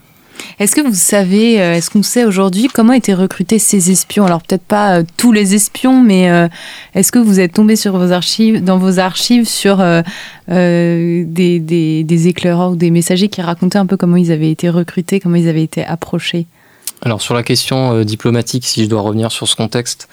Est-ce 0.60 0.76
que 0.76 0.82
vous 0.82 0.94
savez, 0.94 1.62
euh, 1.62 1.76
est-ce 1.76 1.90
qu'on 1.90 2.04
sait 2.04 2.26
aujourd'hui 2.26 2.68
comment 2.74 2.94
étaient 2.94 3.14
recrutés 3.14 3.60
ces 3.60 3.92
espions? 3.92 4.26
Alors 4.26 4.42
peut-être 4.42 4.64
pas 4.64 5.00
euh, 5.00 5.04
tous 5.18 5.32
les 5.32 5.56
espions, 5.56 6.02
mais 6.02 6.30
euh, 6.30 6.48
est-ce 6.96 7.12
que 7.12 7.20
vous 7.20 7.40
êtes 7.40 7.54
tombé 7.54 7.76
sur 7.76 7.98
vos 7.98 8.12
archives, 8.12 8.64
dans 8.64 8.78
vos 8.78 9.00
archives 9.00 9.48
sur 9.48 9.78
des, 10.48 11.26
des, 11.26 12.28
éclaireurs 12.28 12.72
ou 12.72 12.76
des 12.76 12.92
messagers 12.92 13.30
qui 13.30 13.42
racontaient 13.42 13.78
un 13.78 13.86
peu 13.86 13.98
comment 13.98 14.18
ils 14.18 14.32
avaient 14.32 14.52
été 14.52 14.70
recrutés, 14.70 15.20
comment 15.20 15.36
ils 15.36 15.50
avaient 15.50 15.64
été 15.64 15.84
approchés? 15.86 16.46
Alors 17.02 17.22
sur 17.22 17.34
la 17.34 17.44
question 17.44 18.04
diplomatique, 18.04 18.66
si 18.66 18.84
je 18.84 18.90
dois 18.90 19.02
revenir 19.02 19.32
sur 19.32 19.48
ce 19.48 19.56
contexte, 19.56 20.08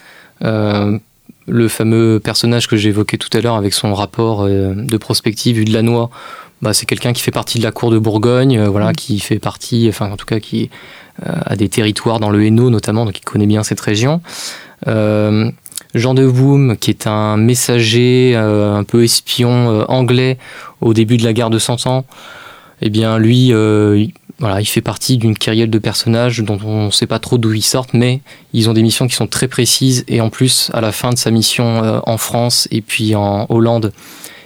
le 1.48 1.68
fameux 1.68 2.20
personnage 2.20 2.68
que 2.68 2.76
évoqué 2.88 3.18
tout 3.18 3.34
à 3.37 3.40
l'heure 3.40 3.56
avec 3.56 3.74
son 3.74 3.94
rapport 3.94 4.46
de 4.46 4.96
prospective 4.96 5.58
de 5.64 5.72
bah, 6.61 6.74
c'est 6.74 6.87
quelqu'un 6.87 7.12
qui 7.12 7.22
fait 7.22 7.30
partie 7.30 7.58
de 7.58 7.64
la 7.64 7.70
cour 7.70 7.90
de 7.90 7.98
Bourgogne, 7.98 8.58
euh, 8.58 8.68
voilà, 8.68 8.90
mm. 8.90 8.96
qui 8.96 9.20
fait 9.20 9.38
partie, 9.38 9.87
enfin 9.88 10.11
en 10.11 10.16
tout 10.16 10.26
cas 10.26 10.40
qui 10.40 10.70
euh, 11.26 11.32
a 11.46 11.56
des 11.56 11.68
territoires 11.68 12.18
dans 12.20 12.30
le 12.30 12.44
Hainaut 12.44 12.70
notamment, 12.70 13.04
donc 13.04 13.18
il 13.18 13.24
connaît 13.24 13.46
bien 13.46 13.62
cette 13.62 13.80
région. 13.80 14.20
Euh, 14.87 15.50
Jean 15.94 16.14
de 16.14 16.26
Boom, 16.26 16.76
qui 16.76 16.90
est 16.90 17.06
un 17.06 17.37
messager 17.37 18.37
un 18.37 18.84
peu 18.84 19.04
espion 19.04 19.87
anglais 19.88 20.37
au 20.82 20.92
début 20.92 21.16
de 21.16 21.24
la 21.24 21.32
guerre 21.32 21.48
de 21.48 21.58
Cent 21.58 21.87
Ans, 21.87 22.04
eh 22.82 22.90
bien 22.90 23.18
lui, 23.18 23.54
voilà, 24.38 24.61
il 24.61 24.66
fait 24.66 24.81
partie 24.81 25.18
d'une 25.18 25.37
kyrielle 25.37 25.70
de 25.70 25.79
personnages 25.79 26.40
dont 26.40 26.59
on 26.64 26.87
ne 26.87 26.90
sait 26.90 27.09
pas 27.09 27.18
trop 27.18 27.38
d'où 27.38 27.53
ils 27.53 27.62
sortent, 27.62 27.94
mais 27.94 28.20
ils 28.53 28.70
ont 28.70 28.72
des 28.72 28.83
missions 28.83 29.09
qui 29.09 29.14
sont 29.14 29.27
très 29.27 29.48
précises 29.48 30.05
et 30.07 30.20
en 30.20 30.31
plus, 30.31 30.70
à 30.74 30.81
la 30.81 30.92
fin 30.92 31.11
de 31.11 31.18
sa 31.18 31.31
mission 31.31 32.01
en 32.07 32.18
France 32.18 32.68
et 32.70 32.81
puis 32.81 33.16
en 33.16 33.46
Hollande, 33.48 33.92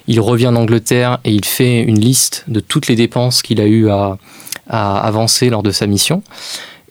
il 0.08 0.20
revient 0.20 0.48
en 0.48 0.56
Angleterre 0.56 1.18
et 1.24 1.32
il 1.32 1.44
fait 1.44 1.80
une 1.80 1.98
liste 1.98 2.44
de 2.48 2.60
toutes 2.60 2.88
les 2.88 2.96
dépenses 2.96 3.42
qu'il 3.42 3.60
a 3.60 3.66
eu 3.66 3.88
à, 3.88 4.18
avancer 4.68 5.50
lors 5.50 5.62
de 5.62 5.70
sa 5.70 5.86
mission. 5.86 6.22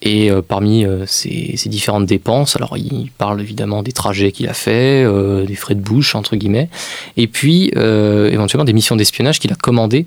Et 0.04 0.32
euh, 0.32 0.42
parmi 0.42 0.84
euh, 0.84 1.06
ces, 1.06 1.56
différentes 1.68 2.08
dépenses, 2.08 2.56
alors 2.56 2.76
il 2.76 3.12
parle 3.18 3.40
évidemment 3.40 3.84
des 3.84 3.92
trajets 3.92 4.32
qu'il 4.32 4.48
a 4.50 4.54
fait, 4.54 5.04
euh, 5.04 5.46
des 5.46 5.56
frais 5.56 5.76
de 5.76 5.80
bouche 5.80 6.16
entre 6.16 6.36
guillemets, 6.36 6.70
et 7.18 7.28
puis 7.28 7.72
éventuellement 7.76 8.66
des 8.66 8.74
missions 8.74 8.96
d'espionnage 8.96 9.40
qu'il 9.40 9.52
a 9.52 9.56
commandées 9.56 10.06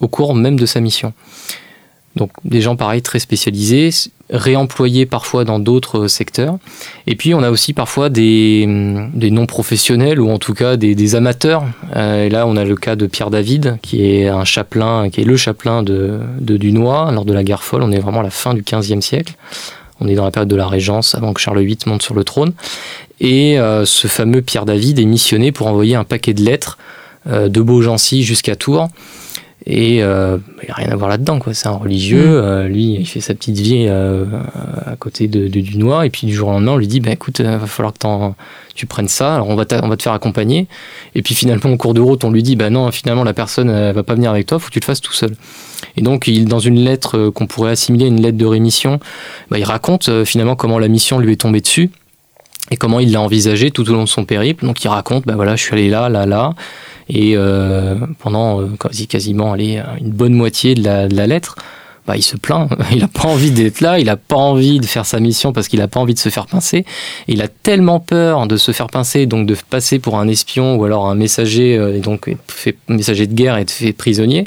au 0.00 0.08
cours 0.08 0.34
même 0.34 0.58
de 0.58 0.66
sa 0.66 0.80
mission. 0.80 1.12
Donc 2.16 2.30
des 2.44 2.60
gens 2.60 2.76
pareils 2.76 3.02
très 3.02 3.18
spécialisés, 3.18 3.90
réemployés 4.30 5.04
parfois 5.04 5.44
dans 5.44 5.58
d'autres 5.58 6.06
secteurs. 6.06 6.58
Et 7.06 7.16
puis 7.16 7.34
on 7.34 7.42
a 7.42 7.50
aussi 7.50 7.72
parfois 7.72 8.08
des, 8.08 8.66
des 9.12 9.30
non-professionnels 9.30 10.20
ou 10.20 10.30
en 10.30 10.38
tout 10.38 10.54
cas 10.54 10.76
des, 10.76 11.14
amateurs. 11.16 11.64
Euh, 11.96 12.26
et 12.26 12.30
là 12.30 12.46
on 12.46 12.56
a 12.56 12.64
le 12.64 12.76
cas 12.76 12.94
de 12.94 13.06
Pierre 13.06 13.30
David 13.30 13.78
qui 13.82 14.06
est 14.06 14.28
un 14.28 14.44
chapelain, 14.44 15.10
qui 15.10 15.22
est 15.22 15.24
le 15.24 15.36
chapelain 15.36 15.82
de, 15.82 16.20
de 16.40 16.56
Dunois 16.56 17.10
lors 17.12 17.24
de 17.24 17.32
la 17.32 17.42
guerre 17.42 17.64
folle. 17.64 17.82
On 17.82 17.90
est 17.90 17.98
vraiment 17.98 18.20
à 18.20 18.24
la 18.24 18.30
fin 18.30 18.54
du 18.54 18.62
XVe 18.62 19.00
siècle. 19.00 19.34
On 20.00 20.08
est 20.08 20.14
dans 20.14 20.24
la 20.24 20.30
période 20.30 20.48
de 20.48 20.56
la 20.56 20.66
Régence 20.66 21.14
avant 21.14 21.32
que 21.32 21.40
Charles 21.40 21.60
VIII 21.60 21.78
monte 21.86 22.02
sur 22.02 22.14
le 22.14 22.24
trône. 22.24 22.52
Et 23.20 23.58
euh, 23.58 23.84
ce 23.84 24.06
fameux 24.06 24.42
Pierre 24.42 24.66
David 24.66 24.98
est 24.98 25.04
missionné 25.04 25.52
pour 25.52 25.66
envoyer 25.66 25.94
un 25.94 26.04
paquet 26.04 26.34
de 26.34 26.42
lettres 26.42 26.78
euh, 27.28 27.48
de 27.48 27.60
Beaugency 27.60 28.22
jusqu'à 28.22 28.56
Tours 28.56 28.88
et 29.66 30.02
euh, 30.02 30.36
il 30.62 30.66
n'y 30.66 30.70
a 30.70 30.74
rien 30.74 30.90
à 30.90 30.96
voir 30.96 31.08
là-dedans, 31.08 31.38
quoi. 31.38 31.54
C'est 31.54 31.68
un 31.68 31.72
religieux. 31.72 32.26
Mm. 32.26 32.44
Euh, 32.44 32.68
lui, 32.68 32.96
il 33.00 33.06
fait 33.06 33.20
sa 33.20 33.34
petite 33.34 33.58
vie 33.58 33.86
euh, 33.88 34.26
à 34.84 34.94
côté 34.96 35.26
de, 35.26 35.48
de, 35.48 35.60
Dunois. 35.60 36.04
Et 36.04 36.10
puis 36.10 36.26
du 36.26 36.34
jour 36.34 36.48
au 36.48 36.52
lendemain, 36.52 36.72
on 36.72 36.76
lui 36.76 36.86
dit, 36.86 37.00
bah, 37.00 37.12
écoute, 37.12 37.38
il 37.38 37.46
va 37.46 37.60
falloir 37.60 37.94
que 37.94 38.34
tu 38.74 38.84
prennes 38.84 39.08
ça. 39.08 39.36
Alors 39.36 39.48
on 39.48 39.54
va, 39.54 39.64
on 39.82 39.88
va 39.88 39.96
te 39.96 40.02
faire 40.02 40.12
accompagner. 40.12 40.66
Et 41.14 41.22
puis 41.22 41.34
finalement, 41.34 41.70
au 41.70 41.76
cours 41.78 41.94
de 41.94 42.00
route, 42.00 42.24
on 42.24 42.30
lui 42.30 42.42
dit, 42.42 42.56
bah 42.56 42.68
non, 42.68 42.90
finalement, 42.92 43.24
la 43.24 43.32
personne 43.32 43.68
ne 43.68 43.92
va 43.92 44.02
pas 44.02 44.14
venir 44.14 44.30
avec 44.30 44.46
toi. 44.46 44.58
Faut 44.58 44.68
que 44.68 44.72
tu 44.74 44.80
le 44.80 44.84
fasses 44.84 45.00
tout 45.00 45.14
seul. 45.14 45.34
Et 45.96 46.02
donc, 46.02 46.26
il, 46.26 46.44
dans 46.44 46.58
une 46.58 46.78
lettre 46.80 47.30
qu'on 47.30 47.46
pourrait 47.46 47.70
assimiler 47.70 48.04
à 48.04 48.08
une 48.08 48.20
lettre 48.20 48.36
de 48.36 48.46
rémission, 48.46 49.00
bah, 49.50 49.58
il 49.58 49.64
raconte 49.64 50.24
finalement 50.24 50.56
comment 50.56 50.78
la 50.78 50.88
mission 50.88 51.18
lui 51.18 51.32
est 51.32 51.40
tombée 51.40 51.62
dessus 51.62 51.90
et 52.70 52.76
comment 52.76 53.00
il 53.00 53.12
l'a 53.12 53.20
envisagé 53.20 53.70
tout 53.70 53.88
au 53.90 53.92
long 53.92 54.04
de 54.04 54.08
son 54.08 54.24
périple. 54.24 54.64
Donc, 54.64 54.82
il 54.84 54.88
raconte, 54.88 55.26
bah 55.26 55.34
voilà, 55.36 55.56
je 55.56 55.62
suis 55.62 55.72
allé 55.72 55.90
là, 55.90 56.08
là, 56.08 56.26
là. 56.26 56.54
Et 57.08 57.34
euh, 57.36 57.96
pendant 58.20 58.60
euh, 58.60 58.68
quasi, 58.80 59.06
quasiment 59.06 59.54
une 59.54 60.10
bonne 60.10 60.32
moitié 60.32 60.74
de 60.74 60.82
la, 60.82 61.26
lettre, 61.26 61.56
bah, 62.06 62.16
il 62.16 62.22
se 62.22 62.36
plaint. 62.36 62.70
Il 62.92 62.98
n'a 62.98 63.08
pas 63.08 63.28
envie 63.28 63.50
d'être 63.50 63.80
là, 63.80 63.98
il 63.98 64.06
n'a 64.06 64.16
pas 64.16 64.36
envie 64.36 64.80
de 64.80 64.86
faire 64.86 65.06
sa 65.06 65.20
mission 65.20 65.52
parce 65.52 65.68
qu'il 65.68 65.80
n'a 65.80 65.88
pas 65.88 66.00
envie 66.00 66.14
de 66.14 66.18
se 66.18 66.28
faire 66.28 66.46
pincer. 66.46 66.84
Il 67.28 67.42
a 67.42 67.48
tellement 67.48 68.00
peur 68.00 68.46
de 68.46 68.56
se 68.56 68.72
faire 68.72 68.88
pincer, 68.88 69.26
donc 69.26 69.46
de 69.46 69.56
passer 69.68 69.98
pour 69.98 70.18
un 70.18 70.28
espion 70.28 70.76
ou 70.76 70.84
alors 70.84 71.06
un 71.06 71.14
messager, 71.14 71.76
euh, 71.76 71.96
et 71.96 72.00
donc 72.00 72.34
fait 72.48 72.76
messager 72.88 73.26
de 73.26 73.34
guerre 73.34 73.56
et 73.56 73.64
fait 73.66 73.92
prisonnier, 73.92 74.44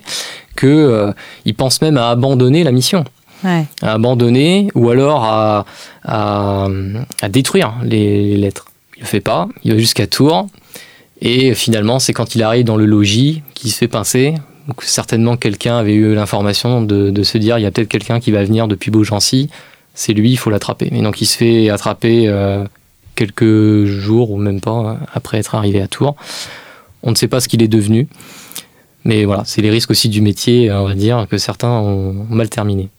que 0.55 0.67
euh, 0.67 1.11
il 1.45 1.55
pense 1.55 1.81
même 1.81 1.97
à 1.97 2.09
abandonner 2.09 2.63
la 2.63 2.71
mission. 2.71 3.05
À 3.43 3.93
abandonner 3.93 4.69
ou 4.75 4.89
alors 4.89 5.23
à, 6.03 6.67
détruire 7.29 7.73
les, 7.83 8.23
les, 8.29 8.37
lettres. 8.37 8.67
Il 8.97 9.01
le 9.01 9.05
fait 9.05 9.21
pas, 9.21 9.47
il 9.63 9.73
va 9.73 9.77
jusqu'à 9.77 10.07
Tours, 10.07 10.47
et 11.21 11.53
finalement, 11.55 11.99
c'est 11.99 12.13
quand 12.13 12.35
il 12.35 12.43
arrive 12.43 12.65
dans 12.65 12.77
le 12.77 12.85
logis 12.85 13.41
qu'il 13.53 13.71
se 13.71 13.77
fait 13.77 13.87
pincer. 13.87 14.35
Donc 14.67 14.83
certainement 14.83 15.37
quelqu'un 15.37 15.77
avait 15.77 15.93
eu 15.93 16.13
l'information 16.13 16.81
de, 16.81 17.23
se 17.23 17.37
dire 17.37 17.57
il 17.57 17.61
y 17.61 17.65
a 17.65 17.71
peut-être 17.71 17.87
quelqu'un 17.87 18.19
qui 18.19 18.31
va 18.31 18.43
venir 18.43 18.67
depuis 18.67 18.91
Beaugency, 18.91 19.49
c'est 19.93 20.13
lui, 20.13 20.31
il 20.31 20.37
faut 20.37 20.49
l'attraper. 20.49 20.89
Et 20.91 21.01
donc 21.01 21.21
il 21.21 21.25
se 21.25 21.37
fait 21.37 21.69
attraper 21.69 22.27
euh, 22.27 22.65
quelques 23.15 23.85
jours 23.85 24.31
ou 24.31 24.37
même 24.37 24.59
pas 24.59 24.71
hein, 24.71 24.99
après 25.13 25.37
être 25.37 25.55
arrivé 25.55 25.81
à 25.81 25.87
Tours. 25.87 26.15
On 27.01 27.11
ne 27.11 27.15
sait 27.15 27.27
pas 27.27 27.39
ce 27.39 27.47
qu'il 27.47 27.63
est 27.63 27.67
devenu. 27.67 28.07
Mais 29.05 29.23
voilà, 29.23 29.43
c'est 29.45 29.61
les 29.61 29.69
risques 29.69 29.91
aussi 29.91 30.09
du 30.09 30.19
métier, 30.19 30.69
on 30.69 30.85
va 30.85 30.93
dire, 30.93 31.27
que 31.29 31.37
certains 31.37 31.69
ont 31.69 32.25
mal 32.29 32.49
terminé. 32.49 32.89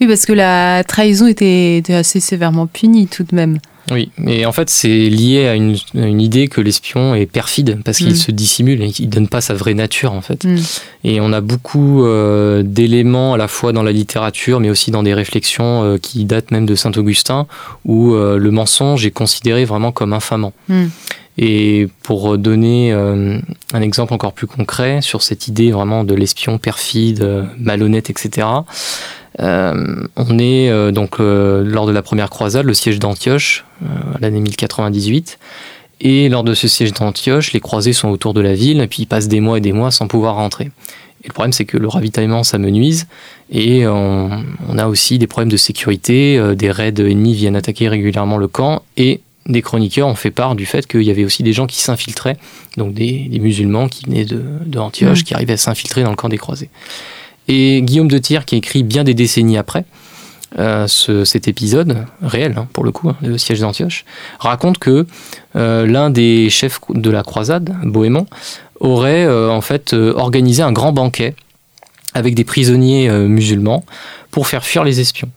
Oui, 0.00 0.06
parce 0.06 0.26
que 0.26 0.32
la 0.32 0.84
trahison 0.84 1.26
était 1.26 1.82
assez 1.88 2.20
sévèrement 2.20 2.66
punie 2.66 3.06
tout 3.06 3.24
de 3.24 3.34
même. 3.34 3.58
Oui, 3.90 4.10
mais 4.18 4.44
en 4.44 4.52
fait, 4.52 4.70
c'est 4.70 5.08
lié 5.08 5.48
à 5.48 5.54
une, 5.54 5.76
idée 6.20 6.48
que 6.48 6.60
l'espion 6.60 7.14
est 7.14 7.26
perfide 7.26 7.80
parce 7.84 7.98
qu'il 7.98 8.12
mm. 8.12 8.16
se 8.16 8.30
dissimule, 8.30 8.82
et 8.82 8.92
il 8.98 9.08
donne 9.08 9.26
pas 9.26 9.40
sa 9.40 9.54
vraie 9.54 9.74
nature 9.74 10.12
en 10.12 10.20
fait. 10.20 10.44
Mm. 10.44 10.58
Et 11.04 11.20
on 11.20 11.32
a 11.32 11.40
beaucoup 11.40 12.04
euh, 12.04 12.62
d'éléments 12.62 13.34
à 13.34 13.36
la 13.36 13.48
fois 13.48 13.72
dans 13.72 13.82
la 13.82 13.92
littérature, 13.92 14.60
mais 14.60 14.70
aussi 14.70 14.90
dans 14.90 15.02
des 15.02 15.14
réflexions 15.14 15.82
euh, 15.82 15.98
qui 15.98 16.24
datent 16.24 16.50
même 16.50 16.66
de 16.66 16.74
Saint 16.74 16.92
Augustin, 16.92 17.46
où 17.84 18.14
euh, 18.14 18.38
le 18.38 18.50
mensonge 18.50 19.04
est 19.06 19.10
considéré 19.10 19.64
vraiment 19.64 19.92
comme 19.92 20.12
infamant. 20.12 20.52
Mm. 20.68 20.86
Et 21.38 21.88
pour 22.02 22.36
donner 22.36 22.92
un 22.92 23.80
exemple 23.80 24.12
encore 24.12 24.34
plus 24.34 24.46
concret 24.46 25.00
sur 25.00 25.22
cette 25.22 25.48
idée 25.48 25.70
vraiment 25.70 26.04
de 26.04 26.14
l'espion 26.14 26.58
perfide, 26.58 27.48
malhonnête, 27.56 28.10
etc. 28.10 28.46
Euh, 29.38 30.06
on 30.16 30.38
est 30.38 30.70
euh, 30.70 30.90
donc 30.90 31.20
euh, 31.20 31.62
lors 31.64 31.86
de 31.86 31.92
la 31.92 32.02
première 32.02 32.30
croisade, 32.30 32.66
le 32.66 32.74
siège 32.74 32.98
d'Antioche, 32.98 33.64
l'année 34.20 34.40
1098. 34.40 35.38
Et 36.02 36.28
lors 36.28 36.44
de 36.44 36.54
ce 36.54 36.66
siège 36.66 36.92
d'Antioche, 36.92 37.52
les 37.52 37.60
croisés 37.60 37.92
sont 37.92 38.08
autour 38.08 38.32
de 38.32 38.40
la 38.40 38.54
ville, 38.54 38.80
et 38.80 38.86
puis 38.86 39.02
ils 39.02 39.06
passent 39.06 39.28
des 39.28 39.40
mois 39.40 39.58
et 39.58 39.60
des 39.60 39.72
mois 39.72 39.90
sans 39.90 40.08
pouvoir 40.08 40.36
rentrer. 40.36 40.70
Et 41.22 41.28
le 41.28 41.34
problème, 41.34 41.52
c'est 41.52 41.66
que 41.66 41.76
le 41.76 41.88
ravitaillement 41.88 42.42
s'amenuise, 42.42 43.06
et 43.50 43.86
on, 43.86 44.78
a 44.78 44.86
aussi 44.86 45.18
des 45.18 45.26
problèmes 45.26 45.50
de 45.50 45.58
sécurité, 45.58 46.40
des 46.56 46.70
raids 46.70 46.94
ennemis 46.96 47.34
viennent 47.34 47.56
attaquer 47.56 47.88
régulièrement 47.88 48.38
le 48.38 48.48
camp, 48.48 48.82
et 48.96 49.20
des 49.44 49.60
chroniqueurs 49.60 50.08
ont 50.08 50.14
fait 50.14 50.30
part 50.30 50.54
du 50.54 50.64
fait 50.64 50.86
qu'il 50.86 51.02
y 51.02 51.10
avait 51.10 51.24
aussi 51.24 51.42
des 51.42 51.52
gens 51.52 51.66
qui 51.66 51.80
s'infiltraient, 51.80 52.38
donc 52.78 52.94
des, 52.94 53.28
musulmans 53.40 53.88
qui 53.88 54.06
venaient 54.06 54.24
de, 54.24 54.78
Antioche, 54.78 55.20
mmh. 55.20 55.24
qui 55.24 55.34
arrivaient 55.34 55.54
à 55.54 55.58
s'infiltrer 55.58 56.02
dans 56.02 56.10
le 56.10 56.16
camp 56.16 56.30
des 56.30 56.38
croisés. 56.38 56.70
Et 57.48 57.82
Guillaume 57.82 58.08
de 58.08 58.18
Thiers, 58.18 58.44
qui 58.46 58.56
écrit 58.56 58.82
bien 58.82 59.04
des 59.04 59.14
décennies 59.14 59.58
après, 59.58 59.84
cet 60.86 61.48
épisode 61.48 62.06
réel, 62.22 62.54
hein, 62.56 62.66
pour 62.72 62.84
le 62.84 62.90
coup, 62.90 63.08
hein, 63.08 63.16
le 63.22 63.38
siège 63.38 63.60
d'Antioche, 63.60 64.04
raconte 64.38 64.78
que 64.78 65.06
l'un 65.54 66.10
des 66.10 66.50
chefs 66.50 66.80
de 66.90 67.10
la 67.10 67.22
croisade, 67.22 67.74
Bohémond, 67.84 68.26
aurait 68.80 69.28
en 69.28 69.60
fait 69.60 69.92
organisé 69.92 70.62
un 70.62 70.72
grand 70.72 70.92
banquet 70.92 71.34
avec 72.14 72.34
des 72.34 72.44
prisonniers 72.44 73.10
musulmans 73.10 73.84
pour 74.30 74.46
faire 74.46 74.64
fuir 74.64 74.84
les 74.84 75.00
espions 75.00 75.30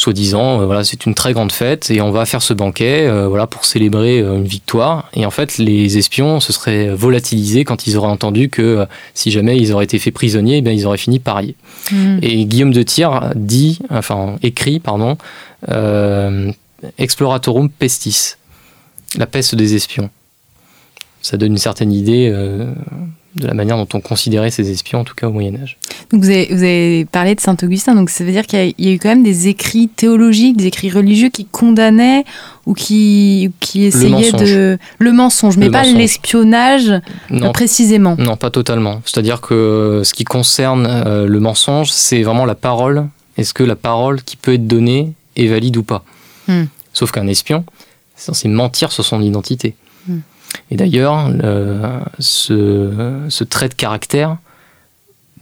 soi-disant, 0.00 0.62
euh, 0.62 0.66
voilà, 0.66 0.82
c'est 0.82 1.04
une 1.04 1.14
très 1.14 1.34
grande 1.34 1.52
fête 1.52 1.90
et 1.90 2.00
on 2.00 2.10
va 2.10 2.24
faire 2.24 2.40
ce 2.40 2.54
banquet, 2.54 3.06
euh, 3.06 3.28
voilà, 3.28 3.46
pour 3.46 3.66
célébrer 3.66 4.20
euh, 4.20 4.36
une 4.36 4.46
victoire. 4.46 5.10
Et 5.12 5.26
en 5.26 5.30
fait, 5.30 5.58
les 5.58 5.98
espions 5.98 6.40
se 6.40 6.52
seraient 6.52 6.88
volatilisés 6.88 7.64
quand 7.64 7.86
ils 7.86 7.98
auraient 7.98 8.08
entendu 8.08 8.48
que 8.48 8.86
si 9.14 9.30
jamais 9.30 9.58
ils 9.58 9.72
auraient 9.72 9.84
été 9.84 9.98
faits 9.98 10.14
prisonniers, 10.14 10.58
eh 10.58 10.60
bien, 10.62 10.72
ils 10.72 10.86
auraient 10.86 10.98
fini 10.98 11.18
parier. 11.18 11.54
Hmm. 11.92 12.18
Et 12.22 12.46
Guillaume 12.46 12.72
de 12.72 12.82
Tyr 12.82 13.32
dit, 13.34 13.78
enfin, 13.90 14.36
écrit, 14.42 14.80
pardon, 14.80 15.18
Exploratorum 16.96 17.68
pestis, 17.68 18.36
la 19.18 19.26
peste 19.26 19.54
des 19.54 19.74
espions. 19.74 20.08
Ça 21.20 21.36
donne 21.36 21.52
une 21.52 21.58
certaine 21.58 21.92
idée 21.92 22.32
de 23.36 23.46
la 23.46 23.54
manière 23.54 23.76
dont 23.76 23.88
on 23.94 24.00
considérait 24.00 24.50
ces 24.50 24.70
espions, 24.70 25.00
en 25.00 25.04
tout 25.04 25.14
cas 25.14 25.28
au 25.28 25.32
Moyen 25.32 25.54
Âge. 25.62 25.78
Donc 26.10 26.22
vous 26.22 26.30
avez, 26.30 27.04
parlé 27.04 27.34
de 27.34 27.40
Saint 27.40 27.56
Augustin, 27.62 27.94
donc 27.94 28.10
ça 28.10 28.24
veut 28.24 28.32
dire 28.32 28.46
qu'il 28.46 28.74
y, 28.76 28.88
a 28.88 28.92
eu 28.92 28.98
quand 28.98 29.08
même 29.08 29.22
des 29.22 29.46
écrits 29.46 29.88
théologiques, 29.88 30.56
des 30.56 30.66
écrits 30.66 30.90
religieux 30.90 31.28
qui 31.28 31.44
condamnaient 31.44 32.24
ou 32.66 32.74
qui, 32.74 33.52
qui 33.60 33.84
essayaient 33.84 34.32
de... 34.32 34.78
Le 34.98 35.12
mensonge, 35.12 35.56
mais 35.56 35.70
pas 35.70 35.84
l'espionnage 35.84 36.92
précisément. 37.52 38.16
Non, 38.18 38.36
pas 38.36 38.50
totalement. 38.50 39.00
C'est-à-dire 39.04 39.40
que 39.40 40.02
ce 40.04 40.12
qui 40.12 40.24
concerne 40.24 40.86
euh, 40.86 41.26
le 41.26 41.40
mensonge, 41.40 41.90
c'est 41.90 42.22
vraiment 42.22 42.46
la 42.46 42.56
parole. 42.56 43.06
Est-ce 43.36 43.54
que 43.54 43.62
la 43.62 43.76
parole 43.76 44.22
qui 44.22 44.36
peut 44.36 44.54
être 44.54 44.66
donnée 44.66 45.12
est 45.36 45.46
valide 45.46 45.76
ou 45.76 45.84
pas? 45.84 46.04
Hmm. 46.48 46.64
Sauf 46.92 47.12
qu'un 47.12 47.28
espion, 47.28 47.64
c'est 48.16 48.26
censé 48.26 48.48
mentir 48.48 48.90
sur 48.90 49.04
son 49.04 49.22
identité. 49.22 49.74
Hmm. 50.08 50.18
Et 50.70 50.76
d'ailleurs, 50.76 51.30
ce, 52.18 53.44
trait 53.44 53.68
de 53.68 53.74
caractère, 53.74 54.36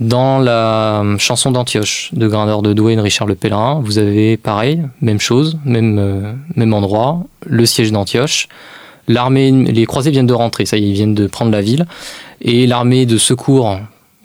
dans 0.01 0.39
la 0.39 1.03
chanson 1.19 1.51
d'Antioche 1.51 2.11
de 2.13 2.29
Grindeur 2.29 2.63
de 2.63 2.73
Douai 2.73 2.93
et 2.93 2.97
de 2.97 3.01
Richard 3.01 3.27
Le 3.27 3.35
Pèlerin, 3.35 3.81
vous 3.83 3.99
avez 3.99 4.37
pareil, 4.37 4.83
même 5.01 5.19
chose, 5.19 5.59
même, 5.65 5.99
euh, 5.99 6.33
même 6.55 6.73
endroit, 6.73 7.25
le 7.45 7.67
siège 7.67 7.91
d'Antioche. 7.91 8.49
L'armée, 9.09 9.51
les 9.51 9.87
croisés 9.87 10.11
viennent 10.11 10.27
de 10.27 10.35
rentrer, 10.35 10.67
ça 10.67 10.77
y 10.77 10.85
est, 10.85 10.89
ils 10.89 10.95
viennent 10.95 11.15
de 11.15 11.27
prendre 11.27 11.51
la 11.51 11.63
ville. 11.63 11.87
Et 12.41 12.67
l'armée 12.67 13.07
de 13.07 13.19
secours 13.19 13.79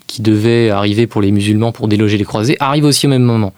qui 0.05 0.21
devait 0.21 0.69
arriver 0.69 1.07
pour 1.07 1.21
les 1.21 1.31
musulmans 1.31 1.71
pour 1.71 1.87
déloger 1.87 2.17
les 2.17 2.25
croisés 2.25 2.55
arrive 2.59 2.85
aussi 2.85 3.07
au 3.07 3.09
même 3.09 3.23
moment. 3.23 3.53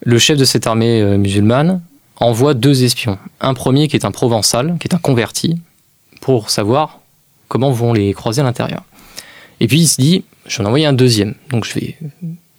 Le 0.00 0.18
chef 0.18 0.38
de 0.38 0.44
cette 0.44 0.66
armée 0.66 1.02
euh, 1.02 1.18
musulmane 1.18 1.82
envoie 2.16 2.54
deux 2.54 2.82
espions. 2.82 3.18
Un 3.40 3.52
premier 3.52 3.88
qui 3.88 3.96
est 3.96 4.06
un 4.06 4.10
provençal, 4.10 4.76
qui 4.80 4.88
est 4.88 4.94
un 4.94 4.98
converti, 4.98 5.56
pour 6.24 6.48
savoir 6.48 7.00
comment 7.48 7.70
vont 7.70 7.92
les 7.92 8.14
croiser 8.14 8.40
à 8.40 8.44
l'intérieur. 8.44 8.82
Et 9.60 9.68
puis 9.68 9.80
il 9.80 9.86
se 9.86 10.00
dit, 10.00 10.24
je 10.46 10.56
vais 10.56 10.64
en 10.64 10.68
envoyer 10.68 10.86
un 10.86 10.94
deuxième. 10.94 11.34
Donc 11.50 11.66
je 11.66 11.74
vais. 11.74 11.98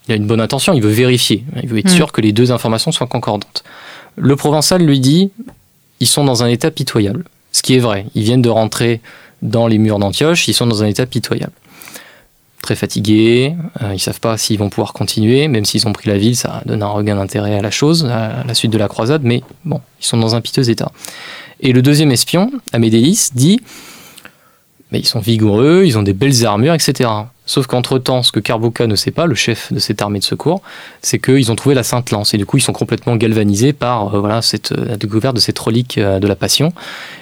Il 0.07 0.11
a 0.11 0.15
une 0.15 0.27
bonne 0.27 0.39
intention, 0.39 0.73
il 0.73 0.83
veut 0.83 0.91
vérifier, 0.91 1.43
il 1.63 1.67
veut 1.67 1.79
être 1.79 1.91
mm. 1.91 1.95
sûr 1.95 2.11
que 2.11 2.21
les 2.21 2.31
deux 2.31 2.51
informations 2.51 2.91
soient 2.91 3.07
concordantes. 3.07 3.63
Le 4.17 4.35
provençal 4.35 4.83
lui 4.83 4.99
dit, 4.99 5.31
ils 5.99 6.05
sont 6.05 6.23
dans 6.23 6.43
un 6.43 6.47
état 6.47 6.69
pitoyable. 6.69 7.25
Ce 7.51 7.63
qui 7.63 7.73
est 7.75 7.79
vrai, 7.79 8.05
ils 8.13 8.21
viennent 8.21 8.43
de 8.43 8.49
rentrer 8.49 9.01
dans 9.41 9.65
les 9.65 9.79
murs 9.79 9.97
d'Antioche, 9.97 10.47
ils 10.47 10.53
sont 10.53 10.67
dans 10.67 10.83
un 10.83 10.85
état 10.85 11.07
pitoyable. 11.07 11.53
Très 12.61 12.75
fatigués, 12.75 13.55
euh, 13.81 13.95
ils 13.95 13.99
savent 13.99 14.19
pas 14.19 14.37
s'ils 14.37 14.59
vont 14.59 14.69
pouvoir 14.69 14.93
continuer, 14.93 15.47
même 15.47 15.65
s'ils 15.65 15.87
ont 15.87 15.93
pris 15.93 16.07
la 16.07 16.19
ville, 16.19 16.35
ça 16.35 16.61
donne 16.67 16.83
un 16.83 16.87
regain 16.87 17.15
d'intérêt 17.15 17.57
à 17.57 17.63
la 17.63 17.71
chose, 17.71 18.05
à 18.05 18.43
la 18.45 18.53
suite 18.53 18.71
de 18.71 18.77
la 18.77 18.87
croisade, 18.87 19.23
mais 19.23 19.41
bon, 19.63 19.81
ils 19.99 20.05
sont 20.05 20.17
dans 20.17 20.35
un 20.35 20.41
piteux 20.41 20.69
état. 20.69 20.91
Et 21.59 21.73
le 21.73 21.81
deuxième 21.81 22.11
espion, 22.11 22.51
Amédéis, 22.73 23.29
dit 23.33 23.59
mais 24.91 24.99
ils 24.99 25.07
sont 25.07 25.19
vigoureux, 25.19 25.83
ils 25.85 25.97
ont 25.97 26.03
des 26.03 26.13
belles 26.13 26.45
armures, 26.45 26.73
etc. 26.73 27.09
Sauf 27.47 27.67
qu'entre-temps, 27.67 28.23
ce 28.23 28.31
que 28.31 28.39
Carboca 28.39 28.87
ne 28.87 28.95
sait 28.95 29.11
pas, 29.11 29.25
le 29.25 29.35
chef 29.35 29.71
de 29.71 29.79
cette 29.79 30.01
armée 30.01 30.19
de 30.19 30.23
secours, 30.23 30.61
c'est 31.01 31.19
qu'ils 31.19 31.51
ont 31.51 31.55
trouvé 31.55 31.75
la 31.75 31.83
Sainte 31.83 32.11
Lance. 32.11 32.33
Et 32.33 32.37
du 32.37 32.45
coup, 32.45 32.57
ils 32.57 32.61
sont 32.61 32.73
complètement 32.73 33.15
galvanisés 33.15 33.73
par 33.73 34.15
euh, 34.15 34.19
voilà, 34.19 34.41
cette, 34.41 34.71
euh, 34.71 34.85
la 34.85 34.97
découverte 34.97 35.35
de 35.35 35.41
cette 35.41 35.57
relique 35.59 35.97
euh, 35.97 36.19
de 36.19 36.27
la 36.27 36.35
Passion. 36.35 36.73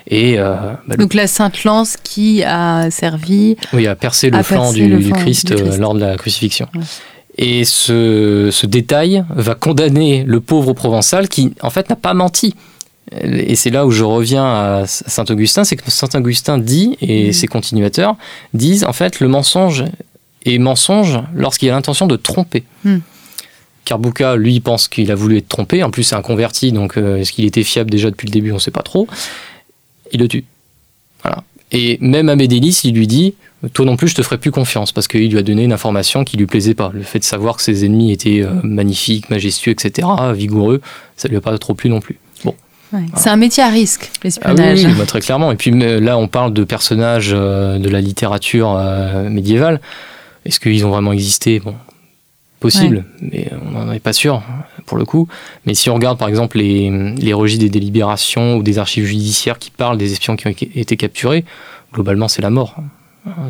Et, 0.08 0.38
bah, 0.38 0.78
Donc 0.98 1.14
la 1.14 1.28
Sainte 1.28 1.64
Lance 1.64 1.98
qui 2.02 2.44
a 2.44 2.90
servi... 2.92 3.58
Oui, 3.74 3.88
à 3.88 3.96
percer 3.96 4.30
le, 4.30 4.44
flanc, 4.44 4.72
du, 4.72 5.12
Christ, 5.12 5.54
lors 5.78 5.94
de 5.94 6.02
la 6.02 6.18
crucifixion. 6.18 6.68
Et 7.38 7.66
ce, 7.66 8.50
ce 8.52 8.66
détail 8.66 9.26
va 9.30 9.56
condamner 9.56 10.24
le 10.26 10.40
pauvre 10.40 10.74
provençal 10.74 11.28
qui, 11.28 11.54
en 11.62 11.70
fait, 11.70 11.90
n'a 11.90 11.96
pas 11.96 12.14
menti 12.14 12.54
et 13.22 13.56
c'est 13.56 13.70
là 13.70 13.86
où 13.86 13.92
je 13.92 14.04
reviens 14.04 14.46
à 14.46 14.84
Saint-Augustin, 14.88 15.64
c'est 15.64 15.76
que 15.76 15.90
Saint-Augustin 15.90 16.58
dit, 16.58 16.98
et 17.02 17.30
mm. 17.30 17.34
ses 17.34 17.48
continuateurs 17.48 18.16
disent, 18.54 18.84
en 18.84 18.94
fait, 18.94 19.20
le 19.20 19.28
mensonge 19.28 19.86
est 20.46 20.58
mensonge 20.58 21.20
lorsqu'il 21.34 21.70
a 21.70 21.74
l'intention 21.74 22.08
de 22.08 22.16
tromper. 22.16 22.64
Mm. 22.84 22.98
Car 23.86 24.00
Bouka, 24.00 24.36
lui, 24.36 24.60
pense 24.60 24.88
qu'il 24.88 25.12
a 25.12 25.16
voulu 25.16 25.38
être 25.38 25.50
trompé. 25.50 25.84
En 25.84 25.92
plus, 25.92 26.04
c'est 26.04 26.16
un 26.16 26.22
converti, 26.22 26.72
donc 26.72 26.98
euh, 26.98 27.18
est-ce 27.18 27.32
qu'il 27.32 27.46
était 27.46 27.64
fiable 27.64 27.90
déjà 27.90 28.10
depuis 28.10 28.28
le 28.28 28.32
début 28.32 28.52
On 28.52 28.56
ne 28.56 28.60
sait 28.60 28.72
pas 28.72 28.82
trop. 28.82 29.08
Il 30.12 30.22
le 30.22 30.28
tue. 30.28 30.46
Voilà. 31.22 31.44
Et 31.72 31.98
même 32.00 32.30
Amédélis, 32.30 32.82
il 32.86 32.94
lui 32.94 33.08
dit 33.08 33.34
Toi 33.74 33.86
non 33.86 33.98
plus, 33.98 34.08
je 34.08 34.16
te 34.16 34.22
ferai 34.22 34.38
plus 34.38 34.52
confiance, 34.52 34.92
parce 34.92 35.08
qu'il 35.08 35.30
lui 35.30 35.38
a 35.38 35.44
donné 35.44 35.64
une 35.64 35.74
information 35.74 36.24
qui 36.24 36.38
lui 36.38 36.46
plaisait 36.46 36.76
pas. 36.76 36.92
Le 36.94 37.04
fait 37.04 37.20
de 37.20 37.24
savoir 37.26 37.58
que 37.58 37.64
ses 37.64 37.84
ennemis 37.84 38.12
étaient 38.14 38.42
euh, 38.42 38.54
magnifiques, 38.64 39.30
majestueux, 39.30 39.72
etc., 39.72 40.08
vigoureux, 40.34 40.82
ça 41.18 41.28
lui 41.28 41.36
a 41.36 41.42
pas 41.42 41.58
trop 41.58 41.74
plu 41.74 41.90
non 41.90 42.00
plus. 42.00 42.20
C'est 43.16 43.30
un 43.30 43.36
métier 43.36 43.64
à 43.64 43.70
risque, 43.70 44.12
l'espionnage. 44.24 44.86
Ah 44.86 44.88
oui, 44.90 44.96
bah, 44.98 45.06
très 45.06 45.22
clairement. 45.22 45.52
Et 45.52 45.56
puis 45.56 45.72
là, 45.72 46.18
on 46.18 46.28
parle 46.28 46.54
de 46.54 46.64
personnages 46.64 47.32
euh, 47.34 47.80
de 47.80 47.90
la 47.90 48.02
littérature 48.02 48.76
euh, 48.78 49.30
médiévale. 49.30 49.82
Est-ce 50.46 50.60
qu'ils 50.60 50.86
ont 50.86 50.90
vraiment 50.90 51.14
existé? 51.14 51.60
Bon, 51.60 51.76
possible, 52.60 53.04
mais 53.22 53.50
on 53.62 53.86
n'en 53.86 53.92
est 53.92 54.00
pas 54.00 54.14
sûr 54.14 54.42
pour 54.86 54.98
le 54.98 55.06
coup. 55.06 55.28
Mais 55.66 55.74
si 55.74 55.90
on 55.90 55.96
regarde 55.96 56.18
par 56.18 56.30
exemple 56.30 56.58
les, 56.58 56.90
les 57.18 57.34
registres 57.34 57.64
des 57.64 57.70
délibérations 57.70 58.56
ou 58.56 58.64
des 58.64 58.80
archives 58.80 59.06
judiciaires 59.06 59.60
qui 59.60 59.70
parlent 59.70 59.98
des 59.98 60.14
espions 60.14 60.36
qui 60.36 60.48
ont 60.48 60.52
été 60.52 60.96
capturés, 60.96 61.44
globalement 61.94 62.28
c'est 62.28 62.42
la 62.42 62.50
mort. 62.50 62.76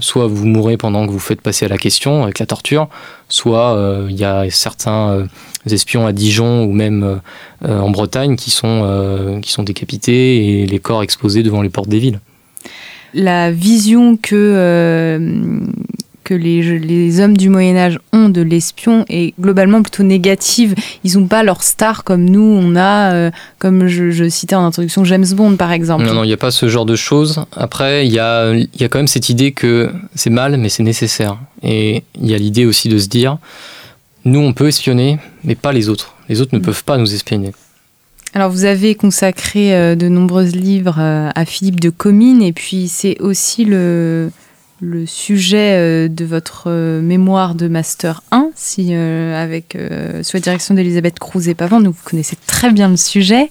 Soit 0.02 0.28
vous 0.28 0.46
mourrez 0.46 0.78
pendant 0.78 1.08
que 1.08 1.12
vous 1.12 1.20
faites 1.20 1.42
passer 1.42 1.66
à 1.66 1.68
la 1.68 1.80
question 1.80 2.24
avec 2.24 2.38
la 2.38 2.46
torture, 2.46 2.90
soit 3.28 3.76
euh, 3.76 4.08
il 4.08 4.16
y 4.16 4.24
a 4.24 4.48
certains 4.52 5.10
euh, 5.10 5.26
espions 5.66 6.06
à 6.06 6.12
Dijon 6.12 6.64
ou 6.64 6.72
même 6.72 7.20
euh, 7.66 7.80
en 7.80 7.90
Bretagne 7.90 8.36
qui 8.36 8.52
sont, 8.52 9.40
qui 9.42 9.52
sont 9.52 9.64
décapités 9.64 10.62
et 10.62 10.68
les 10.68 10.80
corps 10.80 11.02
exposés 11.02 11.42
devant 11.42 11.64
les 11.64 11.70
portes 11.70 11.90
des 11.90 11.98
villes. 11.98 12.20
La 13.16 13.52
vision 13.52 14.16
que 14.16 15.60
que 16.24 16.34
les, 16.34 16.80
les, 16.80 17.20
hommes 17.20 17.36
du 17.36 17.50
Moyen 17.50 17.76
Âge 17.76 18.00
ont 18.12 18.30
de 18.30 18.42
l'espion 18.42 19.06
est 19.10 19.34
globalement 19.40 19.82
plutôt 19.82 20.04
négative. 20.04 20.76
Ils 21.04 21.18
n'ont 21.18 21.28
pas 21.28 21.44
leur 21.44 21.64
star 21.64 22.04
comme 22.04 22.30
nous, 22.30 22.42
on 22.42 22.76
a, 22.76 23.14
euh, 23.14 23.32
comme 23.60 23.88
je, 23.88 24.30
citais 24.30 24.56
en 24.56 24.66
introduction, 24.66 25.04
James 25.06 25.26
Bond 25.34 25.56
par 25.56 25.72
exemple. 25.72 26.06
Non, 26.06 26.14
non, 26.14 26.24
il 26.24 26.28
n'y 26.28 26.34
a 26.34 26.38
pas 26.38 26.52
ce 26.52 26.70
genre 26.70 26.86
de 26.86 26.96
choses. 26.96 27.44
Après, 27.56 28.06
il 28.08 28.14
y 28.14 28.20
a, 28.20 28.54
y 28.54 28.84
a 28.84 28.90
quand 28.90 29.00
même 29.00 29.08
cette 29.08 29.30
idée 29.30 29.52
que 29.52 29.92
c'est 30.16 30.30
mal, 30.30 30.58
mais 30.58 30.70
c'est 30.70 30.84
nécessaire. 30.84 31.38
Et 31.62 32.04
il 32.20 32.30
y 32.30 32.34
a 32.34 32.38
l'idée 32.38 32.66
aussi 32.66 32.90
de 32.90 32.98
se 32.98 33.08
dire, 33.08 33.38
nous 34.26 34.40
on 34.40 34.54
peut 34.54 34.68
espionner, 34.68 35.20
mais 35.44 35.56
pas 35.56 35.72
les 35.72 35.90
autres. 35.90 36.16
Les 36.30 36.42
autres 36.42 36.56
ne 36.56 36.60
mm. 36.60 36.64
peuvent 36.64 36.84
pas 36.84 36.98
nous 36.98 37.14
espionner. 37.14 37.52
Alors 38.34 38.50
vous 38.50 38.66
avez 38.66 38.96
consacré 38.96 39.76
euh, 39.76 39.96
de 39.96 40.08
nombreux 40.08 40.46
livres 40.46 40.98
euh, 41.00 41.30
à 41.36 41.46
Philippe 41.46 41.80
de 41.80 41.92
Comines 41.92 42.42
et 42.42 42.52
puis 42.52 42.88
c'est 42.88 43.20
aussi 43.22 43.64
le, 43.64 44.32
le 44.82 45.06
sujet 45.06 45.78
euh, 45.78 46.08
de 46.08 46.26
votre 46.26 46.66
euh, 46.68 47.02
mémoire 47.02 47.56
de 47.56 47.68
Master 47.68 48.22
1, 48.32 48.52
si, 48.56 48.90
euh, 48.92 49.42
avec, 49.42 49.78
sous 50.24 50.38
la 50.38 50.42
direction 50.42 50.74
d'Elisabeth 50.74 51.20
Cruz-Pavant. 51.20 51.80
Nous, 51.80 51.92
vous 51.92 52.04
connaissez 52.04 52.38
très 52.48 52.72
bien 52.72 52.90
le 52.90 52.98
sujet. 52.98 53.50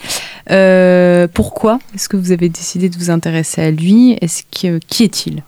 pourquoi 1.34 1.78
est-ce 1.94 2.08
que 2.08 2.16
vous 2.16 2.32
avez 2.32 2.48
décidé 2.48 2.88
de 2.88 2.96
vous 2.96 3.10
intéresser 3.10 3.62
à 3.62 3.70
lui? 3.70 4.18
Qui 4.50 5.04
est-il? 5.04 5.42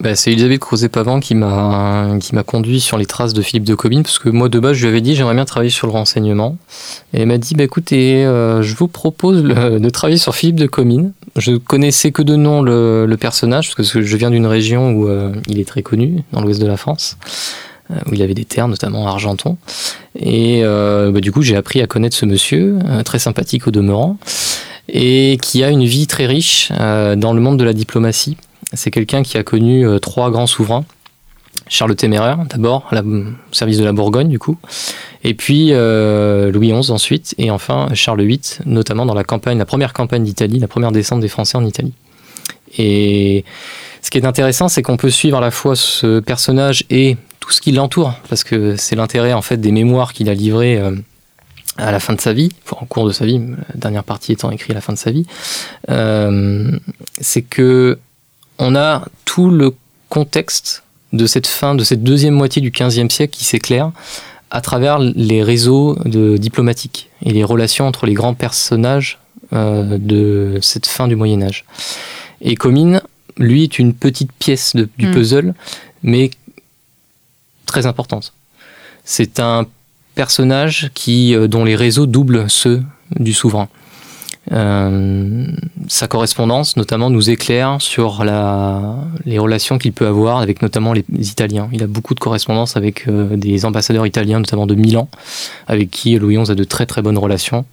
Bah, 0.00 0.14
c'est 0.14 0.30
Elisabeth 0.30 0.60
Crozet-Pavant 0.60 1.18
qui 1.18 1.34
m'a 1.34 2.18
qui 2.20 2.32
m'a 2.34 2.44
conduit 2.44 2.78
sur 2.78 2.98
les 2.98 3.06
traces 3.06 3.32
de 3.32 3.42
Philippe 3.42 3.64
de 3.64 3.74
Comines 3.74 4.04
parce 4.04 4.20
que 4.20 4.28
moi 4.28 4.48
de 4.48 4.60
base 4.60 4.74
je 4.74 4.82
lui 4.82 4.88
avais 4.88 5.00
dit 5.00 5.16
j'aimerais 5.16 5.34
bien 5.34 5.44
travailler 5.44 5.70
sur 5.70 5.88
le 5.88 5.92
renseignement. 5.92 6.56
Et 7.12 7.22
elle 7.22 7.26
m'a 7.26 7.38
dit 7.38 7.54
bah 7.54 7.64
écoutez 7.64 8.24
euh, 8.24 8.62
je 8.62 8.76
vous 8.76 8.86
propose 8.86 9.42
de 9.42 9.88
travailler 9.90 10.18
sur 10.18 10.36
Philippe 10.36 10.56
de 10.56 10.66
Comines. 10.66 11.12
Je 11.34 11.56
connaissais 11.56 12.12
que 12.12 12.22
de 12.22 12.36
nom 12.36 12.62
le, 12.62 13.16
personnage 13.18 13.74
parce 13.74 13.90
que 13.90 14.02
je 14.02 14.16
viens 14.16 14.30
d'une 14.30 14.46
région 14.46 14.92
où 14.92 15.08
euh, 15.08 15.32
il 15.48 15.58
est 15.58 15.66
très 15.66 15.82
connu 15.82 16.22
dans 16.32 16.42
l'ouest 16.42 16.60
de 16.60 16.66
la 16.68 16.76
France 16.76 17.16
euh, 17.90 17.96
où 18.06 18.14
il 18.14 18.22
avait 18.22 18.34
des 18.34 18.44
terres 18.44 18.68
notamment 18.68 19.08
à 19.08 19.10
Argenton. 19.10 19.56
Et 20.16 20.62
bah, 20.62 21.20
du 21.20 21.32
coup 21.32 21.42
j'ai 21.42 21.56
appris 21.56 21.82
à 21.82 21.88
connaître 21.88 22.16
ce 22.16 22.24
monsieur 22.24 22.78
très 23.04 23.18
sympathique 23.18 23.66
au 23.66 23.72
demeurant 23.72 24.16
et 24.88 25.38
qui 25.42 25.64
a 25.64 25.70
une 25.70 25.84
vie 25.84 26.06
très 26.06 26.26
riche 26.26 26.70
dans 26.70 27.32
le 27.32 27.40
monde 27.40 27.58
de 27.58 27.64
la 27.64 27.72
diplomatie 27.72 28.36
c'est 28.72 28.90
quelqu'un 28.90 29.22
qui 29.22 29.38
a 29.38 29.42
connu 29.42 29.86
euh, 29.86 29.98
trois 29.98 30.30
grands 30.30 30.46
souverains. 30.46 30.84
Charles 31.66 31.90
le 31.90 31.96
Téméraire 31.96 32.38
d'abord, 32.48 32.90
au 32.92 33.54
service 33.54 33.78
de 33.78 33.84
la 33.84 33.92
Bourgogne 33.92 34.28
du 34.28 34.38
coup, 34.38 34.56
et 35.24 35.34
puis 35.34 35.70
Louis 35.72 36.72
XI 36.72 36.90
ensuite, 36.90 37.34
et 37.36 37.50
enfin 37.50 37.88
Charles 37.94 38.22
VIII, 38.22 38.40
notamment 38.64 39.04
dans 39.04 39.14
la 39.14 39.24
campagne, 39.24 39.58
la 39.58 39.66
première 39.66 39.92
campagne 39.92 40.22
d'Italie, 40.22 40.60
la 40.60 40.68
première 40.68 40.92
descente 40.92 41.20
des 41.20 41.28
Français 41.28 41.58
en 41.58 41.64
Italie. 41.66 41.92
Et 42.78 43.44
ce 44.02 44.10
qui 44.10 44.18
est 44.18 44.26
intéressant, 44.26 44.68
c'est 44.68 44.82
qu'on 44.82 44.96
peut 44.96 45.10
suivre 45.10 45.38
à 45.38 45.40
la 45.40 45.50
fois 45.50 45.76
ce 45.76 46.20
personnage 46.20 46.84
et 46.90 47.16
tout 47.40 47.50
ce 47.50 47.60
qui 47.60 47.72
l'entoure, 47.72 48.14
parce 48.28 48.44
que 48.44 48.76
c'est 48.76 48.96
l'intérêt 48.96 49.32
en 49.32 49.42
fait 49.42 49.56
des 49.56 49.72
mémoires 49.72 50.12
qu'il 50.12 50.28
a 50.28 50.34
livrées 50.34 50.78
euh, 50.78 50.94
à 51.76 51.92
la 51.92 52.00
fin 52.00 52.14
de 52.14 52.20
sa 52.20 52.32
vie, 52.32 52.50
en 52.70 52.86
cours 52.86 53.06
de 53.06 53.12
sa 53.12 53.24
vie, 53.24 53.38
la 53.38 53.74
dernière 53.74 54.04
partie 54.04 54.32
étant 54.32 54.50
écrite 54.50 54.72
à 54.72 54.74
la 54.74 54.80
fin 54.80 54.92
de 54.92 54.98
sa 54.98 55.10
vie, 55.10 55.26
euh, 55.90 56.70
c'est 57.20 57.42
que 57.42 57.98
on 58.58 58.74
a 58.74 59.04
tout 59.24 59.50
le 59.50 59.74
contexte 60.08 60.82
de 61.12 61.26
cette 61.26 61.46
fin, 61.46 61.74
de 61.74 61.84
cette 61.84 62.02
deuxième 62.02 62.34
moitié 62.34 62.60
du 62.60 62.70
XVe 62.70 63.08
siècle 63.08 63.36
qui 63.36 63.44
s'éclaire 63.44 63.92
à 64.50 64.60
travers 64.60 64.98
les 64.98 65.42
réseaux 65.42 65.96
de 66.04 66.36
diplomatiques 66.36 67.10
et 67.22 67.32
les 67.32 67.44
relations 67.44 67.86
entre 67.86 68.06
les 68.06 68.14
grands 68.14 68.34
personnages 68.34 69.18
euh, 69.52 69.98
de 69.98 70.58
cette 70.62 70.86
fin 70.86 71.06
du 71.08 71.16
Moyen 71.16 71.42
Âge. 71.42 71.64
Et 72.40 72.54
Comines, 72.54 73.02
lui, 73.36 73.64
est 73.64 73.78
une 73.78 73.94
petite 73.94 74.32
pièce 74.32 74.74
du 74.74 75.06
mm. 75.06 75.12
puzzle, 75.12 75.54
mais 76.02 76.30
très 77.66 77.86
importante. 77.86 78.32
C'est 79.04 79.40
un 79.40 79.66
personnage 80.14 80.90
qui, 80.94 81.34
euh, 81.34 81.46
dont 81.46 81.64
les 81.64 81.76
réseaux 81.76 82.06
doublent 82.06 82.48
ceux 82.48 82.82
du 83.18 83.32
souverain. 83.32 83.68
Euh, 84.52 85.46
sa 85.88 86.06
correspondance, 86.06 86.76
notamment, 86.76 87.10
nous 87.10 87.30
éclaire 87.30 87.76
sur 87.80 88.24
les 89.24 89.38
relations 89.38 89.78
qu'il 89.78 89.92
peut 89.92 90.06
avoir 90.06 90.38
avec 90.38 90.62
notamment 90.62 90.92
les, 90.92 91.04
Italiens. 91.18 91.68
Il 91.72 91.82
a 91.82 91.86
beaucoup 91.86 92.14
de 92.14 92.20
correspondance 92.20 92.76
avec 92.76 93.08
euh, 93.08 93.36
des 93.36 93.64
ambassadeurs 93.64 94.06
italiens, 94.06 94.38
notamment 94.38 94.66
de 94.66 94.74
Milan, 94.74 95.08
avec 95.66 95.90
qui 95.90 96.16
Louis 96.18 96.36
XI 96.36 96.52
a 96.52 96.54
de 96.54 96.64
très 96.64 96.86
très 96.86 97.02
bonnes 97.02 97.18
relations. 97.18 97.64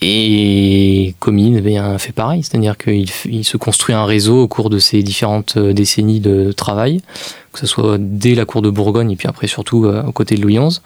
Et 0.00 1.14
Comines 1.18 1.60
fait 1.98 2.12
pareil, 2.12 2.42
c'est-à-dire 2.44 2.76
qu'il 2.78 3.08
il 3.24 3.44
se 3.44 3.56
construit 3.56 3.94
un 3.94 4.04
réseau 4.04 4.42
au 4.42 4.48
cours 4.48 4.70
de 4.70 4.78
ces 4.78 5.02
différentes 5.02 5.56
euh, 5.56 5.72
décennies 5.72 6.20
de 6.20 6.52
travail, 6.52 7.00
que 7.52 7.58
ce 7.58 7.66
soit 7.66 7.96
dès 7.98 8.36
la 8.36 8.44
cour 8.44 8.62
de 8.62 8.70
Bourgogne 8.70 9.10
et 9.10 9.16
puis 9.16 9.26
après 9.26 9.48
surtout 9.48 9.86
euh, 9.86 10.04
aux 10.04 10.12
côtés 10.12 10.36
de 10.36 10.42
Louis 10.42 10.58
XI. 10.58 10.80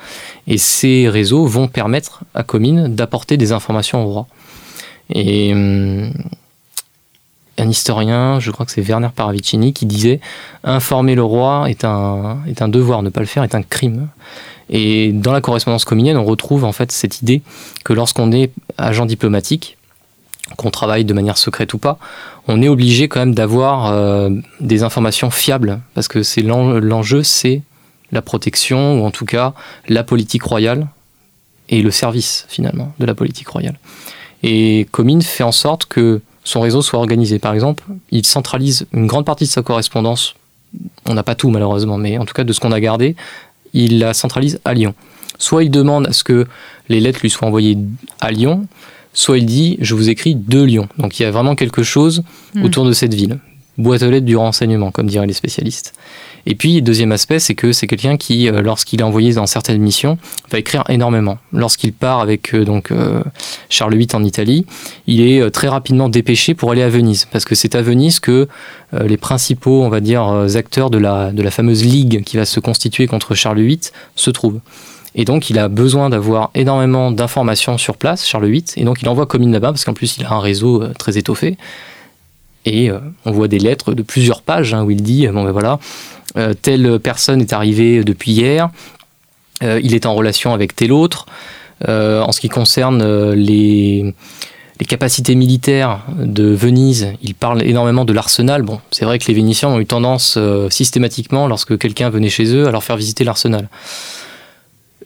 Et 0.46 0.56
ces 0.56 1.08
réseaux 1.10 1.44
vont 1.46 1.68
permettre 1.68 2.24
à 2.34 2.42
Comines 2.42 2.94
d'apporter 2.94 3.36
des 3.36 3.52
informations 3.52 4.02
au 4.02 4.08
roi. 4.08 4.26
Et 5.14 5.52
hum, 5.52 6.12
un 7.62 7.68
historien, 7.68 8.40
je 8.40 8.50
crois 8.50 8.66
que 8.66 8.72
c'est 8.72 8.82
Werner 8.82 9.08
Paravicini, 9.14 9.72
qui 9.72 9.86
disait 9.86 10.20
Informer 10.64 11.14
le 11.14 11.22
roi 11.22 11.70
est 11.70 11.84
un, 11.84 12.38
est 12.46 12.60
un 12.60 12.68
devoir, 12.68 13.02
ne 13.02 13.08
pas 13.08 13.20
le 13.20 13.26
faire 13.26 13.44
est 13.44 13.54
un 13.54 13.62
crime. 13.62 14.08
Et 14.68 15.12
dans 15.12 15.32
la 15.32 15.40
correspondance 15.40 15.84
communienne, 15.84 16.16
on 16.16 16.24
retrouve 16.24 16.64
en 16.64 16.72
fait 16.72 16.92
cette 16.92 17.22
idée 17.22 17.42
que 17.84 17.92
lorsqu'on 17.92 18.32
est 18.32 18.50
agent 18.78 19.06
diplomatique, 19.06 19.76
qu'on 20.56 20.70
travaille 20.70 21.04
de 21.04 21.14
manière 21.14 21.38
secrète 21.38 21.72
ou 21.72 21.78
pas, 21.78 21.98
on 22.48 22.60
est 22.62 22.68
obligé 22.68 23.08
quand 23.08 23.20
même 23.20 23.34
d'avoir 23.34 23.92
euh, 23.92 24.30
des 24.60 24.82
informations 24.82 25.30
fiables, 25.30 25.80
parce 25.94 26.08
que 26.08 26.22
c'est 26.22 26.42
l'enjeu, 26.42 27.22
c'est 27.22 27.62
la 28.10 28.22
protection, 28.22 29.00
ou 29.00 29.06
en 29.06 29.10
tout 29.10 29.24
cas 29.24 29.54
la 29.88 30.02
politique 30.04 30.42
royale, 30.42 30.88
et 31.68 31.80
le 31.80 31.90
service 31.90 32.44
finalement 32.48 32.92
de 32.98 33.06
la 33.06 33.14
politique 33.14 33.48
royale. 33.48 33.78
Et 34.42 34.88
Comines 34.90 35.22
fait 35.22 35.44
en 35.44 35.52
sorte 35.52 35.86
que 35.86 36.20
son 36.44 36.60
réseau 36.60 36.82
soit 36.82 36.98
organisé. 36.98 37.38
Par 37.38 37.54
exemple, 37.54 37.84
il 38.10 38.26
centralise 38.26 38.86
une 38.92 39.06
grande 39.06 39.24
partie 39.24 39.44
de 39.44 39.48
sa 39.48 39.62
correspondance, 39.62 40.34
on 41.06 41.14
n'a 41.14 41.22
pas 41.22 41.34
tout 41.34 41.50
malheureusement, 41.50 41.98
mais 41.98 42.18
en 42.18 42.24
tout 42.24 42.34
cas 42.34 42.44
de 42.44 42.52
ce 42.52 42.60
qu'on 42.60 42.72
a 42.72 42.80
gardé, 42.80 43.16
il 43.72 43.98
la 43.98 44.14
centralise 44.14 44.60
à 44.64 44.74
Lyon. 44.74 44.94
Soit 45.38 45.64
il 45.64 45.70
demande 45.70 46.06
à 46.06 46.12
ce 46.12 46.24
que 46.24 46.46
les 46.88 47.00
lettres 47.00 47.20
lui 47.22 47.30
soient 47.30 47.48
envoyées 47.48 47.78
à 48.20 48.30
Lyon, 48.30 48.66
soit 49.12 49.38
il 49.38 49.46
dit 49.46 49.78
je 49.80 49.94
vous 49.94 50.08
écris 50.08 50.34
de 50.34 50.62
Lyon. 50.62 50.88
Donc 50.98 51.18
il 51.18 51.22
y 51.22 51.26
a 51.26 51.30
vraiment 51.30 51.54
quelque 51.54 51.82
chose 51.82 52.22
hmm. 52.54 52.64
autour 52.64 52.84
de 52.84 52.92
cette 52.92 53.14
ville. 53.14 53.38
Boîte 53.78 54.02
aux 54.02 54.10
lettres 54.10 54.26
du 54.26 54.36
renseignement, 54.36 54.90
comme 54.90 55.06
diraient 55.06 55.26
les 55.26 55.32
spécialistes. 55.32 55.94
Et 56.46 56.54
puis, 56.54 56.82
deuxième 56.82 57.12
aspect, 57.12 57.38
c'est 57.38 57.54
que 57.54 57.72
c'est 57.72 57.86
quelqu'un 57.86 58.16
qui, 58.16 58.48
euh, 58.48 58.62
lorsqu'il 58.62 59.00
est 59.00 59.04
envoyé 59.04 59.32
dans 59.32 59.46
certaines 59.46 59.80
missions, 59.80 60.18
va 60.50 60.58
écrire 60.58 60.84
énormément. 60.88 61.38
Lorsqu'il 61.52 61.92
part 61.92 62.20
avec 62.20 62.54
euh, 62.54 62.64
donc 62.64 62.90
euh, 62.90 63.22
Charles 63.68 63.94
VIII 63.94 64.08
en 64.14 64.24
Italie, 64.24 64.66
il 65.06 65.20
est 65.20 65.50
très 65.50 65.68
rapidement 65.68 66.08
dépêché 66.08 66.54
pour 66.54 66.72
aller 66.72 66.82
à 66.82 66.88
Venise, 66.88 67.26
parce 67.30 67.44
que 67.44 67.54
c'est 67.54 67.74
à 67.74 67.82
Venise 67.82 68.20
que 68.20 68.48
les 68.92 69.16
principaux, 69.16 69.82
on 69.82 69.88
va 69.88 70.00
dire, 70.00 70.22
acteurs 70.54 70.90
de 70.90 70.98
la, 70.98 71.32
fameuse 71.50 71.84
ligue 71.84 72.22
qui 72.24 72.36
va 72.36 72.44
se 72.44 72.60
constituer 72.60 73.06
contre 73.06 73.34
Charles 73.34 73.60
VIII 73.60 73.80
se 74.16 74.30
trouvent. 74.30 74.60
Et 75.14 75.24
donc, 75.24 75.50
il 75.50 75.58
a 75.58 75.68
besoin 75.68 76.10
d'avoir 76.10 76.50
énormément 76.54 77.10
d'informations 77.10 77.78
sur 77.78 77.96
place, 77.96 78.26
Charles 78.26 78.50
VIII, 78.50 78.64
et 78.76 78.84
donc 78.84 79.00
il 79.02 79.08
envoie 79.08 79.26
Comines 79.26 79.52
là-bas, 79.52 79.68
parce 79.68 79.84
qu'en 79.84 79.94
plus, 79.94 80.16
il 80.18 80.24
a 80.24 80.32
un 80.32 80.40
réseau 80.40 80.84
très 80.98 81.16
étoffé. 81.16 81.56
Et 82.64 82.90
on 83.24 83.32
voit 83.32 83.48
des 83.48 83.58
lettres 83.58 83.92
de 83.92 84.02
plusieurs 84.02 84.42
pages 84.42 84.72
hein, 84.72 84.84
où 84.84 84.90
il 84.90 85.02
dit, 85.02 85.26
bon 85.26 85.42
ben 85.42 85.50
voilà, 85.50 85.80
euh, 86.36 86.54
telle 86.54 86.98
personne 86.98 87.40
est 87.40 87.52
arrivée 87.52 88.04
depuis 88.04 88.32
hier, 88.32 88.70
euh, 89.62 89.80
il 89.82 89.94
est 89.94 90.06
en 90.06 90.14
relation 90.14 90.54
avec 90.54 90.74
tel 90.74 90.92
autre. 90.92 91.26
Euh, 91.88 92.22
en 92.22 92.32
ce 92.32 92.40
qui 92.40 92.48
concerne 92.48 93.32
les, 93.32 94.14
capacités 94.88 95.36
militaires 95.36 96.00
de 96.18 96.44
Venise, 96.44 97.12
il 97.22 97.36
parle 97.36 97.62
énormément 97.62 98.04
de 98.04 98.12
l'arsenal. 98.12 98.62
Bon, 98.62 98.80
c'est 98.90 99.04
vrai 99.04 99.20
que 99.20 99.26
les 99.28 99.34
Vénitiens 99.34 99.68
ont 99.68 99.78
eu 99.78 99.86
tendance 99.86 100.36
systématiquement, 100.70 101.46
lorsque 101.46 101.78
quelqu'un 101.78 102.10
venait 102.10 102.30
chez 102.30 102.52
eux, 102.52 102.66
à 102.66 102.72
leur 102.72 102.82
faire 102.82 102.96
visiter 102.96 103.22
l'arsenal. 103.22 103.68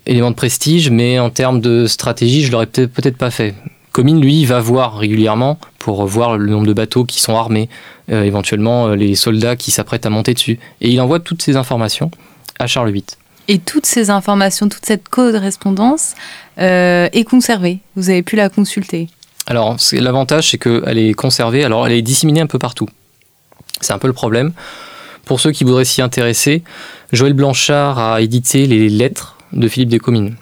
Élément 0.07 0.31
de 0.31 0.37
prestige, 0.37 0.89
mais 0.91 1.19
en 1.19 1.29
termes 1.29 1.61
de 1.61 1.87
stratégie, 1.87 2.43
je 2.43 2.53
l'aurais 2.53 2.67
peut-être 2.67 3.19
pas 3.19 3.31
fait. 3.31 3.55
Comines, 3.97 4.21
lui, 4.21 4.45
va 4.45 4.61
voir 4.61 4.99
régulièrement 4.99 5.59
pour 5.79 6.05
voir 6.05 6.37
le 6.37 6.51
nombre 6.51 6.67
de 6.67 6.75
bateaux 6.75 7.07
qui 7.07 7.19
sont 7.19 7.35
armés, 7.35 7.71
euh, 8.13 8.25
éventuellement 8.25 8.89
euh, 8.89 8.95
les 8.95 9.15
soldats 9.15 9.57
qui 9.57 9.71
s'apprêtent 9.71 10.05
à 10.05 10.11
monter 10.11 10.35
dessus. 10.35 10.59
Et 10.83 10.91
il 10.91 11.01
envoie 11.01 11.19
toutes 11.19 11.41
ces 11.41 11.57
informations 11.57 12.11
à 12.59 12.67
Charles 12.67 12.91
VIII. 12.91 13.07
Et 13.49 13.59
toutes 13.59 13.87
ces 13.87 14.11
informations, 14.11 14.69
toute 14.69 14.85
cette 14.85 15.09
correspondance 15.09 16.15
euh, 16.59 17.09
est 17.15 17.25
conservée. 17.25 17.79
Vous 17.95 18.11
avez 18.11 18.23
pu 18.23 18.37
la 18.37 18.51
consulter. 18.51 19.09
Alors, 19.47 19.79
l'avantage, 19.93 20.51
c'est 20.51 20.59
qu'elle 20.59 20.99
est 20.99 21.15
conservée. 21.15 21.65
Alors, 21.65 21.87
elle 21.87 21.95
est 21.95 22.03
disséminée 22.03 22.43
un 22.43 22.47
peu 22.47 22.59
partout. 22.59 22.91
C'est 23.81 23.95
un 23.95 23.99
peu 23.99 24.09
le 24.09 24.13
problème. 24.13 24.53
Pour 25.25 25.41
ceux 25.41 25.53
qui 25.53 25.65
voudraient 25.65 25.87
s'y 25.87 26.03
intéresser, 26.03 26.65
Joël 27.15 27.33
Blanchard 27.33 27.99
a 27.99 28.21
édité 28.21 28.67
les 28.67 28.91
lettres 28.91 29.39
de 29.55 29.67
Philippe 29.69 29.89
Descomines. 29.89 30.37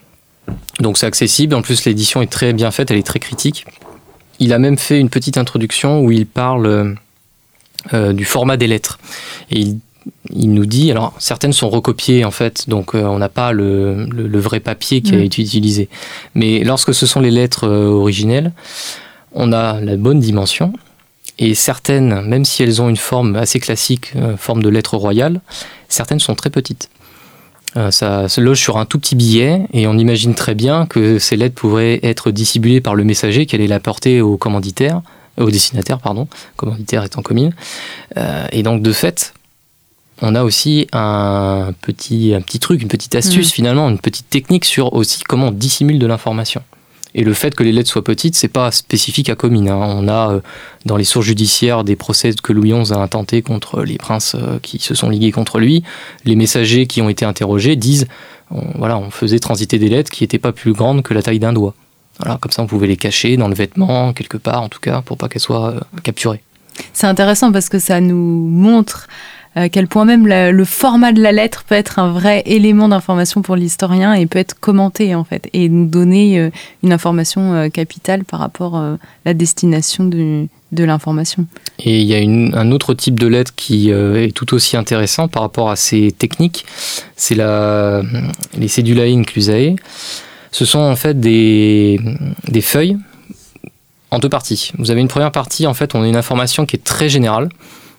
Donc 0.80 0.98
c'est 0.98 1.06
accessible, 1.06 1.54
en 1.54 1.62
plus 1.62 1.84
l'édition 1.84 2.22
est 2.22 2.30
très 2.30 2.52
bien 2.52 2.70
faite, 2.70 2.90
elle 2.90 2.98
est 2.98 3.06
très 3.06 3.20
critique. 3.20 3.66
Il 4.40 4.52
a 4.52 4.58
même 4.58 4.76
fait 4.76 4.98
une 4.98 5.10
petite 5.10 5.38
introduction 5.38 6.00
où 6.00 6.10
il 6.10 6.26
parle 6.26 6.96
euh, 7.92 8.14
du 8.14 8.24
format 8.24 8.56
des 8.56 8.66
lettres. 8.66 8.98
Et 9.50 9.60
il, 10.30 10.54
nous 10.54 10.64
dit, 10.64 10.90
alors 10.90 11.12
certaines 11.18 11.52
sont 11.52 11.68
recopiées 11.68 12.24
en 12.24 12.30
fait, 12.30 12.68
donc 12.68 12.94
euh, 12.94 13.02
on 13.02 13.18
n'a 13.18 13.28
pas 13.28 13.52
le, 13.52 14.08
vrai 14.38 14.60
papier 14.60 15.02
qui 15.02 15.14
a 15.14 15.18
mm. 15.18 15.22
été 15.22 15.42
utilisé. 15.42 15.88
Mais 16.34 16.64
lorsque 16.64 16.94
ce 16.94 17.04
sont 17.04 17.20
les 17.20 17.30
lettres 17.30 17.68
euh, 17.68 17.88
originelles, 17.88 18.52
on 19.32 19.52
a 19.52 19.80
la 19.80 19.96
bonne 19.96 20.18
dimension. 20.18 20.72
Et 21.38 21.54
certaines, 21.54 22.22
même 22.22 22.44
si 22.44 22.62
elles 22.62 22.80
ont 22.80 22.88
une 22.88 22.96
forme 22.96 23.34
assez 23.36 23.58
classique, 23.58 24.12
forme 24.38 24.62
de 24.62 24.68
lettre 24.68 24.96
royale, 24.96 25.40
certaines 25.88 26.20
sont 26.20 26.36
très 26.36 26.48
petites. 26.48 26.88
Euh, 27.76 27.90
ça 27.90 28.28
se 28.28 28.40
loge 28.40 28.60
sur 28.60 28.78
un 28.78 28.84
tout 28.84 28.98
petit 28.98 29.16
billet 29.16 29.66
et 29.72 29.86
on 29.86 29.98
imagine 29.98 30.34
très 30.34 30.54
bien 30.54 30.86
que 30.86 31.18
ces 31.18 31.36
lettres 31.36 31.56
pourraient 31.56 32.00
être 32.02 32.30
dissimulées 32.30 32.80
par 32.80 32.94
le 32.94 33.04
messager 33.04 33.46
qui 33.46 33.56
allait 33.56 33.66
la 33.66 33.80
porter 33.80 34.20
au 34.20 34.36
commanditaire, 34.36 35.02
au 35.38 35.50
destinataire, 35.50 35.98
pardon, 35.98 36.28
commanditaire 36.56 37.02
étant 37.04 37.22
commune. 37.22 37.52
Euh, 38.16 38.46
et 38.52 38.62
donc 38.62 38.82
de 38.82 38.92
fait, 38.92 39.34
on 40.22 40.34
a 40.36 40.44
aussi 40.44 40.86
un 40.92 41.72
petit, 41.80 42.32
un 42.34 42.40
petit 42.40 42.60
truc, 42.60 42.80
une 42.80 42.88
petite 42.88 43.16
astuce 43.16 43.48
mmh. 43.48 43.54
finalement, 43.54 43.88
une 43.88 43.98
petite 43.98 44.30
technique 44.30 44.64
sur 44.64 44.94
aussi 44.94 45.22
comment 45.24 45.48
on 45.48 45.52
dissimule 45.52 45.98
de 45.98 46.06
l'information. 46.06 46.62
Et 47.14 47.22
le 47.22 47.32
fait 47.32 47.54
que 47.54 47.62
les 47.62 47.72
lettres 47.72 47.90
soient 47.90 48.02
petites, 48.02 48.34
c'est 48.34 48.48
pas 48.48 48.72
spécifique 48.72 49.28
à 49.28 49.36
Comines. 49.36 49.68
Hein. 49.68 49.76
On 49.76 50.08
a 50.08 50.32
euh, 50.32 50.40
dans 50.84 50.96
les 50.96 51.04
sources 51.04 51.26
judiciaires 51.26 51.84
des 51.84 51.94
procès 51.94 52.32
que 52.42 52.52
Louis 52.52 52.72
XI 52.72 52.92
a 52.92 52.98
intentés 52.98 53.40
contre 53.40 53.82
les 53.82 53.98
princes 53.98 54.34
euh, 54.34 54.58
qui 54.60 54.80
se 54.80 54.94
sont 54.94 55.10
ligués 55.10 55.30
contre 55.30 55.60
lui. 55.60 55.84
Les 56.24 56.34
messagers 56.34 56.86
qui 56.86 57.02
ont 57.02 57.08
été 57.08 57.24
interrogés 57.24 57.76
disent, 57.76 58.06
on, 58.50 58.62
voilà, 58.78 58.98
on 58.98 59.10
faisait 59.10 59.38
transiter 59.38 59.78
des 59.78 59.88
lettres 59.88 60.10
qui 60.10 60.24
n'étaient 60.24 60.38
pas 60.38 60.52
plus 60.52 60.72
grandes 60.72 61.02
que 61.02 61.14
la 61.14 61.22
taille 61.22 61.38
d'un 61.38 61.52
doigt. 61.52 61.74
Voilà, 62.18 62.38
comme 62.40 62.52
ça, 62.52 62.62
on 62.62 62.66
pouvait 62.66 62.86
les 62.86 62.96
cacher 62.96 63.36
dans 63.36 63.48
le 63.48 63.54
vêtement, 63.54 64.12
quelque 64.12 64.36
part, 64.36 64.62
en 64.62 64.68
tout 64.68 64.80
cas, 64.80 65.02
pour 65.02 65.16
pas 65.16 65.28
qu'elles 65.28 65.42
soient 65.42 65.70
euh, 65.70 65.80
capturées. 66.02 66.42
C'est 66.92 67.06
intéressant 67.06 67.52
parce 67.52 67.68
que 67.68 67.78
ça 67.78 68.00
nous 68.00 68.48
montre 68.48 69.06
à 69.54 69.68
quel 69.68 69.86
point 69.86 70.04
même 70.04 70.26
le 70.26 70.64
format 70.64 71.12
de 71.12 71.22
la 71.22 71.32
lettre 71.32 71.64
peut 71.64 71.74
être 71.74 71.98
un 71.98 72.10
vrai 72.10 72.42
élément 72.46 72.88
d'information 72.88 73.42
pour 73.42 73.56
l'historien 73.56 74.14
et 74.14 74.26
peut 74.26 74.38
être 74.38 74.58
commenté 74.58 75.14
en 75.14 75.24
fait 75.24 75.48
et 75.52 75.68
nous 75.68 75.86
donner 75.86 76.38
euh, 76.38 76.50
une 76.82 76.92
information 76.92 77.54
euh, 77.54 77.68
capitale 77.68 78.24
par 78.24 78.40
rapport 78.40 78.76
à 78.76 78.96
la 79.24 79.34
destination 79.34 80.04
de, 80.04 80.48
l'information. 80.76 81.46
Et 81.78 82.00
il 82.00 82.06
y 82.06 82.14
a 82.16 82.58
un 82.58 82.70
autre 82.72 82.94
type 82.94 83.18
de 83.20 83.28
lettre 83.28 83.52
qui 83.54 83.90
est 83.90 84.34
tout 84.34 84.54
aussi 84.54 84.76
intéressant 84.76 85.28
par 85.28 85.42
rapport 85.42 85.70
à 85.70 85.76
ces 85.76 86.10
techniques, 86.10 86.66
c'est 87.14 87.36
les 87.36 88.68
cédulae 88.68 89.16
inclusae. 89.16 89.76
Ce 90.50 90.64
sont 90.64 90.80
en 90.80 90.96
fait 90.96 91.20
des, 91.20 92.00
des 92.48 92.60
feuilles 92.60 92.96
en 94.14 94.18
deux 94.18 94.28
parties. 94.28 94.72
Vous 94.78 94.90
avez 94.90 95.00
une 95.00 95.08
première 95.08 95.32
partie, 95.32 95.66
en 95.66 95.74
fait, 95.74 95.94
on 95.94 96.02
a 96.02 96.08
une 96.08 96.16
information 96.16 96.66
qui 96.66 96.76
est 96.76 96.84
très 96.84 97.08
générale. 97.08 97.48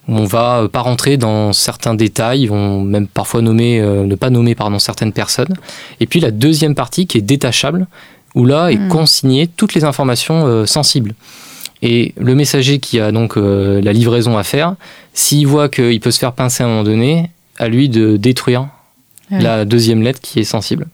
On 0.08 0.26
va 0.26 0.62
euh, 0.62 0.68
pas 0.68 0.82
rentrer 0.82 1.18
dans 1.18 1.54
certains 1.54 1.96
détails, 1.96 2.44
ils 2.44 2.48
vont 2.48 2.82
même 2.82 3.08
parfois 3.08 3.42
nommer, 3.42 3.80
euh, 3.80 4.06
ne 4.06 4.16
pas 4.16 4.30
nommer 4.30 4.56
pardon, 4.56 4.80
certaines 4.80 5.14
personnes. 5.14 5.54
Et 6.00 6.06
puis 6.06 6.20
la 6.20 6.32
deuxième 6.32 6.76
partie 6.76 7.08
qui 7.08 7.18
est 7.18 7.22
détachable, 7.22 7.88
où 8.36 8.46
là 8.46 8.72
est 8.72 8.78
hmm. 8.78 8.90
consigné 8.90 9.48
toutes 9.48 9.74
les 9.74 9.84
informations 9.84 10.46
euh, 10.46 10.66
sensibles. 10.66 11.16
Et 11.82 12.14
le 12.18 12.36
messager 12.36 12.80
qui 12.80 13.00
a 13.00 13.12
donc 13.12 13.36
la 13.36 13.94
livraison 13.94 14.38
à 14.38 14.44
faire, 14.44 14.76
s'il 15.14 15.46
voit 15.46 15.70
qu'il 15.70 16.00
peut 16.00 16.10
se 16.10 16.18
faire 16.18 16.32
pincer 16.32 16.64
à 16.64 16.66
un 16.66 16.70
moment 16.70 16.84
donné, 16.84 17.30
à 17.60 17.68
lui 17.68 17.90
de 17.90 18.18
détruire 18.18 18.70
la 19.30 19.66
deuxième 19.66 20.02
lettre 20.02 20.20
qui 20.22 20.40
est 20.40 20.46
sensible. 20.46 20.88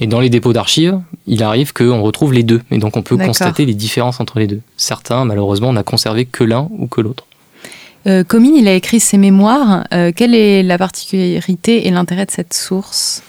Et 0.00 0.06
dans 0.06 0.20
les 0.20 0.30
dépôts 0.30 0.52
d'archives, 0.52 0.98
il 1.26 1.42
arrive 1.42 1.72
qu'on 1.72 2.00
retrouve 2.00 2.32
les 2.32 2.44
deux. 2.44 2.62
Et 2.70 2.78
donc 2.78 2.96
on 2.96 3.02
peut 3.02 3.16
constater 3.16 3.66
les 3.66 3.74
différences 3.74 4.20
entre 4.20 4.38
les 4.38 4.46
deux. 4.46 4.60
Certains, 4.76 5.24
malheureusement, 5.24 5.72
n'a 5.72 5.82
conservé 5.82 6.24
que 6.24 6.44
l'un 6.44 6.68
ou 6.78 6.86
que 6.86 7.00
l'autre. 7.00 7.24
Euh, 8.06 8.24
il 8.32 8.68
a 8.68 8.74
écrit 8.74 9.00
ses 9.00 9.18
mémoires. 9.18 9.84
Euh, 9.92 10.12
quelle 10.14 10.34
est 10.34 10.62
la 10.62 10.78
particularité 10.78 11.86
et 11.86 11.90
l'intérêt 11.90 12.26
de 12.26 12.30
cette 12.30 12.54
source? 12.54 13.22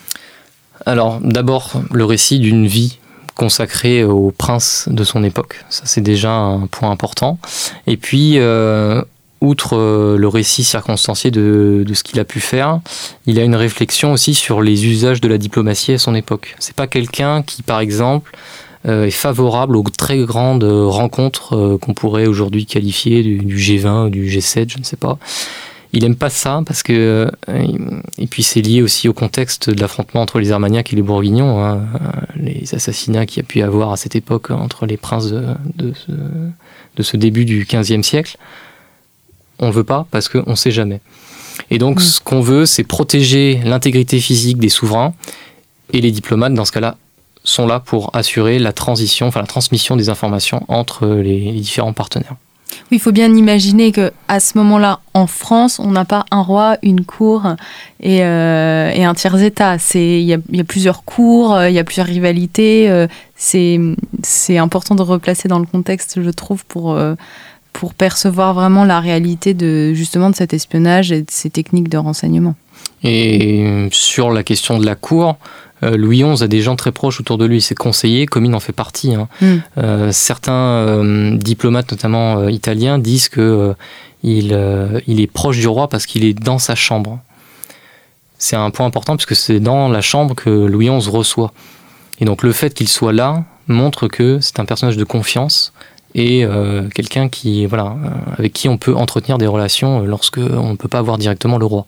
Alors, 0.86 1.20
d'abord, 1.22 1.82
le 1.92 2.06
récit 2.06 2.40
d'une 2.40 2.66
vie 2.66 3.00
consacrée 3.36 4.04
au 4.04 4.32
prince 4.32 4.90
de 4.92 5.04
son 5.04 5.24
époque. 5.24 5.64
Ça, 5.70 5.84
c'est 5.86 6.02
déjà 6.02 6.32
un 6.32 6.68
point 6.68 6.92
important. 6.92 7.40
Et 7.88 7.96
puis, 7.96 8.34
euh, 8.38 9.02
outre 9.42 9.78
euh, 9.78 10.18
le 10.18 10.28
récit 10.28 10.64
circonstancié 10.64 11.32
de, 11.32 11.86
ce 11.94 12.04
qu'il 12.04 12.20
a 12.20 12.26
pu 12.26 12.42
faire, 12.42 12.82
il 13.26 13.40
a 13.40 13.44
une 13.44 13.56
réflexion 13.56 14.12
aussi 14.12 14.34
sur 14.34 14.62
les 14.62 14.86
usages 14.86 15.22
de 15.22 15.28
la 15.30 15.38
diplomatie 15.38 15.94
à 15.94 15.98
son 15.98 16.16
époque. 16.16 16.56
C'est 16.60 16.76
pas 16.76 16.88
quelqu'un 16.88 17.42
qui, 17.42 17.64
par 17.64 17.80
exemple, 17.80 18.36
est 18.86 19.12
favorable 19.12 19.76
aux 19.76 19.84
très 19.84 20.20
grandes 20.20 20.64
rencontres 20.64 21.56
euh, 21.56 21.78
qu'on 21.78 21.94
pourrait 21.94 22.28
aujourd'hui 22.28 22.66
qualifier 22.66 23.24
du, 23.24 23.58
G20 23.58 24.08
ou 24.08 24.10
du 24.10 24.28
G7, 24.30 24.72
je 24.72 24.80
ne 24.80 24.84
sais 24.84 24.98
pas. 24.98 25.18
Il 25.92 26.06
aime 26.06 26.16
pas 26.16 26.30
ça 26.30 26.62
parce 26.68 26.84
que 26.84 27.32
et 28.20 28.28
puis 28.28 28.44
c'est 28.44 28.62
lié 28.62 28.84
aussi 28.84 29.10
au 29.10 29.14
contexte 29.14 29.72
de 29.72 29.82
l'affrontement 29.82 30.22
entre 30.22 30.40
les 30.40 30.52
Armagnacs 30.52 30.94
et 30.94 30.96
les 30.96 31.02
Bourguignons, 31.02 31.66
hein, 31.66 31.82
les 32.36 32.76
assassinats 32.76 33.26
qu'il 33.26 33.38
y 33.38 33.40
a 33.40 33.48
pu 33.48 33.58
y 33.58 33.62
avoir 33.64 33.92
à 33.92 33.98
cette 33.98 34.16
époque 34.16 34.52
entre 34.52 34.86
les 34.86 34.98
princes 34.98 35.32
de, 35.32 35.46
de, 35.76 35.94
ce, 35.96 36.12
de 36.12 37.04
ce 37.04 37.18
début 37.18 37.44
du 37.44 37.66
XVe 37.68 38.04
siècle 38.04 38.38
on 39.60 39.70
veut 39.70 39.84
pas 39.84 40.08
parce 40.12 40.30
qu'on 40.30 40.52
ne 40.52 40.56
sait 40.56 40.72
jamais. 40.72 41.02
Et 41.70 41.78
donc, 41.78 42.00
mm. 42.00 42.04
ce 42.04 42.22
qu'on 42.22 42.42
veut, 42.42 42.66
c'est 42.66 42.84
protéger 42.84 43.62
l'intégrité 43.64 44.20
physique 44.20 44.58
des 44.58 44.70
souverains. 44.70 45.14
Et 45.92 46.02
les 46.02 46.12
diplomates, 46.12 46.54
dans 46.54 46.66
ce 46.66 46.72
cas-là, 46.72 46.98
sont 47.44 47.66
là 47.66 47.80
pour 47.80 48.16
assurer 48.16 48.60
la 48.60 48.74
transition, 48.74 49.28
enfin 49.28 49.42
la 49.42 49.48
transmission 49.48 49.96
des 49.96 50.10
informations 50.10 50.64
entre 50.68 51.08
les, 51.08 51.52
différents 51.54 51.94
partenaires. 51.94 52.36
Oui, 52.92 52.98
il 52.98 53.00
faut 53.00 53.12
bien 53.12 53.34
imaginer 53.36 53.92
que 53.92 54.12
à 54.28 54.40
ce 54.40 54.58
moment-là, 54.60 55.00
en 55.14 55.26
France, 55.26 55.80
on 55.80 55.92
n'a 55.92 56.06
pas 56.06 56.26
un 56.32 56.42
roi, 56.42 56.78
une 56.84 57.04
cour 57.04 57.44
et, 58.00 58.24
euh, 58.24 58.92
un 58.96 59.14
tiers 59.16 59.42
état. 59.42 59.78
il 59.96 60.22
y 60.22 60.34
a, 60.34 60.64
plusieurs 60.64 61.04
cours, 61.04 61.60
il 61.64 61.74
y 61.74 61.80
a 61.80 61.84
plusieurs 61.84 62.08
rivalités. 62.08 62.90
Euh, 62.90 63.08
c'est 63.36 64.58
important 64.58 64.96
de 64.96 65.02
replacer 65.02 65.48
dans 65.48 65.60
le 65.60 65.66
contexte, 65.66 66.22
je 66.22 66.30
trouve, 66.30 66.64
pour 66.66 66.94
euh, 66.94 67.16
pour 67.74 67.94
percevoir 67.94 68.54
vraiment 68.54 68.84
la 68.84 69.00
réalité 69.00 69.54
de 69.54 69.94
justement 69.94 70.30
de 70.30 70.36
cet 70.36 70.54
espionnage 70.54 71.12
et 71.12 71.22
de 71.22 71.32
ces 71.32 71.50
techniques 71.50 71.90
de 71.90 71.98
renseignement. 71.98 72.56
Et 73.04 73.88
sur 73.92 74.32
la 74.32 74.44
question 74.44 74.78
de 74.80 74.86
la 74.86 74.96
cour, 74.96 75.38
euh, 75.84 75.98
Louis 75.98 76.24
XI 76.24 76.44
a 76.44 76.48
des 76.48 76.62
gens 76.62 76.76
très 76.76 76.92
proches 76.92 77.20
autour 77.20 77.38
de 77.38 77.46
lui, 77.46 77.62
ses 77.62 77.76
conseillers, 77.76 78.26
comme 78.26 78.46
il 78.46 78.54
en 78.54 78.60
fait 78.60 78.74
partie. 78.74 79.16
Hein. 79.16 79.28
Hmm. 79.42 79.58
Euh, 79.78 80.12
certains 80.12 80.54
euh, 80.54 81.38
diplomates, 81.38 81.92
notamment 81.92 82.48
italiens, 82.48 83.00
disent 83.00 83.30
que 83.30 83.74
il, 84.22 84.58
il, 85.08 85.22
est 85.22 85.32
proche 85.32 85.58
du 85.60 85.68
roi 85.68 85.88
parce 85.88 86.06
qu'il 86.06 86.26
est 86.26 86.34
dans 86.34 86.60
sa 86.60 86.76
chambre. 86.76 87.20
C'est 88.38 88.58
un 88.58 88.70
point 88.70 88.86
important 88.86 89.16
puisque 89.16 89.36
c'est 89.36 89.62
dans 89.62 89.88
la 89.88 90.02
chambre 90.02 90.36
que 90.36 90.50
Louis 90.50 90.90
XI 90.90 91.10
reçoit. 91.10 91.54
Et 92.20 92.26
donc 92.26 92.44
le 92.44 92.52
fait 92.52 92.74
qu'il 92.74 92.90
soit 92.90 93.14
là 93.14 93.46
montre 93.68 94.08
que 94.08 94.40
c'est 94.42 94.60
un 94.60 94.66
personnage 94.66 94.98
de 94.98 95.04
confiance 95.06 95.72
et 96.16 96.44
euh, 96.44 96.88
quelqu'un 96.90 97.30
qui 97.30 97.66
voilà 97.66 97.96
avec 98.38 98.54
qui 98.54 98.68
on 98.68 98.78
peut 98.78 98.96
entretenir 98.96 99.38
des 99.38 99.48
relations 99.48 100.02
lorsque 100.02 100.38
on 100.40 100.72
ne 100.72 100.76
peut 100.76 100.88
pas 100.88 101.02
voir 101.02 101.18
directement 101.18 101.58
le 101.58 101.66
roi. 101.66 101.86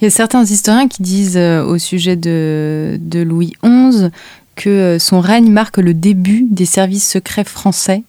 Il 0.00 0.04
y 0.04 0.06
a 0.06 0.10
certains 0.10 0.44
historiens 0.44 0.88
qui 0.88 1.02
disent 1.02 1.36
euh, 1.36 1.64
au 1.64 1.78
sujet 1.78 2.16
de, 2.16 2.98
Louis 3.14 3.52
XI 3.64 4.08
que 4.54 4.98
son 5.00 5.20
règne 5.20 5.50
marque 5.50 5.78
le 5.78 5.94
début 5.94 6.46
des 6.50 6.66
services 6.66 7.08
secrets 7.08 7.44
français. 7.44 8.02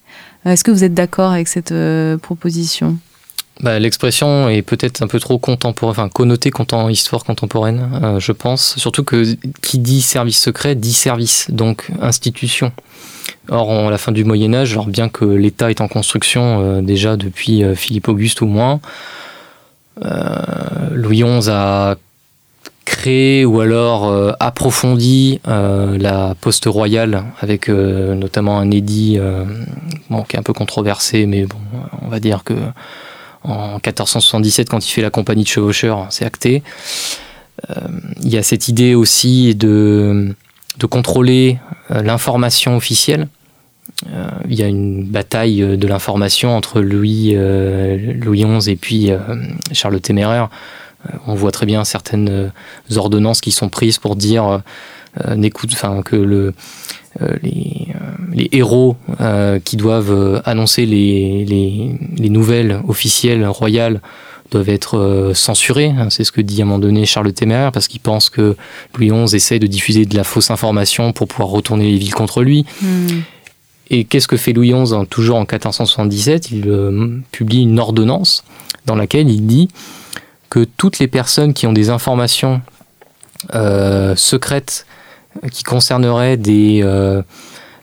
Est-ce 0.46 0.64
que 0.64 0.72
vous 0.72 0.84
êtes 0.84 0.94
d'accord 0.94 1.32
avec 1.32 1.48
cette 1.48 1.74
proposition? 2.22 2.98
Bah, 3.62 3.80
L'expression 3.80 4.50
est 4.50 4.62
peut-être 4.62 5.02
un 5.02 5.08
peu 5.08 5.22
trop 5.22 5.38
contemporaine, 5.38 5.92
enfin 5.92 6.10
connotée 6.10 6.52
en 6.74 6.90
histoire 6.90 7.24
contemporaine, 7.24 8.18
je 8.20 8.34
pense. 8.34 8.76
Surtout 8.78 9.06
que 9.06 9.38
qui 9.62 9.80
dit 9.80 10.02
service 10.02 10.38
secret 10.38 10.76
dit 10.76 10.92
service, 10.92 11.48
donc 11.50 11.88
institution. 12.02 12.74
Or, 13.50 13.88
à 13.88 13.92
la 13.92 13.98
fin 13.98 14.12
du 14.12 14.24
Moyen 14.24 14.54
Âge, 14.54 14.72
alors 14.72 14.88
bien 14.88 15.10
que 15.10 15.26
l'État 15.26 15.70
est 15.70 15.82
en 15.82 15.90
construction 15.90 16.62
euh, 16.62 16.82
déjà 16.82 17.18
depuis 17.18 17.64
euh, 17.64 17.76
Philippe 17.76 18.08
Auguste 18.08 18.42
au 18.42 18.46
moins, 18.46 18.76
euh, 18.76 18.78
Louis 20.92 21.24
XI 21.24 21.50
a 21.50 21.96
créé 22.86 23.46
ou 23.46 23.62
alors 23.62 24.36
approfondi 24.40 25.40
la 25.46 26.36
poste 26.42 26.66
royale 26.66 27.24
avec 27.40 27.70
notamment 27.70 28.60
un 28.60 28.72
édit 28.72 29.20
qui 30.28 30.36
est 30.36 30.40
un 30.40 30.44
peu 30.44 30.54
controversé, 30.54 31.26
mais 31.26 31.46
bon, 31.46 31.58
on 32.02 32.08
va 32.10 32.20
dire 32.20 32.44
que 32.44 32.54
en 33.44 33.74
1477, 33.74 34.70
quand 34.70 34.86
il 34.86 34.90
fait 34.90 35.02
la 35.02 35.10
compagnie 35.10 35.44
de 35.44 35.50
chevaucheurs, 35.50 36.08
c'est 36.10 36.26
acté. 36.26 36.64
Il 38.22 38.30
y 38.30 38.38
a 38.38 38.44
cette 38.44 38.68
idée 38.68 38.96
aussi 38.96 39.54
de 39.54 40.36
de 40.78 40.86
contrôler 40.86 41.60
euh, 41.92 42.02
l'information 42.02 42.76
officielle. 42.76 43.28
Euh, 44.12 44.30
il 44.50 44.56
y 44.56 44.64
a 44.64 44.68
une 44.68 45.04
bataille 45.04 45.62
euh, 45.62 45.78
de 45.78 45.88
l'information 45.88 46.56
entre 46.56 46.82
Louis, 46.82 47.36
Louis 47.36 48.46
XI 48.46 48.72
et 48.72 48.76
puis 48.76 49.12
Charles 49.72 49.94
le 49.94 50.00
Téméraire. 50.00 50.50
on 51.28 51.36
voit 51.36 51.52
très 51.52 51.66
bien 51.66 51.84
certaines 51.84 52.52
ordonnances 52.96 53.42
qui 53.42 53.52
sont 53.52 53.70
prises 53.70 53.98
pour 53.98 54.16
dire 54.16 54.62
enfin, 55.20 56.02
que 56.04 56.16
le, 56.16 56.54
les, 57.42 58.50
héros 58.52 58.98
qui 59.64 59.78
doivent 59.78 60.42
annoncer 60.46 60.86
les, 60.86 61.46
les, 61.46 62.00
les, 62.18 62.30
nouvelles 62.30 62.80
officielles 62.88 63.46
royales 63.46 64.02
doivent 64.54 64.70
être 64.70 64.98
euh, 64.98 65.34
censurés. 65.34 65.94
Hein, 65.98 66.10
c'est 66.10 66.24
ce 66.24 66.32
que 66.32 66.42
dit 66.42 66.62
à 66.62 66.64
un 66.64 66.68
moment 66.68 66.80
donné 66.80 67.06
Charles 67.06 67.28
le 67.28 67.34
Téméraire, 67.34 67.72
parce 67.72 67.88
qu'il 67.88 68.00
pense 68.00 68.30
que 68.30 68.56
Louis 68.96 69.10
XI 69.10 69.36
essaie 69.36 69.60
de 69.60 69.68
diffuser 69.68 70.06
de 70.06 70.16
la 70.16 70.24
fausse 70.24 70.52
information 70.52 71.12
pour 71.12 71.28
pouvoir 71.28 71.50
retourner 71.50 71.92
les 71.92 71.98
villes 71.98 72.14
contre 72.14 72.44
lui. 72.44 72.66
Hmm. 72.82 73.22
Et 73.94 74.04
qu'est-ce 74.04 74.28
que 74.28 74.38
fait 74.38 74.52
Louis 74.54 74.74
XI 74.74 74.94
hein, 74.94 75.06
Toujours 75.10 75.38
en 75.38 75.42
1477, 75.42 76.52
il 76.52 76.68
euh, 76.68 77.20
publie 77.32 77.62
une 77.62 77.80
ordonnance 77.80 78.44
dans 78.86 78.96
laquelle 78.96 79.30
il 79.30 79.46
dit 79.46 79.70
que 80.50 80.66
toutes 80.66 81.00
les 81.00 81.08
personnes 81.08 81.54
qui 81.54 81.68
ont 81.68 81.74
des 81.74 81.90
informations 81.90 82.62
euh, 83.56 84.16
secrètes 84.16 84.86
qui 85.52 85.64
concerneraient 85.64 86.38
des, 86.38 86.84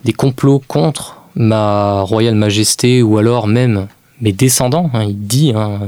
des 0.05 0.13
complots 0.13 0.63
contre 0.69 1.17
ma 1.35 2.03
royale 2.03 2.35
majesté 2.35 3.03
ou 3.03 3.19
alors 3.19 3.47
même 3.47 3.89
mes 4.21 4.33
descendants, 4.33 4.91
hein, 4.93 5.05
il 5.05 5.19
dit, 5.19 5.53
hein, 5.55 5.81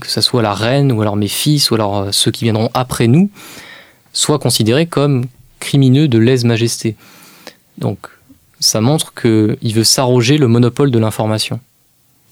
que 0.00 0.08
ce 0.08 0.20
soit 0.20 0.42
la 0.42 0.54
reine 0.54 0.90
ou 0.92 1.00
alors 1.00 1.16
mes 1.16 1.28
fils 1.28 1.70
ou 1.70 1.74
alors 1.74 1.98
euh, 1.98 2.08
ceux 2.12 2.30
qui 2.30 2.44
viendront 2.44 2.70
après 2.74 3.06
nous, 3.06 3.30
soient 4.12 4.38
considérés 4.38 4.86
comme 4.86 5.26
crimineux 5.60 6.08
de 6.08 6.18
lèse-majesté. 6.18 6.96
Donc 7.78 7.98
ça 8.60 8.80
montre 8.80 9.14
qu'il 9.14 9.74
veut 9.74 9.84
s'arroger 9.84 10.38
le 10.38 10.48
monopole 10.48 10.90
de 10.90 10.98
l'information 10.98 11.60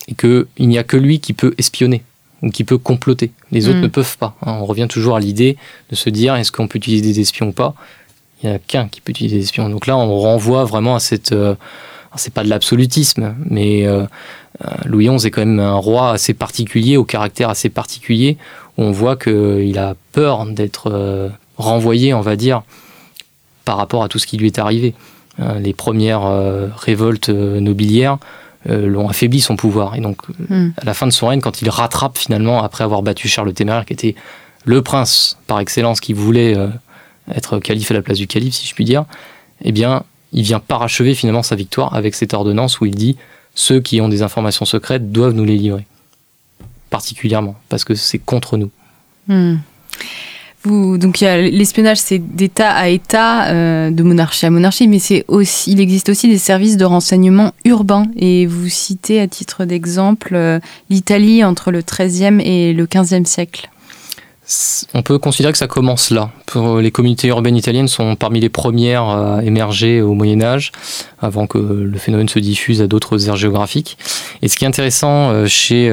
et 0.09 0.15
qu'il 0.15 0.47
n'y 0.59 0.79
a 0.79 0.85
que 0.85 0.97
lui 0.97 1.21
qui 1.21 1.33
peut 1.33 1.55
espionner 1.59 2.03
ou 2.43 2.51
qui 2.51 2.65
peut 2.65 2.79
comploter. 2.79 3.33
Les 3.51 3.69
autres 3.69 3.79
mm. 3.79 3.83
ne 3.83 3.89
peuvent 3.89 4.19
pas. 4.19 4.37
Hein. 4.43 4.57
On 4.61 4.67
revient 4.67 4.87
toujours 4.89 5.17
à 5.17 5.21
l'idée 5.21 5.57
de 5.91 5.97
se 5.97 6.11
dire 6.11 6.35
est-ce 6.35 6.53
qu'on 6.53 6.69
peut 6.69 6.79
utiliser 6.79 7.03
des 7.03 7.21
espions 7.21 7.49
ou 7.49 7.53
pas? 7.53 7.75
Il 8.43 8.51
n'y 8.51 8.55
a 8.55 8.59
qu'un 8.59 8.89
qui 8.89 9.01
peut 9.01 9.11
utiliser 9.11 9.37
des 9.37 9.45
espions. 9.45 9.69
Donc 9.69 9.87
là, 9.87 9.97
on 9.97 10.19
renvoie 10.21 10.65
vraiment 10.65 10.95
à 10.95 11.01
cette... 11.01 11.33
Euh, 11.33 11.55
c'est 12.19 12.33
pas 12.33 12.45
de 12.45 12.49
l'absolutisme, 12.49 13.35
mais 13.45 13.87
euh, 13.87 14.05
euh, 14.65 14.71
Louis 14.87 15.07
XI 15.07 15.27
est 15.27 15.31
quand 15.31 15.45
même 15.45 15.61
un 15.61 15.75
roi 15.75 16.13
assez 16.13 16.33
particulier, 16.33 16.97
au 16.97 17.05
caractère 17.05 17.51
assez 17.51 17.69
particulier, 17.69 18.39
où 18.79 18.85
on 18.85 18.91
voit 18.91 19.17
qu'il 19.17 19.79
a 19.79 19.97
peur 20.13 20.47
d'être 20.47 21.31
renvoyé, 21.59 22.15
on 22.15 22.23
va 22.23 22.37
dire, 22.37 22.63
par 23.67 23.77
rapport 23.77 24.03
à 24.03 24.09
tout 24.09 24.19
ce 24.19 24.27
qui 24.27 24.39
lui 24.39 24.47
est 24.47 24.59
arrivé. 24.59 24.95
Les 25.39 25.75
premières 25.75 26.23
révoltes 26.77 27.29
nobiliaires 27.29 28.19
l'ont 28.65 29.09
affaibli 29.09 29.41
son 29.41 29.57
pouvoir. 29.57 29.95
Et 29.95 30.01
donc, 30.01 30.23
hmm. 30.49 30.71
à 30.77 30.85
la 30.85 30.95
fin 30.95 31.07
de 31.07 31.13
son 31.13 31.29
règne, 31.29 31.41
quand 31.41 31.63
il 31.63 31.69
rattrape 31.69 32.19
finalement, 32.19 32.63
après 32.63 32.85
avoir 32.85 33.03
battu 33.03 33.29
Charles 33.29 33.49
le 33.49 33.55
Téméraire, 33.55 33.85
qui 33.85 33.93
était 33.93 34.15
le 34.65 34.83
prince 34.83 35.39
par 35.47 35.61
excellence, 35.61 36.01
qui 36.01 36.13
voulait 36.13 36.57
être 37.35 37.59
calife 37.59 37.91
à 37.91 37.95
la 37.95 38.03
place 38.03 38.19
du 38.19 38.27
calife, 38.27 38.55
si 38.55 38.67
je 38.67 38.75
puis 38.75 38.85
dire, 38.85 39.05
eh 39.63 39.73
bien, 39.73 40.05
il 40.33 40.43
vient 40.43 40.61
parachever 40.61 41.15
finalement 41.15 41.43
sa 41.43 41.57
victoire 41.57 41.95
avec 41.95 42.15
cette 42.15 42.35
ordonnance 42.35 42.81
où 42.81 42.87
il 42.87 42.95
dit 42.95 43.17
ceux 43.55 43.81
qui 43.81 44.01
ont 44.01 44.09
des 44.09 44.23
informations 44.23 44.65
secrètes 44.65 45.11
doivent 45.11 45.33
nous 45.33 45.45
les 45.45 45.57
livrer. 45.57 45.87
Particulièrement, 46.91 47.57
parce 47.69 47.85
que 47.85 47.95
c'est 47.95 48.19
contre 48.19 48.57
nous. 48.57 48.71
Hmm. 49.29 49.57
Donc 50.67 51.21
l'espionnage, 51.21 51.99
c'est 51.99 52.19
d'État 52.19 52.71
à 52.71 52.89
État, 52.89 53.47
euh, 53.49 53.91
de 53.91 54.03
monarchie 54.03 54.47
à 54.47 54.51
monarchie, 54.51 54.89
mais 54.89 54.99
c'est 54.99 55.25
aussi, 55.29 55.73
il 55.73 55.81
existe 55.81 56.09
aussi 56.09 56.29
des 56.29 56.39
services 56.39 56.77
de 56.77 56.85
renseignement 56.85 57.53
urbains. 57.65 58.07
Et 58.17 58.47
vous 58.47 58.69
citez 58.69 59.21
à 59.21 59.29
titre 59.29 59.65
d'exemple 59.65 60.35
euh, 60.35 60.59
l'Italie 60.91 61.45
entre 61.45 61.71
le 61.71 61.83
XIIIe 61.83 62.41
et 62.43 62.73
le 62.73 62.87
XVe 62.87 63.25
siècle 63.25 63.71
on 64.95 65.03
peut 65.03 65.19
considérer 65.19 65.51
que 65.51 65.59
ça 65.59 65.67
commence 65.67 66.13
là. 66.13 66.31
Les 66.81 66.93
communautés 66.93 67.27
urbaines 67.27 67.57
italiennes 67.57 67.89
sont 67.89 68.15
parmi 68.15 68.39
les 68.39 68.49
premières 68.49 69.03
à 69.03 69.43
émerger 69.43 70.01
au 70.01 70.15
Moyen 70.15 70.41
Âge, 70.41 70.71
avant 71.21 71.49
que 71.49 71.59
le 71.59 71.99
phénomène 71.99 72.29
se 72.29 72.39
diffuse 72.39 72.81
à 72.81 72.87
d'autres 72.87 73.29
aires 73.29 73.35
géographiques. 73.35 73.99
Et 74.43 74.49
ce 74.49 74.55
qui 74.55 74.65
est 74.65 74.69
intéressant 74.69 75.31
euh, 75.33 75.47
chez, 75.47 75.93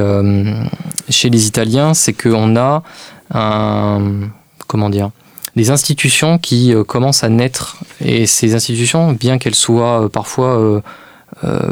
chez 1.10 1.32
les 1.32 1.48
Italiens, 1.48 1.96
c'est 1.96 2.14
qu'on 2.14 2.56
a 2.56 2.84
un, 3.34 4.30
comment 4.68 4.90
dire, 4.90 5.12
des 5.56 5.70
institutions 5.70 6.38
qui 6.38 6.74
euh, 6.74 6.84
commencent 6.84 7.24
à 7.24 7.30
naître. 7.30 7.78
Et 8.02 8.26
ces 8.26 8.56
institutions, 8.56 9.14
bien 9.14 9.38
qu'elles 9.38 9.56
soient 9.56 10.10
parfois 10.10 10.82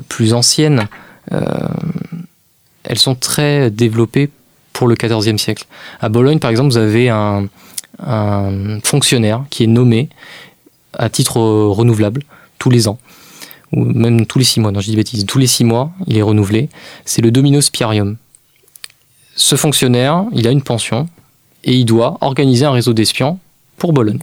plus 0.09 0.33
anciennes, 0.33 0.87
elles 1.31 2.97
sont 2.97 3.15
très 3.15 3.69
développées 3.69 4.29
pour 4.73 4.87
le 4.87 4.95
XIVe 4.95 5.37
siècle. 5.37 5.65
À 5.99 6.09
Bologne, 6.09 6.39
par 6.39 6.49
exemple, 6.49 6.71
vous 6.71 6.77
avez 6.77 7.09
un, 7.09 7.47
fonctionnaire 8.83 9.43
qui 9.51 9.63
est 9.63 9.67
nommé 9.67 10.09
à 10.97 11.09
titre 11.09 11.39
renouvelable 11.39 12.23
tous 12.57 12.71
les 12.71 12.87
ans, 12.87 12.97
ou 13.73 13.83
même 13.83 14.25
tous 14.25 14.39
les 14.39 14.45
six 14.45 14.59
mois, 14.59 14.71
non 14.71 14.79
je 14.79 14.85
dis 14.85 14.91
des 14.91 14.97
bêtises, 14.97 15.25
tous 15.27 15.37
les 15.37 15.45
six 15.45 15.63
mois, 15.63 15.91
il 16.07 16.17
est 16.17 16.23
renouvelé. 16.23 16.69
C'est 17.05 17.21
le 17.21 17.29
Domino 17.29 17.61
Spiarium. 17.61 18.17
Ce 19.35 19.55
fonctionnaire, 19.55 20.25
il 20.33 20.47
a 20.47 20.51
une 20.51 20.63
pension 20.63 21.09
et 21.63 21.73
il 21.73 21.85
doit 21.85 22.17
organiser 22.21 22.65
un 22.65 22.71
réseau 22.71 22.93
d'espions 22.93 23.39
pour 23.77 23.93
Bologne. 23.93 24.19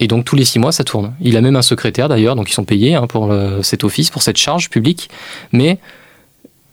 Et 0.00 0.06
donc 0.06 0.24
tous 0.24 0.36
les 0.36 0.44
six 0.44 0.58
mois, 0.58 0.72
ça 0.72 0.84
tourne. 0.84 1.14
Il 1.20 1.36
a 1.36 1.40
même 1.40 1.56
un 1.56 1.62
secrétaire 1.62 2.08
d'ailleurs, 2.08 2.36
donc 2.36 2.50
ils 2.50 2.54
sont 2.54 2.64
payés 2.64 2.94
hein, 2.94 3.06
pour 3.06 3.34
cet 3.62 3.82
office, 3.82 4.10
pour 4.10 4.22
cette 4.22 4.36
charge 4.36 4.70
publique. 4.70 5.10
Mais 5.52 5.78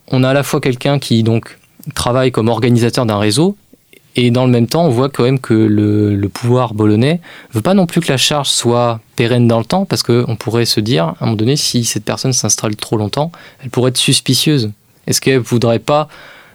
on 0.10 0.24
a 0.24 0.30
à 0.30 0.34
la 0.34 0.44
fois 0.44 0.62
quelqu'un 0.62 1.00
qui 1.00 1.24
donc 1.24 1.58
travaille 1.94 2.32
comme 2.32 2.48
organisateur 2.48 3.06
d'un 3.06 3.18
réseau. 3.18 3.56
Et 4.18 4.32
dans 4.32 4.46
le 4.46 4.52
même 4.52 4.68
temps, 4.68 4.86
on 4.86 4.90
voit 4.90 5.10
quand 5.10 5.24
même 5.24 5.40
que 5.40 5.54
le, 5.54 6.30
pouvoir 6.30 6.74
bolonais 6.74 7.20
veut 7.52 7.62
pas 7.62 7.74
non 7.74 7.86
plus 7.86 8.00
que 8.00 8.08
la 8.08 8.18
charge 8.18 8.48
soit 8.48 9.02
pérenne 9.18 9.46
dans 9.48 9.60
le 9.60 9.66
temps, 9.66 9.84
parce 9.84 10.04
qu'on 10.04 10.38
pourrait 10.38 10.66
se 10.66 10.80
dire, 10.80 11.04
à 11.06 11.16
un 11.20 11.26
moment 11.26 11.36
donné, 11.36 11.58
si 11.58 11.84
cette 11.84 12.06
personne 12.06 12.32
s'installe 12.32 12.78
trop 12.78 12.96
longtemps, 12.96 13.32
elle 13.62 13.70
pourrait 13.70 13.90
être 13.90 13.98
suspicieuse. 13.98 14.72
Est-ce 15.06 15.20
qu'elle 15.20 15.40
voudrait 15.40 15.80
pas 15.80 16.08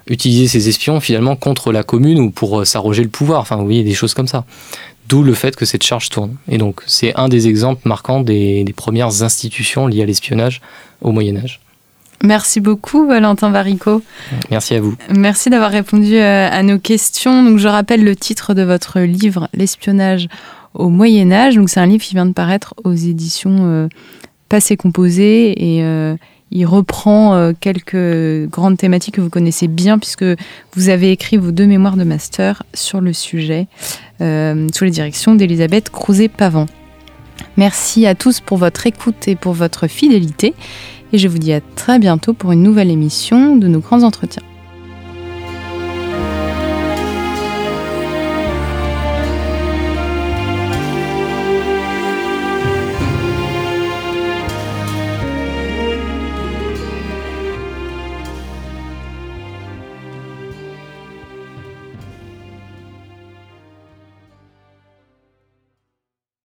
utiliser 0.07 0.49
ses 0.49 0.69
espions 0.69 1.01
finalement 1.01 1.37
contre 1.37 1.73
la 1.73 1.83
commune 1.83 2.21
ou 2.21 2.31
pour 2.31 2.61
euh, 2.61 2.65
s'arroger 2.65 3.03
le 3.03 3.09
pouvoir 3.09 3.41
Enfin, 3.41 3.57
vous 3.57 3.65
voyez, 3.65 3.85
des 3.85 3.95
choses 3.95 4.15
comme 4.15 4.29
ça. 4.29 4.45
D'où 5.09 5.23
le 5.23 5.35
fait 5.35 5.57
que 5.57 5.65
cette 5.65 5.83
charge 5.83 6.09
tourne. 6.09 6.37
Et 6.49 6.59
donc, 6.59 6.83
c'est 6.87 7.15
un 7.17 7.29
des 7.29 7.49
exemples 7.49 7.89
marquants 7.89 8.21
des 8.21 8.65
premières 8.77 9.23
institutions 9.23 9.87
liées 9.87 10.03
à 10.03 10.07
l'espionnage 10.07 10.61
au 11.01 11.11
Moyen 11.11 11.37
Âge. 11.37 11.61
Merci 12.23 12.61
beaucoup, 12.61 13.07
Valentin 13.07 13.51
Varico. 13.51 14.03
Merci 14.51 14.75
à 14.75 14.81
vous. 14.81 14.95
Merci 15.09 15.49
d'avoir 15.49 15.71
répondu 15.71 16.17
euh, 16.17 16.49
à 16.51 16.63
nos 16.63 16.79
questions. 16.79 17.43
Donc, 17.43 17.59
je 17.59 17.69
rappelle 17.69 18.05
le 18.05 18.15
titre 18.15 18.53
de 18.53 18.63
votre 18.63 19.01
livre, 19.01 19.49
L'espionnage 19.55 20.29
au 20.75 20.91
Moyen 20.91 21.33
Âge. 21.33 21.55
Donc, 21.57 21.71
c'est 21.71 21.81
un 21.81 21.87
livre 21.87 22.05
qui 22.05 22.15
vient 22.15 22.27
de 22.27 22.33
paraître 22.33 22.75
aux 22.85 22.93
éditions 22.93 23.61
euh, 23.61 23.89
Passé 24.51 24.77
Composé 24.77 25.77
et 25.77 25.83
euh, 25.83 26.15
il 26.51 26.67
reprend 26.67 27.53
quelques 27.61 28.49
grandes 28.51 28.77
thématiques 28.77 29.15
que 29.15 29.21
vous 29.21 29.31
connaissez 29.31 29.69
bien 29.69 29.99
puisque 29.99 30.25
vous 30.75 30.89
avez 30.89 31.13
écrit 31.13 31.37
vos 31.37 31.53
deux 31.53 31.67
mémoires 31.67 31.97
de 31.97 32.05
master 32.05 32.63
sur 32.75 33.01
le 33.01 33.13
sujet 33.13 33.67
sous 34.19 34.85
les 34.85 34.91
directions 34.91 35.35
d'Elisabeth 35.35 35.91
Crouzet-Pavant. 35.91 36.67
Merci 37.57 38.07
à 38.07 38.15
tous 38.15 38.41
pour 38.41 38.59
votre 38.59 38.87
écoute 38.87 39.29
et 39.29 39.37
pour 39.37 39.53
votre 39.53 39.87
fidélité 39.87 40.55
et 41.13 41.19
je 41.19 41.29
vous 41.29 41.39
dis 41.39 41.53
à 41.53 41.61
très 41.77 41.99
bientôt 41.99 42.35
pour 42.35 42.53
une 42.53 42.63
nouvelle 42.63 42.91
émission 42.91 43.57
de 43.57 43.67
nos 43.67 43.81
grands 43.81 44.03
entretiens. 44.03 44.43